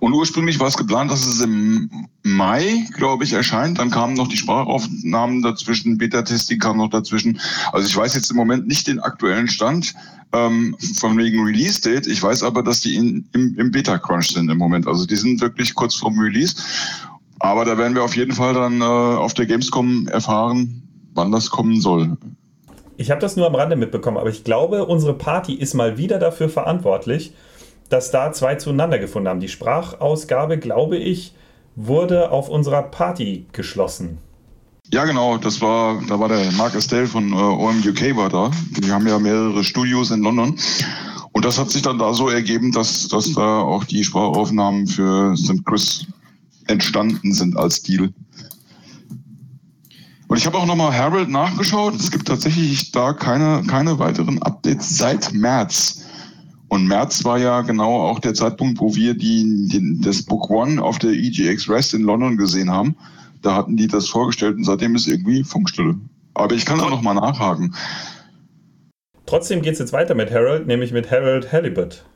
Und 0.00 0.12
ursprünglich 0.12 0.58
war 0.60 0.68
es 0.68 0.76
geplant, 0.76 1.10
dass 1.10 1.26
es 1.26 1.40
im 1.40 1.90
Mai, 2.22 2.86
glaube 2.94 3.24
ich, 3.24 3.32
erscheint. 3.32 3.78
Dann 3.78 3.90
kamen 3.90 4.14
noch 4.14 4.28
die 4.28 4.36
Sprachaufnahmen 4.36 5.42
dazwischen, 5.42 5.98
Beta-Testing 5.98 6.58
kam 6.58 6.78
noch 6.78 6.90
dazwischen. 6.90 7.40
Also 7.72 7.86
ich 7.86 7.96
weiß 7.96 8.14
jetzt 8.14 8.30
im 8.30 8.36
Moment 8.36 8.66
nicht 8.66 8.86
den 8.86 9.00
aktuellen 9.00 9.48
Stand 9.48 9.94
ähm, 10.32 10.76
von 10.98 11.16
wegen 11.18 11.44
Release-Date. 11.44 12.06
Ich 12.06 12.22
weiß 12.22 12.42
aber, 12.42 12.62
dass 12.62 12.80
die 12.80 12.96
in, 12.96 13.28
im, 13.32 13.58
im 13.58 13.70
Beta-Crunch 13.70 14.32
sind 14.32 14.50
im 14.50 14.58
Moment. 14.58 14.86
Also 14.86 15.06
die 15.06 15.16
sind 15.16 15.40
wirklich 15.40 15.74
kurz 15.74 15.94
vorm 15.94 16.18
Release. 16.18 16.56
Aber 17.40 17.64
da 17.64 17.76
werden 17.76 17.94
wir 17.94 18.04
auf 18.04 18.16
jeden 18.16 18.32
Fall 18.32 18.54
dann 18.54 18.80
äh, 18.80 18.84
auf 18.84 19.34
der 19.34 19.46
Gamescom 19.46 20.06
erfahren, 20.06 20.82
wann 21.14 21.32
das 21.32 21.50
kommen 21.50 21.80
soll. 21.80 22.16
Ich 22.96 23.10
habe 23.10 23.20
das 23.20 23.36
nur 23.36 23.46
am 23.46 23.54
Rande 23.56 23.74
mitbekommen, 23.74 24.16
aber 24.16 24.30
ich 24.30 24.44
glaube, 24.44 24.84
unsere 24.84 25.14
Party 25.14 25.54
ist 25.54 25.74
mal 25.74 25.98
wieder 25.98 26.20
dafür 26.20 26.48
verantwortlich, 26.48 27.32
dass 27.92 28.10
da 28.10 28.32
zwei 28.32 28.54
zueinander 28.54 28.98
gefunden 28.98 29.28
haben. 29.28 29.40
Die 29.40 29.48
Sprachausgabe, 29.48 30.58
glaube 30.58 30.96
ich, 30.96 31.34
wurde 31.76 32.30
auf 32.30 32.48
unserer 32.48 32.82
Party 32.82 33.46
geschlossen. 33.52 34.18
Ja, 34.90 35.04
genau, 35.04 35.36
das 35.38 35.60
war, 35.60 36.02
da 36.08 36.18
war 36.18 36.28
der 36.28 36.50
Mark 36.52 36.74
Estelle 36.74 37.06
von 37.06 37.32
äh, 37.32 37.34
OM 37.34 37.82
UK 37.86 38.16
war 38.16 38.28
da. 38.28 38.50
Die 38.78 38.90
haben 38.90 39.06
ja 39.06 39.18
mehrere 39.18 39.62
Studios 39.62 40.10
in 40.10 40.22
London. 40.22 40.58
Und 41.32 41.44
das 41.44 41.58
hat 41.58 41.70
sich 41.70 41.82
dann 41.82 41.98
da 41.98 42.12
so 42.12 42.28
ergeben, 42.28 42.72
dass, 42.72 43.08
dass 43.08 43.32
da 43.32 43.60
auch 43.60 43.84
die 43.84 44.04
Sprachaufnahmen 44.04 44.86
für 44.86 45.36
St. 45.36 45.64
Chris 45.64 46.06
entstanden 46.66 47.32
sind 47.32 47.56
als 47.56 47.82
Deal. 47.82 48.10
Und 50.28 50.38
ich 50.38 50.46
habe 50.46 50.56
auch 50.56 50.66
nochmal 50.66 50.96
Harold 50.96 51.28
nachgeschaut. 51.28 51.94
Es 51.94 52.10
gibt 52.10 52.28
tatsächlich 52.28 52.90
da 52.92 53.12
keine, 53.12 53.62
keine 53.66 53.98
weiteren 53.98 54.42
Updates 54.42 54.96
seit 54.96 55.32
März. 55.32 56.01
Und 56.72 56.86
März 56.86 57.22
war 57.26 57.38
ja 57.38 57.60
genau 57.60 58.00
auch 58.00 58.18
der 58.18 58.32
Zeitpunkt, 58.32 58.80
wo 58.80 58.94
wir 58.94 59.12
die, 59.12 59.68
den, 59.68 60.00
das 60.00 60.22
Book 60.22 60.48
One 60.48 60.82
auf 60.82 60.98
der 60.98 61.10
EGX 61.10 61.68
Rest 61.68 61.92
in 61.92 62.00
London 62.00 62.38
gesehen 62.38 62.70
haben. 62.70 62.96
Da 63.42 63.54
hatten 63.54 63.76
die 63.76 63.88
das 63.88 64.08
vorgestellt 64.08 64.56
und 64.56 64.64
seitdem 64.64 64.94
ist 64.94 65.06
irgendwie 65.06 65.44
Funkstille. 65.44 65.96
Aber 66.32 66.54
ich 66.54 66.64
kann 66.64 66.78
da 66.78 66.88
nochmal 66.88 67.14
nachhaken. 67.14 67.74
Trotzdem 69.26 69.60
geht 69.60 69.74
es 69.74 69.80
jetzt 69.80 69.92
weiter 69.92 70.14
mit 70.14 70.30
Harold, 70.30 70.66
nämlich 70.66 70.92
mit 70.92 71.10
Harold 71.10 71.52
Halibut. 71.52 72.06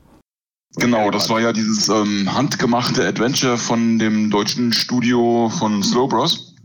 Genau, 0.77 1.11
das 1.11 1.29
war 1.29 1.39
ja 1.39 1.53
dieses 1.53 1.87
ähm, 1.89 2.33
handgemachte 2.33 3.05
Adventure 3.07 3.59
von 3.59 3.99
dem 3.99 4.31
deutschen 4.31 4.73
Studio 4.73 5.51
von 5.55 5.83
Slow 5.83 6.07
Bros. 6.07 6.55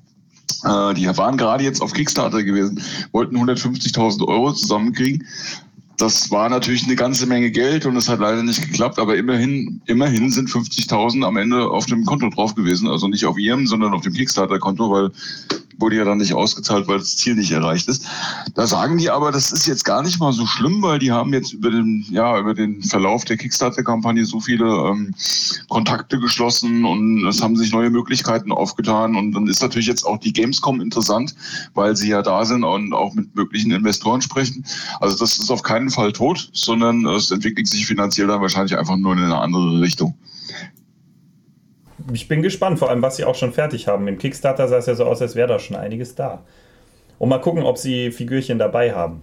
Äh, 0.65 0.95
die 0.95 1.07
waren 1.19 1.37
gerade 1.37 1.63
jetzt 1.63 1.83
auf 1.83 1.93
Kickstarter 1.93 2.43
gewesen, 2.43 2.83
wollten 3.13 3.37
150.000 3.37 4.27
Euro 4.27 4.55
zusammenkriegen. 4.55 5.27
Das 6.03 6.33
war 6.33 6.49
natürlich 6.49 6.83
eine 6.83 6.97
ganze 6.97 7.27
Menge 7.27 7.53
Geld 7.53 7.87
und 7.87 7.95
es 7.95 8.09
hat 8.09 8.19
leider 8.19 8.43
nicht 8.43 8.61
geklappt, 8.61 8.99
aber 8.99 9.17
immerhin, 9.17 9.81
immerhin 9.87 10.33
sind 10.33 10.49
50.000 10.49 11.25
am 11.25 11.37
Ende 11.37 11.71
auf 11.71 11.87
dem 11.87 12.05
Konto 12.05 12.29
drauf 12.29 12.57
gewesen. 12.57 12.89
Also 12.89 13.07
nicht 13.07 13.25
auf 13.25 13.39
ihrem, 13.39 13.69
sondern 13.69 13.95
auf 13.95 14.03
dem 14.03 14.13
Kickstarter-Konto, 14.13 14.91
weil 14.91 15.13
wurde 15.79 15.97
ja 15.97 16.05
dann 16.05 16.19
nicht 16.19 16.35
ausgezahlt, 16.35 16.89
weil 16.89 16.99
das 16.99 17.17
Ziel 17.17 17.35
nicht 17.35 17.51
erreicht 17.51 17.89
ist. 17.89 18.07
Da 18.55 18.67
sagen 18.67 18.99
die 18.99 19.11
aber, 19.11 19.33
das 19.33 19.53
ist 19.53 19.67
jetzt 19.67 19.85
gar 19.85 20.03
nicht 20.03 20.21
mal 20.21 20.33
so 20.33 20.47
schlimm, 20.47 20.83
weil 20.83 20.99
die 20.99 21.13
haben 21.13 21.33
jetzt 21.33 21.53
über 21.53 21.71
den, 21.71 22.05
ja, 22.11 22.39
über 22.39 22.55
den 22.55 22.83
Verlauf 22.83 23.25
der 23.25 23.37
Kickstarter-Kampagne 23.37 24.25
so 24.25 24.41
viele 24.41 24.65
ähm, 24.65 25.15
Kontakte 25.69 26.19
geschlossen 26.19 26.85
und 26.85 27.27
es 27.27 27.43
haben 27.43 27.57
sich 27.57 27.73
neue 27.73 27.91
Möglichkeiten 27.91 28.53
aufgetan. 28.53 29.17
Und 29.17 29.33
dann 29.33 29.47
ist 29.47 29.63
natürlich 29.63 29.87
jetzt 29.87 30.05
auch 30.05 30.19
die 30.19 30.33
Gamescom 30.33 30.81
interessant, 30.81 31.35
weil 31.75 31.97
sie 31.97 32.09
ja 32.09 32.23
da 32.23 32.45
sind 32.45 32.65
und 32.65 32.93
auch 32.93 33.15
mit 33.15 33.35
möglichen 33.35 33.73
Investoren 33.73 34.23
sprechen. 34.23 34.65
Also 35.01 35.17
das 35.17 35.39
ist 35.39 35.51
auf 35.51 35.63
keinen 35.63 35.91
Fall 35.91 36.13
tot, 36.13 36.51
sondern 36.53 37.07
es 37.07 37.31
entwickelt 37.31 37.67
sich 37.67 37.87
finanziell 37.87 38.27
dann 38.27 38.41
wahrscheinlich 38.41 38.77
einfach 38.79 38.97
nur 38.97 39.13
in 39.15 39.21
eine 39.21 39.39
andere 39.39 39.81
Richtung 39.81 40.15
ich 42.13 42.29
bin 42.29 42.43
gespannt, 42.43 42.79
vor 42.79 42.91
allem, 42.91 43.03
was 43.03 43.17
sie 43.17 43.25
auch 43.25 43.35
schon 43.35 43.53
fertig 43.53 43.89
haben. 43.89 44.09
Im 44.09 44.19
Kickstarter 44.19 44.69
sah 44.69 44.79
es 44.79 44.87
ja 44.87 44.95
so 44.95 45.05
aus, 45.05 45.23
als 45.23 45.35
wäre 45.35 45.49
da 45.49 45.59
schon 45.59 45.77
einiges 45.77 46.15
da. 46.15 46.43
Und 47.19 47.29
mal 47.29 47.39
gucken, 47.39 47.63
ob 47.63 47.79
sie 47.79 48.11
Figürchen 48.11 48.59
dabei 48.59 48.93
haben. 48.95 49.23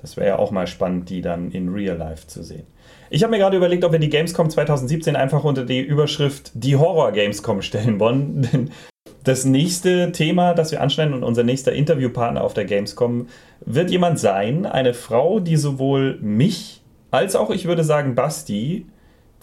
Das 0.00 0.16
wäre 0.16 0.28
ja 0.28 0.38
auch 0.38 0.50
mal 0.50 0.66
spannend, 0.66 1.08
die 1.08 1.22
dann 1.22 1.50
in 1.50 1.70
Real 1.70 1.96
Life 1.96 2.26
zu 2.26 2.42
sehen. 2.42 2.66
Ich 3.10 3.22
habe 3.22 3.30
mir 3.30 3.38
gerade 3.38 3.56
überlegt, 3.56 3.84
ob 3.84 3.92
wir 3.92 3.98
die 3.98 4.08
Gamescom 4.08 4.50
2017 4.50 5.16
einfach 5.16 5.44
unter 5.44 5.64
die 5.64 5.80
Überschrift 5.80 6.52
Die 6.54 6.76
Horror 6.76 7.12
Gamescom 7.12 7.62
stellen 7.62 8.00
wollen. 8.00 8.70
Das 9.22 9.46
nächste 9.46 10.12
Thema, 10.12 10.52
das 10.52 10.70
wir 10.70 10.82
anschneiden 10.82 11.14
und 11.14 11.24
unser 11.24 11.44
nächster 11.44 11.72
Interviewpartner 11.72 12.44
auf 12.44 12.52
der 12.52 12.66
Gamescom 12.66 13.28
wird 13.64 13.90
jemand 13.90 14.18
sein, 14.18 14.66
eine 14.66 14.92
Frau, 14.92 15.40
die 15.40 15.56
sowohl 15.56 16.18
mich 16.20 16.82
als 17.10 17.34
auch, 17.34 17.48
ich 17.48 17.64
würde 17.64 17.84
sagen, 17.84 18.14
Basti 18.14 18.84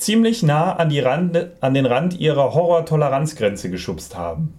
ziemlich 0.02 0.44
nah 0.44 0.76
an, 0.76 0.92
Rand, 0.98 1.52
an 1.62 1.74
den 1.74 1.86
Rand 1.86 2.20
ihrer 2.20 2.54
Horror-Toleranzgrenze 2.54 3.70
geschubst 3.70 4.16
haben. 4.16 4.58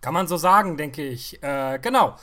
Kann 0.00 0.14
man 0.14 0.26
so 0.26 0.36
sagen, 0.36 0.76
denke 0.76 1.02
ich. 1.02 1.42
Äh, 1.42 1.78
genau. 1.80 2.16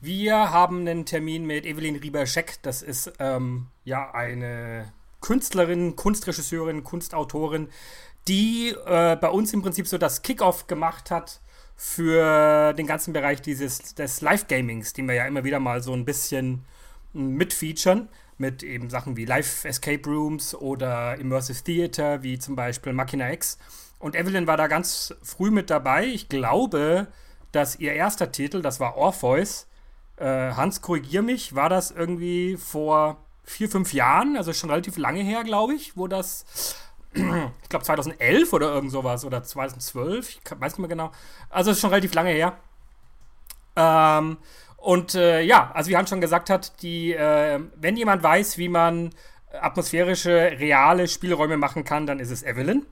Wir 0.00 0.52
haben 0.52 0.80
einen 0.80 1.04
Termin 1.04 1.44
mit 1.44 1.66
Evelyn 1.66 1.96
Rieber-Scheck. 1.96 2.62
Das 2.62 2.82
ist 2.82 3.12
ähm, 3.18 3.66
ja 3.84 4.12
eine 4.12 4.92
Künstlerin, 5.20 5.96
Kunstregisseurin, 5.96 6.84
Kunstautorin, 6.84 7.68
die 8.28 8.74
äh, 8.86 9.16
bei 9.16 9.28
uns 9.28 9.52
im 9.52 9.62
Prinzip 9.62 9.88
so 9.88 9.98
das 9.98 10.22
Kickoff 10.22 10.66
gemacht 10.66 11.10
hat 11.10 11.40
für 11.76 12.72
den 12.74 12.86
ganzen 12.86 13.12
Bereich 13.12 13.42
dieses 13.42 13.94
des 13.94 14.20
Live-Gamings, 14.20 14.92
den 14.92 15.08
wir 15.08 15.14
ja 15.14 15.26
immer 15.26 15.42
wieder 15.42 15.58
mal 15.58 15.82
so 15.82 15.92
ein 15.92 16.04
bisschen 16.04 16.64
mitfeaturen 17.12 18.08
mit 18.38 18.62
eben 18.62 18.90
Sachen 18.90 19.16
wie 19.16 19.24
Live 19.24 19.64
Escape 19.64 20.08
Rooms 20.08 20.54
oder 20.54 21.16
Immersive 21.16 21.62
Theater, 21.62 22.22
wie 22.22 22.38
zum 22.38 22.56
Beispiel 22.56 22.92
Machina 22.92 23.32
X. 23.32 23.58
Und 23.98 24.16
Evelyn 24.16 24.46
war 24.46 24.56
da 24.56 24.66
ganz 24.66 25.14
früh 25.22 25.50
mit 25.50 25.70
dabei. 25.70 26.06
Ich 26.06 26.28
glaube, 26.28 27.08
dass 27.52 27.76
ihr 27.76 27.92
erster 27.92 28.32
Titel, 28.32 28.62
das 28.62 28.80
war 28.80 28.96
Orpheus, 28.96 29.66
äh, 30.16 30.52
Hans, 30.52 30.82
korrigier 30.82 31.22
mich, 31.22 31.54
war 31.54 31.68
das 31.68 31.90
irgendwie 31.90 32.56
vor 32.56 33.24
vier, 33.44 33.68
fünf 33.68 33.92
Jahren, 33.92 34.36
also 34.36 34.52
schon 34.52 34.70
relativ 34.70 34.96
lange 34.96 35.22
her, 35.22 35.44
glaube 35.44 35.74
ich, 35.74 35.96
wo 35.96 36.08
das, 36.08 36.76
ich 37.14 37.68
glaube 37.68 37.84
2011 37.84 38.52
oder 38.52 38.72
irgend 38.72 38.90
sowas 38.90 39.24
oder 39.24 39.42
2012, 39.42 40.28
ich 40.28 40.40
weiß 40.50 40.72
nicht 40.72 40.78
mehr 40.78 40.88
genau. 40.88 41.12
Also 41.50 41.74
schon 41.74 41.90
relativ 41.90 42.14
lange 42.14 42.30
her. 42.30 42.56
Ähm, 43.76 44.38
und 44.84 45.14
äh, 45.14 45.40
ja, 45.40 45.70
also 45.72 45.90
wie 45.90 45.96
Hans 45.96 46.10
schon 46.10 46.20
gesagt 46.20 46.50
hat, 46.50 46.82
die, 46.82 47.14
äh, 47.14 47.58
wenn 47.74 47.96
jemand 47.96 48.22
weiß, 48.22 48.58
wie 48.58 48.68
man 48.68 49.14
atmosphärische, 49.50 50.58
reale 50.58 51.08
Spielräume 51.08 51.56
machen 51.56 51.84
kann, 51.84 52.06
dann 52.06 52.20
ist 52.20 52.30
es 52.30 52.42
Evelyn. 52.42 52.84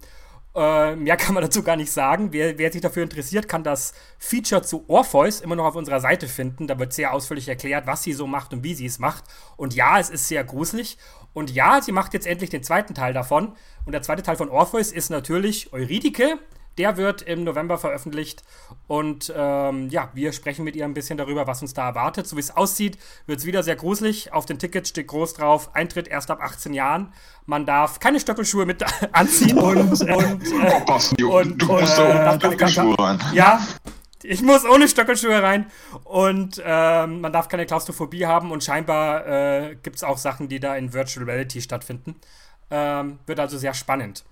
Äh, 0.55 0.97
mehr 0.97 1.17
kann 1.19 1.35
man 1.35 1.43
dazu 1.43 1.63
gar 1.63 1.77
nicht 1.77 1.93
sagen. 1.93 2.33
Wer, 2.33 2.57
wer, 2.57 2.73
sich 2.73 2.81
dafür 2.81 3.03
interessiert, 3.03 3.47
kann 3.47 3.63
das 3.63 3.93
Feature 4.17 4.63
zu 4.63 4.87
Orpheus 4.89 5.43
immer 5.43 5.55
noch 5.55 5.67
auf 5.67 5.77
unserer 5.77 6.01
Seite 6.01 6.29
finden. 6.29 6.67
Da 6.67 6.79
wird 6.79 6.95
sehr 6.95 7.13
ausführlich 7.13 7.47
erklärt, 7.47 7.87
was 7.87 8.03
sie 8.03 8.15
so 8.15 8.27
macht 8.27 8.55
und 8.55 8.65
wie 8.65 8.73
sie 8.73 8.87
es 8.87 8.99
macht. 8.99 9.25
Und 9.59 9.75
ja, 9.75 9.99
es 9.99 10.09
ist 10.09 10.29
sehr 10.29 10.45
gruselig. 10.45 10.97
Und 11.35 11.51
ja, 11.51 11.83
sie 11.83 11.93
macht 11.93 12.15
jetzt 12.15 12.27
endlich 12.27 12.49
den 12.49 12.63
zweiten 12.63 12.95
Teil 12.95 13.13
davon. 13.13 13.53
Und 13.85 13.93
der 13.93 14.01
zweite 14.01 14.23
Teil 14.23 14.37
von 14.37 14.49
Orpheus 14.49 14.93
ist 14.93 15.11
natürlich 15.11 15.75
Eurydike. 15.75 16.39
Der 16.79 16.97
wird 16.97 17.23
im 17.23 17.45
November 17.45 17.79
veröffentlicht 17.79 18.43
und 18.87 19.33
ähm, 19.37 19.89
ja, 19.91 20.11
wir 20.15 20.33
sprechen 20.33 20.65
mit 20.65 20.75
ihr 20.75 20.85
ein 20.85 20.95
bisschen 20.95 21.19
darüber, 21.19 21.47
was 21.47 21.63
uns 21.63 21.75
da 21.75 21.89
erwartet. 21.89 22.27
So 22.27 22.37
wie 22.37 22.41
es 22.41 22.57
aussieht, 22.57 22.99
wird 23.27 23.41
es 23.41 23.47
wieder 23.47 23.63
sehr 23.63 23.77
gruselig. 23.77 24.33
Auf 24.33 24.47
den 24.47 24.59
Tickets 24.59 24.89
steht 24.89 25.09
groß 25.09 25.35
drauf, 25.35 25.75
Eintritt 25.75 26.09
erst 26.09 26.31
ab 26.31 26.41
18 26.41 26.73
Jahren. 26.73 27.13
Man 27.47 27.67
darf 27.67 28.01
keine 28.01 28.21
Stöckelschuhe 28.21 28.65
mit 28.67 28.85
anziehen 29.13 29.59
und, 29.59 30.01
und, 30.01 30.09
äh, 30.09 31.25
und, 31.25 31.63
du 31.63 31.67
musst 31.67 31.99
äh, 31.99 32.03
ohne 32.03 32.37
Stöckelschuhe 32.37 32.99
rein. 32.99 33.19
Ja, 33.33 33.61
ich 34.23 34.43
muss 34.43 34.65
ohne 34.65 34.89
Stöckelschuhe 34.89 35.43
rein 35.43 35.67
und 36.05 36.63
ähm, 36.65 37.21
man 37.21 37.33
darf 37.33 37.49
keine 37.49 37.67
Klaustrophobie 37.67 38.27
haben 38.27 38.51
und 38.53 38.63
scheinbar 38.63 39.27
äh, 39.27 39.77
gibt 39.83 39.97
es 39.97 40.05
auch 40.05 40.19
Sachen, 40.19 40.49
die 40.49 40.61
da 40.61 40.77
in 40.77 40.93
Virtual 40.93 41.27
Reality 41.27 41.61
stattfinden. 41.61 42.17
Ähm, 42.71 43.19
wird 43.27 43.41
also 43.41 43.59
sehr 43.59 43.75
spannend. 43.75 44.25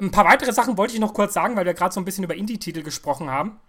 Ein 0.00 0.10
paar 0.10 0.24
weitere 0.24 0.52
Sachen 0.52 0.78
wollte 0.78 0.94
ich 0.94 1.00
noch 1.00 1.14
kurz 1.14 1.34
sagen, 1.34 1.56
weil 1.56 1.66
wir 1.66 1.74
gerade 1.74 1.92
so 1.92 2.00
ein 2.00 2.04
bisschen 2.04 2.24
über 2.24 2.34
Indie-Titel 2.34 2.82
gesprochen 2.82 3.30
haben. 3.30 3.60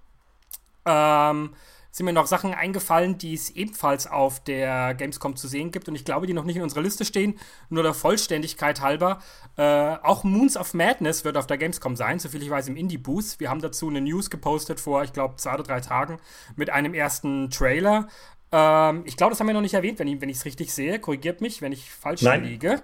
Ähm, 0.86 1.54
sind 1.92 2.06
mir 2.06 2.14
noch 2.14 2.26
Sachen 2.26 2.54
eingefallen, 2.54 3.18
die 3.18 3.34
es 3.34 3.50
ebenfalls 3.50 4.08
auf 4.08 4.42
der 4.42 4.94
Gamescom 4.94 5.36
zu 5.36 5.50
sehen 5.50 5.72
gibt 5.72 5.90
und 5.90 5.96
ich 5.96 6.06
glaube, 6.06 6.26
die 6.26 6.34
noch 6.34 6.46
nicht 6.46 6.56
in 6.56 6.64
unserer 6.64 6.82
Liste 6.82 7.04
stehen, 7.04 7.38
nur 7.70 7.84
der 7.84 7.94
Vollständigkeit 7.94 8.80
halber. 8.80 9.20
Äh, 9.58 9.98
auch 10.02 10.24
Moons 10.24 10.56
of 10.56 10.74
Madness 10.74 11.26
wird 11.26 11.36
auf 11.36 11.48
der 11.48 11.58
Gamescom 11.58 11.98
sein, 11.98 12.18
soviel 12.18 12.42
ich 12.44 12.50
weiß 12.50 12.70
im 12.70 12.78
Indie-Booth. 12.78 13.40
Wir 13.40 13.50
haben 13.50 13.62
dazu 13.62 13.90
eine 13.90 14.00
News 14.00 14.30
gepostet 14.30 14.80
vor, 14.80 15.04
ich 15.04 15.12
glaube, 15.12 15.36
zwei 15.36 15.56
oder 15.56 15.64
drei 15.64 15.82
Tagen 15.82 16.18
mit 16.56 16.70
einem 16.70 16.94
ersten 16.94 17.50
Trailer. 17.50 18.08
Ähm, 18.54 19.04
ich 19.06 19.18
glaube, 19.18 19.32
das 19.32 19.42
haben 19.42 19.48
wir 19.48 19.54
noch 19.54 19.62
nicht 19.62 19.74
erwähnt, 19.74 20.00
wenn 20.00 20.08
ich 20.08 20.38
es 20.38 20.46
richtig 20.46 20.74
sehe. 20.74 20.98
Korrigiert 20.98 21.42
mich, 21.42 21.62
wenn 21.62 21.74
ich 21.74 21.92
falsch 21.92 22.22
Nein. 22.22 22.46
liege. 22.46 22.82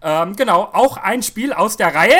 Ähm, 0.00 0.36
genau, 0.36 0.62
auch 0.62 0.96
ein 0.96 1.24
Spiel 1.24 1.52
aus 1.52 1.76
der 1.76 1.92
Reihe? 1.92 2.18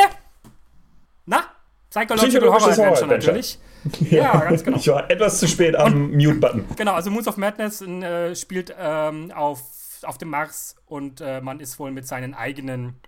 Psychological 1.92 2.48
Horror 2.48 2.70
Adventure 2.70 3.06
natürlich. 3.06 3.58
Ja, 4.00 4.40
ganz 4.40 4.64
genau. 4.64 4.78
Ich 4.78 4.88
war 4.88 5.10
etwas 5.10 5.38
zu 5.38 5.46
spät 5.46 5.76
am 5.76 6.12
Mute-Button. 6.12 6.64
Genau, 6.76 6.94
also 6.94 7.10
Moons 7.10 7.28
of 7.28 7.36
Madness 7.36 7.82
äh, 7.82 8.34
spielt 8.34 8.74
ähm, 8.78 9.30
auf, 9.32 9.60
auf 10.04 10.16
dem 10.16 10.30
Mars 10.30 10.76
und 10.86 11.20
äh, 11.20 11.42
man 11.42 11.60
ist 11.60 11.78
wohl 11.78 11.90
mit 11.90 12.06
seinen 12.06 12.32
eigenen 12.32 13.00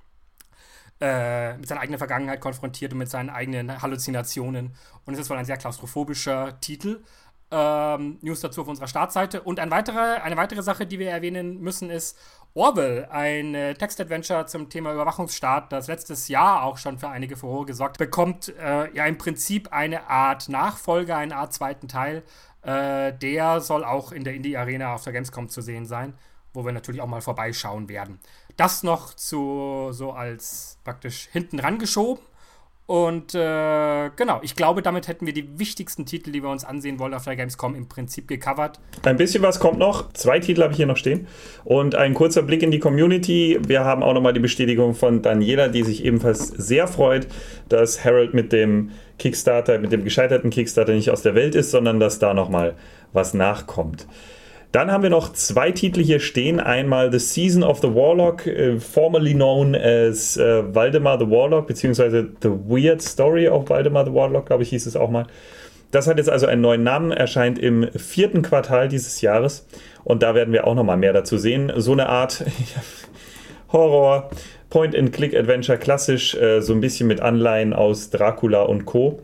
äh, 1.00 1.56
mit 1.56 1.66
seiner 1.66 1.80
eigenen 1.80 1.98
Vergangenheit 1.98 2.40
konfrontiert 2.40 2.92
und 2.92 2.98
mit 2.98 3.08
seinen 3.08 3.30
eigenen 3.30 3.80
Halluzinationen. 3.80 4.74
Und 5.06 5.14
es 5.14 5.20
ist 5.20 5.30
wohl 5.30 5.38
ein 5.38 5.44
sehr 5.46 5.56
klaustrophobischer 5.56 6.60
Titel. 6.60 7.02
Ähm, 7.50 8.18
News 8.20 8.40
dazu 8.40 8.60
auf 8.60 8.68
unserer 8.68 8.86
Startseite. 8.86 9.42
Und 9.42 9.60
ein 9.60 9.70
weiterer, 9.70 10.22
eine 10.22 10.36
weitere 10.36 10.62
Sache, 10.62 10.86
die 10.86 10.98
wir 10.98 11.10
erwähnen 11.10 11.60
müssen, 11.60 11.88
ist 11.88 12.18
Orwell, 12.56 13.08
ein 13.10 13.56
äh, 13.56 13.74
Textadventure 13.74 14.46
zum 14.46 14.70
Thema 14.70 14.92
Überwachungsstaat, 14.92 15.72
das 15.72 15.88
letztes 15.88 16.28
Jahr 16.28 16.62
auch 16.62 16.78
schon 16.78 17.00
für 17.00 17.08
einige 17.08 17.36
Furore 17.36 17.66
gesorgt, 17.66 17.98
bekommt 17.98 18.54
äh, 18.60 18.94
ja 18.94 19.06
im 19.06 19.18
Prinzip 19.18 19.72
eine 19.72 20.08
Art 20.08 20.48
Nachfolger, 20.48 21.16
eine 21.16 21.34
Art 21.34 21.52
zweiten 21.52 21.88
Teil. 21.88 22.22
Äh, 22.62 23.12
der 23.12 23.60
soll 23.60 23.82
auch 23.82 24.12
in 24.12 24.22
der 24.22 24.34
Indie 24.34 24.56
Arena 24.56 24.94
auf 24.94 25.02
der 25.02 25.12
Gamescom 25.12 25.48
zu 25.48 25.62
sehen 25.62 25.84
sein, 25.84 26.14
wo 26.52 26.64
wir 26.64 26.70
natürlich 26.70 27.00
auch 27.00 27.08
mal 27.08 27.22
vorbeischauen 27.22 27.88
werden. 27.88 28.20
Das 28.56 28.84
noch 28.84 29.14
zu 29.14 29.88
so 29.90 30.12
als 30.12 30.78
praktisch 30.84 31.28
hinten 31.32 31.58
rangeschoben. 31.58 32.24
Und 32.86 33.34
äh, 33.34 34.10
genau, 34.14 34.40
ich 34.42 34.56
glaube, 34.56 34.82
damit 34.82 35.08
hätten 35.08 35.24
wir 35.24 35.32
die 35.32 35.58
wichtigsten 35.58 36.04
Titel, 36.04 36.32
die 36.32 36.42
wir 36.42 36.50
uns 36.50 36.66
ansehen 36.66 36.98
wollen 36.98 37.14
auf 37.14 37.24
der 37.24 37.34
Gamescom, 37.34 37.74
im 37.74 37.88
Prinzip 37.88 38.28
gecovert. 38.28 38.78
Ein 39.04 39.16
bisschen 39.16 39.42
was 39.42 39.58
kommt 39.58 39.78
noch. 39.78 40.12
Zwei 40.12 40.38
Titel 40.38 40.62
habe 40.62 40.72
ich 40.72 40.76
hier 40.76 40.86
noch 40.86 40.98
stehen. 40.98 41.26
Und 41.64 41.94
ein 41.94 42.12
kurzer 42.12 42.42
Blick 42.42 42.62
in 42.62 42.70
die 42.70 42.80
Community. 42.80 43.58
Wir 43.66 43.84
haben 43.84 44.02
auch 44.02 44.12
nochmal 44.12 44.34
die 44.34 44.40
Bestätigung 44.40 44.94
von 44.94 45.22
Daniela, 45.22 45.68
die 45.68 45.82
sich 45.82 46.04
ebenfalls 46.04 46.48
sehr 46.48 46.86
freut, 46.86 47.26
dass 47.70 48.04
Harold 48.04 48.34
mit 48.34 48.52
dem 48.52 48.90
Kickstarter, 49.18 49.78
mit 49.78 49.90
dem 49.90 50.04
gescheiterten 50.04 50.50
Kickstarter 50.50 50.92
nicht 50.92 51.10
aus 51.10 51.22
der 51.22 51.34
Welt 51.34 51.54
ist, 51.54 51.70
sondern 51.70 52.00
dass 52.00 52.18
da 52.18 52.34
nochmal 52.34 52.74
was 53.14 53.32
nachkommt. 53.32 54.06
Dann 54.74 54.90
haben 54.90 55.04
wir 55.04 55.10
noch 55.10 55.32
zwei 55.32 55.70
Titel 55.70 56.02
hier 56.02 56.18
stehen. 56.18 56.58
Einmal 56.58 57.12
The 57.12 57.20
Season 57.20 57.62
of 57.62 57.78
the 57.80 57.94
Warlock, 57.94 58.44
äh, 58.48 58.80
formerly 58.80 59.32
known 59.32 59.76
as 59.76 60.36
äh, 60.36 60.74
Waldemar 60.74 61.16
the 61.20 61.30
Warlock, 61.30 61.68
beziehungsweise 61.68 62.30
The 62.42 62.48
Weird 62.50 63.00
Story 63.00 63.46
of 63.46 63.70
Waldemar 63.70 64.04
the 64.04 64.12
Warlock, 64.12 64.46
glaube 64.46 64.64
ich, 64.64 64.70
hieß 64.70 64.86
es 64.86 64.96
auch 64.96 65.10
mal. 65.10 65.28
Das 65.92 66.08
hat 66.08 66.16
jetzt 66.16 66.28
also 66.28 66.46
einen 66.46 66.60
neuen 66.60 66.82
Namen, 66.82 67.12
erscheint 67.12 67.56
im 67.56 67.88
vierten 67.94 68.42
Quartal 68.42 68.88
dieses 68.88 69.20
Jahres. 69.20 69.64
Und 70.02 70.24
da 70.24 70.34
werden 70.34 70.52
wir 70.52 70.66
auch 70.66 70.74
nochmal 70.74 70.96
mehr 70.96 71.12
dazu 71.12 71.38
sehen. 71.38 71.72
So 71.76 71.92
eine 71.92 72.08
Art 72.08 72.42
Horror, 73.72 74.28
Point-and-Click-Adventure, 74.70 75.78
klassisch, 75.78 76.34
äh, 76.34 76.60
so 76.62 76.72
ein 76.72 76.80
bisschen 76.80 77.06
mit 77.06 77.20
Anleihen 77.20 77.74
aus 77.74 78.10
Dracula 78.10 78.62
und 78.62 78.86
Co. 78.86 79.20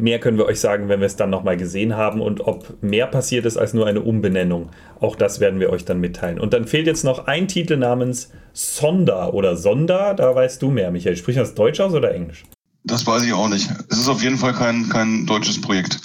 Mehr 0.00 0.18
können 0.18 0.38
wir 0.38 0.46
euch 0.46 0.60
sagen, 0.60 0.88
wenn 0.88 1.00
wir 1.00 1.06
es 1.06 1.16
dann 1.16 1.30
nochmal 1.30 1.56
gesehen 1.56 1.96
haben 1.96 2.20
und 2.20 2.40
ob 2.40 2.82
mehr 2.82 3.06
passiert 3.06 3.44
ist 3.44 3.56
als 3.56 3.74
nur 3.74 3.86
eine 3.86 4.00
Umbenennung. 4.00 4.70
Auch 4.98 5.16
das 5.16 5.40
werden 5.40 5.60
wir 5.60 5.70
euch 5.70 5.84
dann 5.84 6.00
mitteilen. 6.00 6.40
Und 6.40 6.52
dann 6.54 6.66
fehlt 6.66 6.86
jetzt 6.86 7.04
noch 7.04 7.26
ein 7.26 7.48
Titel 7.48 7.76
namens 7.76 8.30
Sonda 8.52 9.28
oder 9.28 9.56
Sonda. 9.56 10.14
Da 10.14 10.34
weißt 10.34 10.62
du 10.62 10.70
mehr, 10.70 10.90
Michael. 10.90 11.16
Spricht 11.16 11.38
das 11.38 11.54
Deutsch 11.54 11.80
aus 11.80 11.92
oder 11.92 12.14
Englisch? 12.14 12.44
Das 12.84 13.06
weiß 13.06 13.24
ich 13.24 13.32
auch 13.32 13.48
nicht. 13.48 13.68
Es 13.90 13.98
ist 13.98 14.08
auf 14.08 14.22
jeden 14.22 14.38
Fall 14.38 14.54
kein, 14.54 14.88
kein 14.88 15.26
deutsches 15.26 15.60
Projekt. 15.60 16.00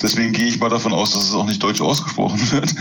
Deswegen 0.00 0.32
gehe 0.32 0.46
ich 0.46 0.60
mal 0.60 0.68
davon 0.68 0.92
aus, 0.92 1.12
dass 1.12 1.24
es 1.24 1.34
auch 1.34 1.46
nicht 1.46 1.62
deutsch 1.62 1.80
ausgesprochen 1.80 2.40
wird. 2.52 2.74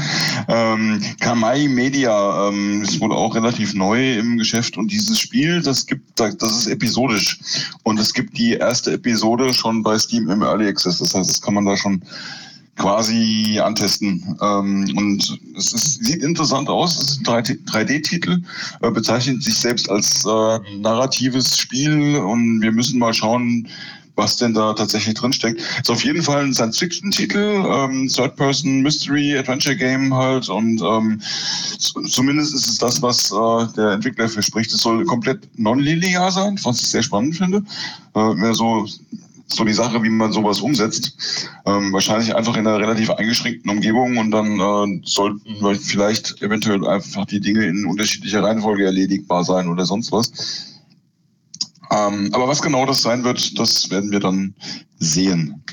Ähm, 0.48 1.02
Kamai 1.20 1.68
Media 1.68 2.48
ähm, 2.48 2.82
ist 2.82 3.00
wohl 3.00 3.12
auch 3.12 3.36
relativ 3.36 3.74
neu 3.74 4.18
im 4.18 4.38
Geschäft 4.38 4.78
und 4.78 4.92
dieses 4.92 5.20
Spiel, 5.20 5.62
das 5.62 5.86
gibt, 5.86 6.20
das 6.20 6.52
ist 6.52 6.68
episodisch 6.68 7.40
und 7.84 8.00
es 8.00 8.14
gibt 8.14 8.38
die 8.38 8.54
erste 8.54 8.94
Episode 8.94 9.54
schon 9.54 9.84
bei 9.84 9.98
Steam 9.98 10.30
im 10.30 10.42
Early 10.42 10.68
Access. 10.68 11.00
Das 11.00 11.16
heißt, 11.16 11.30
das 11.30 11.42
kann 11.42 11.56
man 11.56 11.66
da 11.66 11.76
schon 11.76 12.02
quasi 12.78 13.60
antesten. 13.62 14.38
Ähm, 14.42 14.94
und 14.96 15.40
es 15.58 15.74
ist, 15.74 16.06
sieht 16.06 16.24
interessant 16.24 16.70
aus. 16.70 17.00
Es 17.00 17.12
ist 17.12 17.28
ein 17.28 17.44
3D-Titel, 17.44 18.42
äh, 18.82 18.92
bezeichnet 18.92 19.44
sich 19.44 19.56
selbst 19.56 19.90
als 19.90 20.24
äh, 20.26 20.60
narratives 20.80 21.58
Spiel 21.58 22.18
und 22.18 22.62
wir 22.62 22.72
müssen 22.72 23.00
mal 23.00 23.14
schauen, 23.14 23.68
was 24.18 24.36
denn 24.36 24.54
da 24.54 24.74
tatsächlich 24.74 25.14
drinsteckt. 25.14 25.62
Ist 25.62 25.90
auf 25.90 26.04
jeden 26.04 26.22
Fall 26.22 26.44
ein 26.44 26.54
Science-Fiction-Titel, 26.54 27.64
ähm, 27.66 28.10
Third-Person-Mystery-Adventure-Game 28.10 30.14
halt 30.14 30.50
und 30.50 30.82
ähm, 30.82 31.22
zumindest 32.10 32.54
ist 32.54 32.68
es 32.68 32.78
das, 32.80 33.02
was 33.02 33.32
äh, 33.32 33.74
der 33.76 33.92
Entwickler 33.92 34.28
verspricht. 34.28 34.74
Es 34.74 34.82
soll 34.82 35.06
komplett 35.06 35.48
non-linear 35.58 36.32
sein, 36.32 36.60
was 36.64 36.82
ich 36.82 36.90
sehr 36.90 37.04
spannend 37.04 37.38
finde. 37.38 37.64
Äh, 38.16 38.34
mehr 38.34 38.54
so 38.54 38.86
so 39.48 39.64
die 39.64 39.74
Sache, 39.74 40.04
wie 40.04 40.10
man 40.10 40.34
sowas 40.34 40.60
umsetzt. 40.60 41.16
Ähm, 41.66 41.94
wahrscheinlich 41.94 42.36
einfach 42.36 42.58
in 42.58 42.68
einer 42.68 42.80
relativ 42.80 43.10
eingeschränkten 43.12 43.72
Umgebung 43.72 44.18
und 44.18 44.32
dann 44.32 44.60
äh, 44.60 45.02
sollten 45.06 45.80
vielleicht 45.80 46.42
eventuell 46.42 46.86
einfach 46.86 47.26
die 47.26 47.40
Dinge 47.40 47.66
in 47.66 47.86
unterschiedlicher 47.86 48.44
Reihenfolge 48.44 48.86
erledigbar 48.86 49.46
sein 49.46 49.70
oder 49.70 49.86
sonst 49.86 50.12
was. 50.12 50.77
Ähm, 51.92 52.30
aber 52.34 52.48
was 52.48 52.62
genau 52.62 52.86
das 52.86 53.02
sein 53.02 53.24
wird, 53.24 53.58
das 53.60 53.90
werden 53.90 54.12
wir 54.12 54.20
dann 54.20 54.54
sehen. 55.00 55.64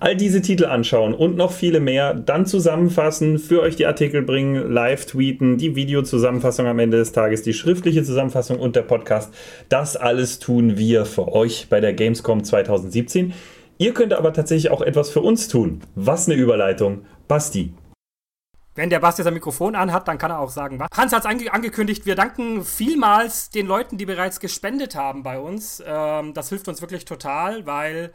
All 0.00 0.16
diese 0.16 0.42
Titel 0.42 0.64
anschauen 0.64 1.14
und 1.14 1.36
noch 1.36 1.52
viele 1.52 1.78
mehr, 1.78 2.12
dann 2.12 2.44
zusammenfassen, 2.44 3.38
für 3.38 3.60
euch 3.62 3.76
die 3.76 3.86
Artikel 3.86 4.22
bringen, 4.22 4.72
live 4.72 5.06
tweeten, 5.06 5.58
die 5.58 5.76
Videozusammenfassung 5.76 6.66
am 6.66 6.80
Ende 6.80 6.96
des 6.96 7.12
Tages, 7.12 7.42
die 7.42 7.52
schriftliche 7.52 8.02
Zusammenfassung 8.02 8.58
und 8.58 8.74
der 8.74 8.82
Podcast. 8.82 9.32
Das 9.68 9.96
alles 9.96 10.40
tun 10.40 10.76
wir 10.76 11.04
für 11.04 11.32
euch 11.32 11.68
bei 11.70 11.80
der 11.80 11.92
Gamescom 11.92 12.42
2017. 12.42 13.32
Ihr 13.78 13.94
könnt 13.94 14.12
aber 14.12 14.32
tatsächlich 14.32 14.72
auch 14.72 14.82
etwas 14.82 15.10
für 15.10 15.20
uns 15.20 15.46
tun. 15.46 15.82
Was 15.94 16.28
eine 16.28 16.36
Überleitung. 16.36 17.02
Basti, 17.28 17.72
wenn 18.74 18.90
der 18.90 19.00
Basti 19.00 19.22
sein 19.22 19.34
Mikrofon 19.34 19.74
anhat, 19.74 20.08
dann 20.08 20.18
kann 20.18 20.30
er 20.30 20.38
auch 20.38 20.50
sagen, 20.50 20.78
was. 20.78 20.88
Hans 20.96 21.12
hat 21.12 21.20
es 21.20 21.26
ange 21.26 21.52
angekündigt, 21.52 22.06
wir 22.06 22.14
danken 22.14 22.64
vielmals 22.64 23.50
den 23.50 23.66
Leuten, 23.66 23.98
die 23.98 24.06
bereits 24.06 24.40
gespendet 24.40 24.94
haben 24.94 25.22
bei 25.22 25.38
uns. 25.38 25.82
Ähm, 25.86 26.34
das 26.34 26.48
hilft 26.48 26.68
uns 26.68 26.80
wirklich 26.80 27.04
total, 27.04 27.66
weil 27.66 28.12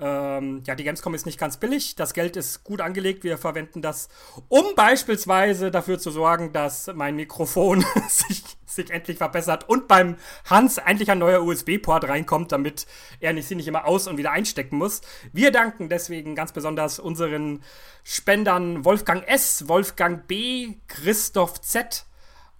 ähm, 0.00 0.62
ja, 0.66 0.74
die 0.74 0.84
Gamescom 0.84 1.14
ist 1.14 1.26
nicht 1.26 1.38
ganz 1.38 1.56
billig. 1.56 1.96
Das 1.96 2.14
Geld 2.14 2.36
ist 2.36 2.62
gut 2.62 2.80
angelegt. 2.80 3.24
Wir 3.24 3.38
verwenden 3.38 3.82
das, 3.82 4.08
um 4.48 4.64
beispielsweise 4.76 5.70
dafür 5.70 5.98
zu 5.98 6.10
sorgen, 6.10 6.52
dass 6.52 6.88
mein 6.94 7.16
Mikrofon 7.16 7.84
sich, 8.08 8.44
sich 8.66 8.90
endlich 8.90 9.18
verbessert 9.18 9.68
und 9.68 9.88
beim 9.88 10.16
Hans 10.44 10.78
endlich 10.78 11.10
ein 11.10 11.18
neuer 11.18 11.42
USB-Port 11.42 12.08
reinkommt, 12.08 12.52
damit 12.52 12.86
er 13.20 13.32
nicht, 13.32 13.48
sie 13.48 13.56
nicht 13.56 13.68
immer 13.68 13.86
aus 13.86 14.06
und 14.06 14.18
wieder 14.18 14.30
einstecken 14.30 14.78
muss. 14.78 15.00
Wir 15.32 15.50
danken 15.50 15.88
deswegen 15.88 16.34
ganz 16.34 16.52
besonders 16.52 16.98
unseren 17.00 17.62
Spendern 18.04 18.84
Wolfgang 18.84 19.26
S., 19.26 19.68
Wolfgang 19.68 20.26
B., 20.28 20.76
Christoph 20.86 21.60
Z., 21.60 22.04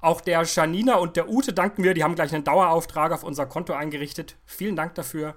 auch 0.01 0.21
der 0.21 0.43
Janina 0.45 0.95
und 0.97 1.17
der 1.17 1.29
Ute 1.29 1.53
danken 1.53 1.83
wir. 1.83 1.93
Die 1.93 2.05
haben 2.05 2.15
gleich 2.15 2.33
einen 2.33 2.45
Dauerauftrag 2.45 3.11
auf 3.11 3.25
unser 3.25 3.47
Konto 3.47 3.73
eingerichtet. 3.73 4.37
Vielen 4.45 4.77
Dank 4.77 4.95
dafür. 4.95 5.35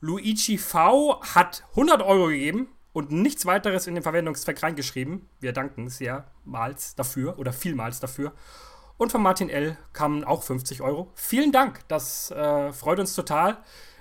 Luigi 0.00 0.56
V 0.56 1.20
hat 1.22 1.64
100 1.70 2.02
Euro 2.02 2.28
gegeben 2.28 2.68
und 2.92 3.12
nichts 3.12 3.44
weiteres 3.46 3.86
in 3.86 3.94
den 3.94 4.02
Verwendungszweck 4.02 4.62
reingeschrieben. 4.62 5.28
Wir 5.40 5.52
danken 5.52 5.88
sehr 5.88 6.26
mals 6.44 6.94
dafür 6.94 7.38
oder 7.38 7.52
vielmals 7.52 8.00
dafür. 8.00 8.32
Und 8.96 9.12
von 9.12 9.22
Martin 9.22 9.48
L. 9.48 9.76
kamen 9.92 10.24
auch 10.24 10.42
50 10.42 10.82
Euro. 10.82 11.10
Vielen 11.14 11.52
Dank, 11.52 11.80
das 11.88 12.30
äh, 12.30 12.72
freut 12.72 12.98
uns 12.98 13.14
total. 13.14 13.58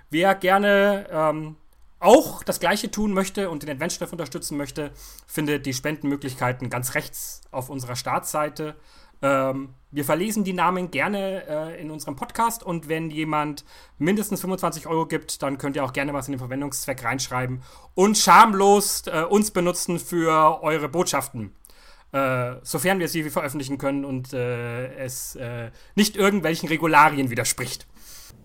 Wer 0.10 0.36
gerne 0.36 1.08
ähm, 1.12 1.58
auch 2.00 2.44
das 2.44 2.60
Gleiche 2.60 2.90
tun 2.90 3.14
möchte 3.14 3.50
und 3.50 3.64
den 3.64 3.70
Adventure 3.70 4.10
unterstützen 4.10 4.58
möchte, 4.58 4.92
findet 5.28 5.66
die 5.66 5.74
Spendenmöglichkeiten 5.74 6.70
ganz 6.70 6.96
rechts 6.96 7.42
auf 7.52 7.70
unserer 7.70 7.96
Startseite. 7.96 8.76
Ähm, 9.22 9.70
wir 9.92 10.06
verlesen 10.06 10.44
die 10.44 10.54
Namen 10.54 10.92
gerne 10.92 11.44
äh, 11.48 11.82
in 11.82 11.90
unserem 11.90 12.16
Podcast 12.16 12.64
und 12.64 12.88
wenn 12.90 13.10
jemand 13.10 13.66
mindestens 13.98 14.42
25 14.42 14.86
Euro 14.88 15.08
gibt, 15.08 15.42
dann 15.42 15.58
könnt 15.58 15.76
ihr 15.76 15.84
auch 15.84 15.94
gerne 15.94 16.14
was 16.14 16.28
in 16.28 16.34
den 16.34 16.40
Verwendungszweck 16.40 17.04
reinschreiben 17.04 17.64
und 17.96 18.18
schamlos 18.18 19.04
äh, 19.08 19.24
uns 19.24 19.52
benutzen 19.52 20.00
für 20.00 20.62
eure 20.62 20.90
Botschaften. 20.90 21.56
Äh, 22.12 22.56
sofern 22.64 23.00
wir 23.00 23.08
sie 23.08 23.24
veröffentlichen 23.30 23.78
können 23.78 24.06
und 24.06 24.34
äh, 24.34 24.94
es 24.96 25.36
äh, 25.36 25.70
nicht 25.96 26.16
irgendwelchen 26.16 26.70
Regularien 26.70 27.30
widerspricht. 27.30 27.88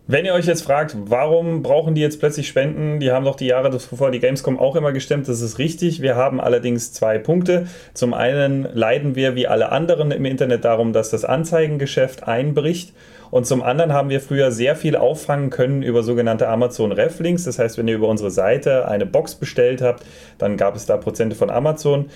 Wenn 0.07 0.27
ihr 0.27 0.35
euch 0.35 0.45
jetzt 0.45 0.65
fragt, 0.65 0.95
warum 1.07 1.63
brauchen 1.63 1.95
die 1.95 2.03
jetzt 2.03 2.21
plötzlich 2.21 2.47
Spenden? 2.47 3.01
Die 3.01 3.11
haben 3.11 3.25
doch 3.25 3.37
die 3.37 3.47
Jahre 3.47 3.71
zuvor 3.71 4.11
die 4.11 4.21
Gamescom 4.21 4.59
auch 4.59 4.77
immer 4.77 4.93
gestemmt, 4.93 5.29
das 5.29 5.41
ist 5.41 5.59
richtig. 5.59 6.03
Wir 6.03 6.15
haben 6.15 6.43
allerdings 6.43 6.93
zwei 6.93 7.17
Punkte. 7.17 7.69
Zum 7.95 8.13
einen 8.13 8.69
leiden 8.75 9.15
wir 9.15 9.35
wie 9.35 9.49
alle 9.49 9.73
anderen 9.73 10.11
im 10.11 10.27
Internet 10.27 10.67
darum, 10.67 10.93
dass 10.93 11.09
das 11.09 11.25
Anzeigengeschäft 11.25 12.29
einbricht. 12.29 12.93
Und 13.31 13.47
zum 13.47 13.63
anderen 13.63 13.95
haben 13.95 14.11
wir 14.11 14.21
früher 14.21 14.53
sehr 14.53 14.77
viel 14.77 14.95
auffangen 14.95 15.49
können 15.49 15.83
über 15.83 16.03
sogenannte 16.03 16.49
Amazon 16.49 16.93
Reflinks. 16.93 17.45
Das 17.45 17.59
heißt, 17.59 17.79
wenn 17.79 17.89
ihr 17.89 17.95
über 17.95 18.09
unsere 18.09 18.31
Seite 18.31 18.87
eine 18.87 19.07
Box 19.07 19.37
bestellt 19.37 19.81
habt, 19.81 20.05
dann 20.37 20.59
gab 20.59 20.77
es 20.77 20.85
da 20.85 20.99
Prozente 20.99 21.35
von 21.35 21.49
Amazon. 21.49 22.11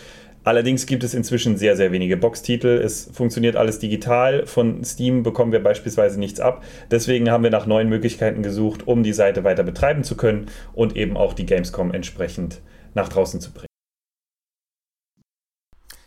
Allerdings 0.45 0.87
gibt 0.87 1.05
es 1.05 1.15
inzwischen 1.15 1.57
sehr, 1.57 1.77
sehr 1.77 1.93
wenige 1.93 2.17
Boxtitel. 2.17 2.81
Es 2.81 3.11
funktioniert 3.13 3.57
alles 3.57 3.79
digital. 3.79 4.47
Von 4.47 4.85
Steam 4.85 5.23
bekommen 5.23 5.53
wir 5.53 5.63
beispielsweise 5.63 6.19
nichts 6.19 6.41
ab. 6.41 6.65
Deswegen 6.91 7.31
haben 7.31 7.43
wir 7.43 7.51
nach 7.51 7.67
neuen 7.67 7.89
Möglichkeiten 7.89 8.43
gesucht, 8.43 8.87
um 8.87 9.03
die 9.03 9.13
Seite 9.13 9.45
weiter 9.45 9.63
betreiben 9.63 10.05
zu 10.05 10.17
können 10.17 10.47
und 10.73 10.97
eben 10.97 11.17
auch 11.17 11.35
die 11.35 11.47
Gamescom 11.47 11.93
entsprechend 11.93 12.63
nach 12.95 13.09
draußen 13.09 13.41
zu 13.41 13.53
bringen. 13.53 13.69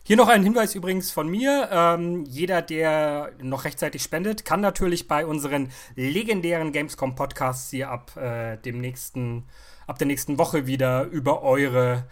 Hier 0.03 0.17
noch 0.17 0.27
ein 0.27 0.43
Hinweis 0.43 0.75
übrigens 0.75 1.11
von 1.11 1.29
mir. 1.29 1.69
Ähm, 1.71 2.25
jeder, 2.25 2.61
der 2.61 3.31
noch 3.41 3.65
rechtzeitig 3.65 4.01
spendet, 4.01 4.43
kann 4.43 4.59
natürlich 4.59 5.07
bei 5.07 5.25
unseren 5.25 5.69
legendären 5.95 6.71
Gamescom-Podcasts 6.71 7.69
hier 7.69 7.89
ab 7.89 8.17
äh, 8.17 8.57
dem 8.57 8.81
nächsten, 8.81 9.45
ab 9.87 9.99
der 9.99 10.07
nächsten 10.07 10.37
Woche 10.37 10.65
wieder 10.67 11.03
über 11.05 11.43
eure 11.43 12.07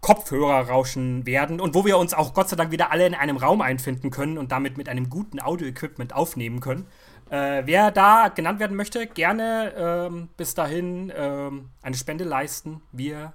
Kopfhörer 0.00 0.68
rauschen 0.68 1.26
werden 1.26 1.60
und 1.60 1.74
wo 1.74 1.84
wir 1.84 1.98
uns 1.98 2.14
auch 2.14 2.32
Gott 2.32 2.48
sei 2.48 2.56
Dank 2.56 2.70
wieder 2.70 2.90
alle 2.90 3.06
in 3.06 3.14
einem 3.14 3.36
Raum 3.36 3.60
einfinden 3.60 4.10
können 4.10 4.38
und 4.38 4.50
damit 4.50 4.78
mit 4.78 4.88
einem 4.88 5.10
guten 5.10 5.40
Audio-Equipment 5.40 6.14
aufnehmen 6.14 6.60
können. 6.60 6.86
Äh, 7.28 7.62
wer 7.66 7.90
da 7.90 8.28
genannt 8.28 8.60
werden 8.60 8.76
möchte, 8.76 9.06
gerne 9.06 9.72
ähm, 9.76 10.28
bis 10.36 10.54
dahin 10.54 11.12
ähm, 11.14 11.68
eine 11.82 11.96
Spende 11.96 12.24
leisten. 12.24 12.82
Wir 12.92 13.34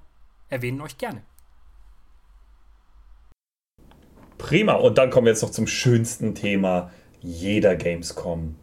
erwähnen 0.49 0.82
euch 0.82 0.97
gerne. 0.97 1.22
Prima. 4.38 4.74
Und 4.74 4.97
dann 4.97 5.11
kommen 5.11 5.26
wir 5.26 5.32
jetzt 5.32 5.43
noch 5.43 5.51
zum 5.51 5.68
schönsten 5.68 6.36
Thema 6.36 6.91
jeder 7.22 7.76
Gamescom. 7.76 8.55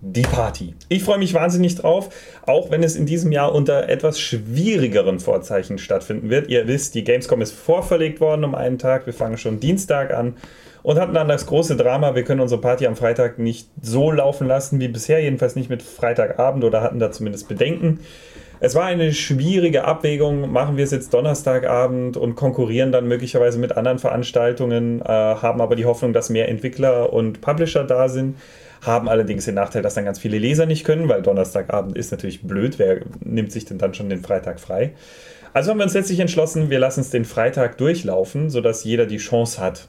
Die 0.00 0.22
Party. 0.22 0.74
Ich 0.88 1.04
freue 1.04 1.18
mich 1.18 1.34
wahnsinnig 1.34 1.74
drauf, 1.74 2.08
auch 2.46 2.70
wenn 2.70 2.82
es 2.82 2.96
in 2.96 3.04
diesem 3.04 3.32
Jahr 3.32 3.54
unter 3.54 3.88
etwas 3.88 4.18
schwierigeren 4.18 5.20
Vorzeichen 5.20 5.78
stattfinden 5.78 6.30
wird. 6.30 6.48
Ihr 6.48 6.66
wisst, 6.66 6.94
die 6.94 7.04
Gamescom 7.04 7.42
ist 7.42 7.52
vorverlegt 7.52 8.20
worden 8.20 8.44
um 8.44 8.54
einen 8.54 8.78
Tag. 8.78 9.06
Wir 9.06 9.12
fangen 9.12 9.36
schon 9.36 9.60
Dienstag 9.60 10.12
an 10.14 10.36
und 10.82 10.98
hatten 10.98 11.12
dann 11.12 11.28
das 11.28 11.44
große 11.46 11.76
Drama, 11.76 12.14
wir 12.14 12.24
können 12.24 12.40
unsere 12.40 12.60
Party 12.60 12.86
am 12.86 12.96
Freitag 12.96 13.38
nicht 13.38 13.68
so 13.82 14.10
laufen 14.10 14.46
lassen 14.46 14.80
wie 14.80 14.88
bisher, 14.88 15.22
jedenfalls 15.22 15.54
nicht 15.54 15.68
mit 15.68 15.82
Freitagabend 15.82 16.64
oder 16.64 16.80
hatten 16.80 16.98
da 16.98 17.12
zumindest 17.12 17.48
Bedenken. 17.48 18.00
Es 18.62 18.74
war 18.74 18.84
eine 18.84 19.12
schwierige 19.12 19.84
Abwägung, 19.84 20.50
machen 20.52 20.76
wir 20.76 20.84
es 20.84 20.90
jetzt 20.90 21.14
Donnerstagabend 21.14 22.16
und 22.16 22.34
konkurrieren 22.34 22.92
dann 22.92 23.08
möglicherweise 23.08 23.58
mit 23.58 23.76
anderen 23.76 23.98
Veranstaltungen, 23.98 25.00
äh, 25.00 25.04
haben 25.04 25.60
aber 25.60 25.76
die 25.76 25.86
Hoffnung, 25.86 26.12
dass 26.12 26.28
mehr 26.28 26.48
Entwickler 26.48 27.12
und 27.12 27.40
Publisher 27.40 27.84
da 27.84 28.08
sind 28.08 28.36
haben 28.80 29.08
allerdings 29.08 29.44
den 29.44 29.54
Nachteil, 29.54 29.82
dass 29.82 29.94
dann 29.94 30.04
ganz 30.04 30.18
viele 30.18 30.38
Leser 30.38 30.66
nicht 30.66 30.84
können, 30.84 31.08
weil 31.08 31.22
Donnerstagabend 31.22 31.96
ist 31.96 32.10
natürlich 32.10 32.42
blöd. 32.42 32.78
Wer 32.78 33.02
nimmt 33.24 33.52
sich 33.52 33.64
denn 33.64 33.78
dann 33.78 33.94
schon 33.94 34.08
den 34.08 34.22
Freitag 34.22 34.60
frei? 34.60 34.94
Also 35.52 35.70
haben 35.70 35.78
wir 35.78 35.84
uns 35.84 35.94
letztlich 35.94 36.20
entschlossen, 36.20 36.70
wir 36.70 36.78
lassen 36.78 37.00
es 37.00 37.10
den 37.10 37.24
Freitag 37.24 37.76
durchlaufen, 37.78 38.50
sodass 38.50 38.84
jeder 38.84 39.06
die 39.06 39.18
Chance 39.18 39.60
hat 39.60 39.88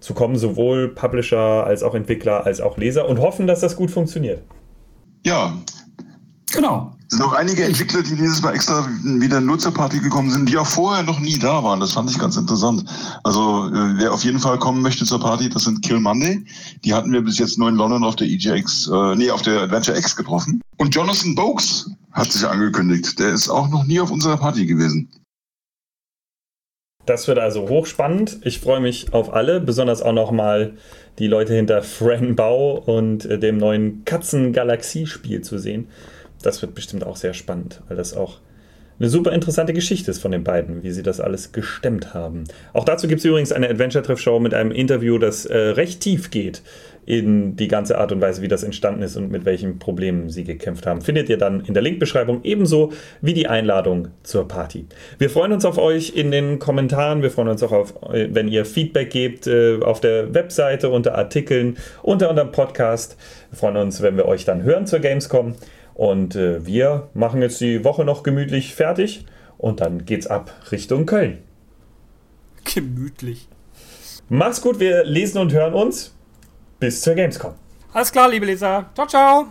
zu 0.00 0.14
kommen, 0.14 0.36
sowohl 0.36 0.88
Publisher 0.88 1.64
als 1.66 1.82
auch 1.82 1.94
Entwickler 1.94 2.46
als 2.46 2.60
auch 2.60 2.78
Leser 2.78 3.08
und 3.08 3.18
hoffen, 3.18 3.46
dass 3.46 3.60
das 3.60 3.76
gut 3.76 3.90
funktioniert. 3.90 4.42
Ja, 5.24 5.56
Genau. 6.52 6.95
Es 7.08 7.16
sind 7.16 7.24
auch 7.24 7.34
einige 7.34 7.62
Entwickler, 7.62 8.02
die 8.02 8.16
dieses 8.16 8.42
Mal 8.42 8.54
extra 8.54 8.84
wieder 9.04 9.40
nur 9.40 9.60
zur 9.60 9.72
Party 9.72 10.00
gekommen 10.00 10.28
sind, 10.30 10.48
die 10.48 10.58
auch 10.58 10.66
vorher 10.66 11.04
noch 11.04 11.20
nie 11.20 11.38
da 11.38 11.62
waren. 11.62 11.78
Das 11.78 11.92
fand 11.92 12.10
ich 12.10 12.18
ganz 12.18 12.36
interessant. 12.36 12.84
Also 13.22 13.68
äh, 13.68 13.98
wer 13.98 14.12
auf 14.12 14.24
jeden 14.24 14.40
Fall 14.40 14.58
kommen 14.58 14.82
möchte 14.82 15.04
zur 15.04 15.20
Party, 15.20 15.48
das 15.48 15.64
sind 15.64 15.82
Kill 15.82 16.00
Monday. 16.00 16.44
Die 16.84 16.94
hatten 16.94 17.12
wir 17.12 17.22
bis 17.22 17.38
jetzt 17.38 17.58
nur 17.58 17.68
in 17.68 17.76
London 17.76 18.02
auf 18.02 18.16
der 18.16 18.26
EGX, 18.26 18.90
äh, 18.92 19.14
nee, 19.14 19.30
auf 19.30 19.42
der 19.42 19.62
Adventure 19.62 19.96
X 19.96 20.16
getroffen. 20.16 20.60
Und 20.78 20.96
Jonathan 20.96 21.36
Boakes 21.36 21.88
hat 22.10 22.32
sich 22.32 22.44
angekündigt. 22.44 23.16
Der 23.20 23.30
ist 23.30 23.48
auch 23.48 23.68
noch 23.68 23.84
nie 23.84 24.00
auf 24.00 24.10
unserer 24.10 24.38
Party 24.38 24.66
gewesen. 24.66 25.08
Das 27.04 27.28
wird 27.28 27.38
also 27.38 27.68
hochspannend. 27.68 28.40
Ich 28.42 28.58
freue 28.58 28.80
mich 28.80 29.12
auf 29.12 29.32
alle, 29.32 29.60
besonders 29.60 30.02
auch 30.02 30.12
nochmal 30.12 30.74
die 31.20 31.28
Leute 31.28 31.54
hinter 31.54 31.84
Fran 31.84 32.34
Bau 32.34 32.80
und 32.80 33.26
äh, 33.26 33.38
dem 33.38 33.58
neuen 33.58 34.04
Katzen-Galaxie-Spiel 34.04 35.42
zu 35.42 35.58
sehen 35.58 35.86
das 36.46 36.62
wird 36.62 36.74
bestimmt 36.74 37.04
auch 37.04 37.16
sehr 37.16 37.34
spannend, 37.34 37.82
weil 37.88 37.96
das 37.96 38.16
auch 38.16 38.40
eine 38.98 39.10
super 39.10 39.32
interessante 39.32 39.74
Geschichte 39.74 40.10
ist 40.10 40.20
von 40.20 40.32
den 40.32 40.42
beiden, 40.42 40.82
wie 40.82 40.90
sie 40.90 41.02
das 41.02 41.20
alles 41.20 41.52
gestemmt 41.52 42.14
haben. 42.14 42.44
Auch 42.72 42.84
dazu 42.84 43.08
gibt 43.08 43.18
es 43.18 43.24
übrigens 43.26 43.52
eine 43.52 43.68
Adventure-Treff-Show 43.68 44.40
mit 44.40 44.54
einem 44.54 44.70
Interview, 44.70 45.18
das 45.18 45.44
äh, 45.44 45.56
recht 45.56 46.00
tief 46.00 46.30
geht 46.30 46.62
in 47.04 47.54
die 47.54 47.68
ganze 47.68 47.98
Art 47.98 48.10
und 48.10 48.20
Weise, 48.20 48.42
wie 48.42 48.48
das 48.48 48.64
entstanden 48.64 49.02
ist 49.02 49.16
und 49.16 49.30
mit 49.30 49.44
welchen 49.44 49.78
Problemen 49.78 50.28
sie 50.28 50.42
gekämpft 50.42 50.86
haben. 50.86 51.02
Findet 51.02 51.28
ihr 51.28 51.38
dann 51.38 51.60
in 51.60 51.72
der 51.72 51.82
Linkbeschreibung 51.82 52.40
ebenso 52.42 52.92
wie 53.20 53.32
die 53.32 53.46
Einladung 53.46 54.08
zur 54.24 54.48
Party. 54.48 54.86
Wir 55.18 55.30
freuen 55.30 55.52
uns 55.52 55.64
auf 55.64 55.78
euch 55.78 56.16
in 56.16 56.32
den 56.32 56.58
Kommentaren. 56.58 57.22
Wir 57.22 57.30
freuen 57.30 57.48
uns 57.48 57.62
auch 57.62 57.72
auf, 57.72 57.94
äh, 58.12 58.28
wenn 58.32 58.48
ihr 58.48 58.64
Feedback 58.64 59.10
gebt 59.10 59.46
äh, 59.46 59.78
auf 59.82 60.00
der 60.00 60.34
Webseite 60.34 60.88
unter 60.88 61.16
Artikeln, 61.16 61.76
unter 62.02 62.30
unserem 62.30 62.50
Podcast. 62.50 63.16
Wir 63.50 63.58
freuen 63.58 63.76
uns, 63.76 64.02
wenn 64.02 64.16
wir 64.16 64.26
euch 64.26 64.44
dann 64.44 64.62
hören 64.62 64.86
zur 64.86 64.98
Gamescom. 64.98 65.54
Und 65.96 66.36
äh, 66.36 66.64
wir 66.66 67.08
machen 67.14 67.40
jetzt 67.40 67.60
die 67.60 67.82
Woche 67.82 68.04
noch 68.04 68.22
gemütlich 68.22 68.74
fertig 68.74 69.24
und 69.56 69.80
dann 69.80 70.04
geht's 70.04 70.26
ab 70.26 70.52
Richtung 70.70 71.06
Köln. 71.06 71.38
Gemütlich. 72.64 73.48
Macht's 74.28 74.60
gut, 74.60 74.78
wir 74.78 75.04
lesen 75.04 75.38
und 75.38 75.52
hören 75.52 75.72
uns. 75.72 76.14
Bis 76.80 77.00
zur 77.00 77.14
Gamescom. 77.14 77.54
Alles 77.94 78.12
klar, 78.12 78.28
liebe 78.28 78.44
Leser. 78.44 78.90
Ciao, 78.94 79.06
ciao. 79.06 79.44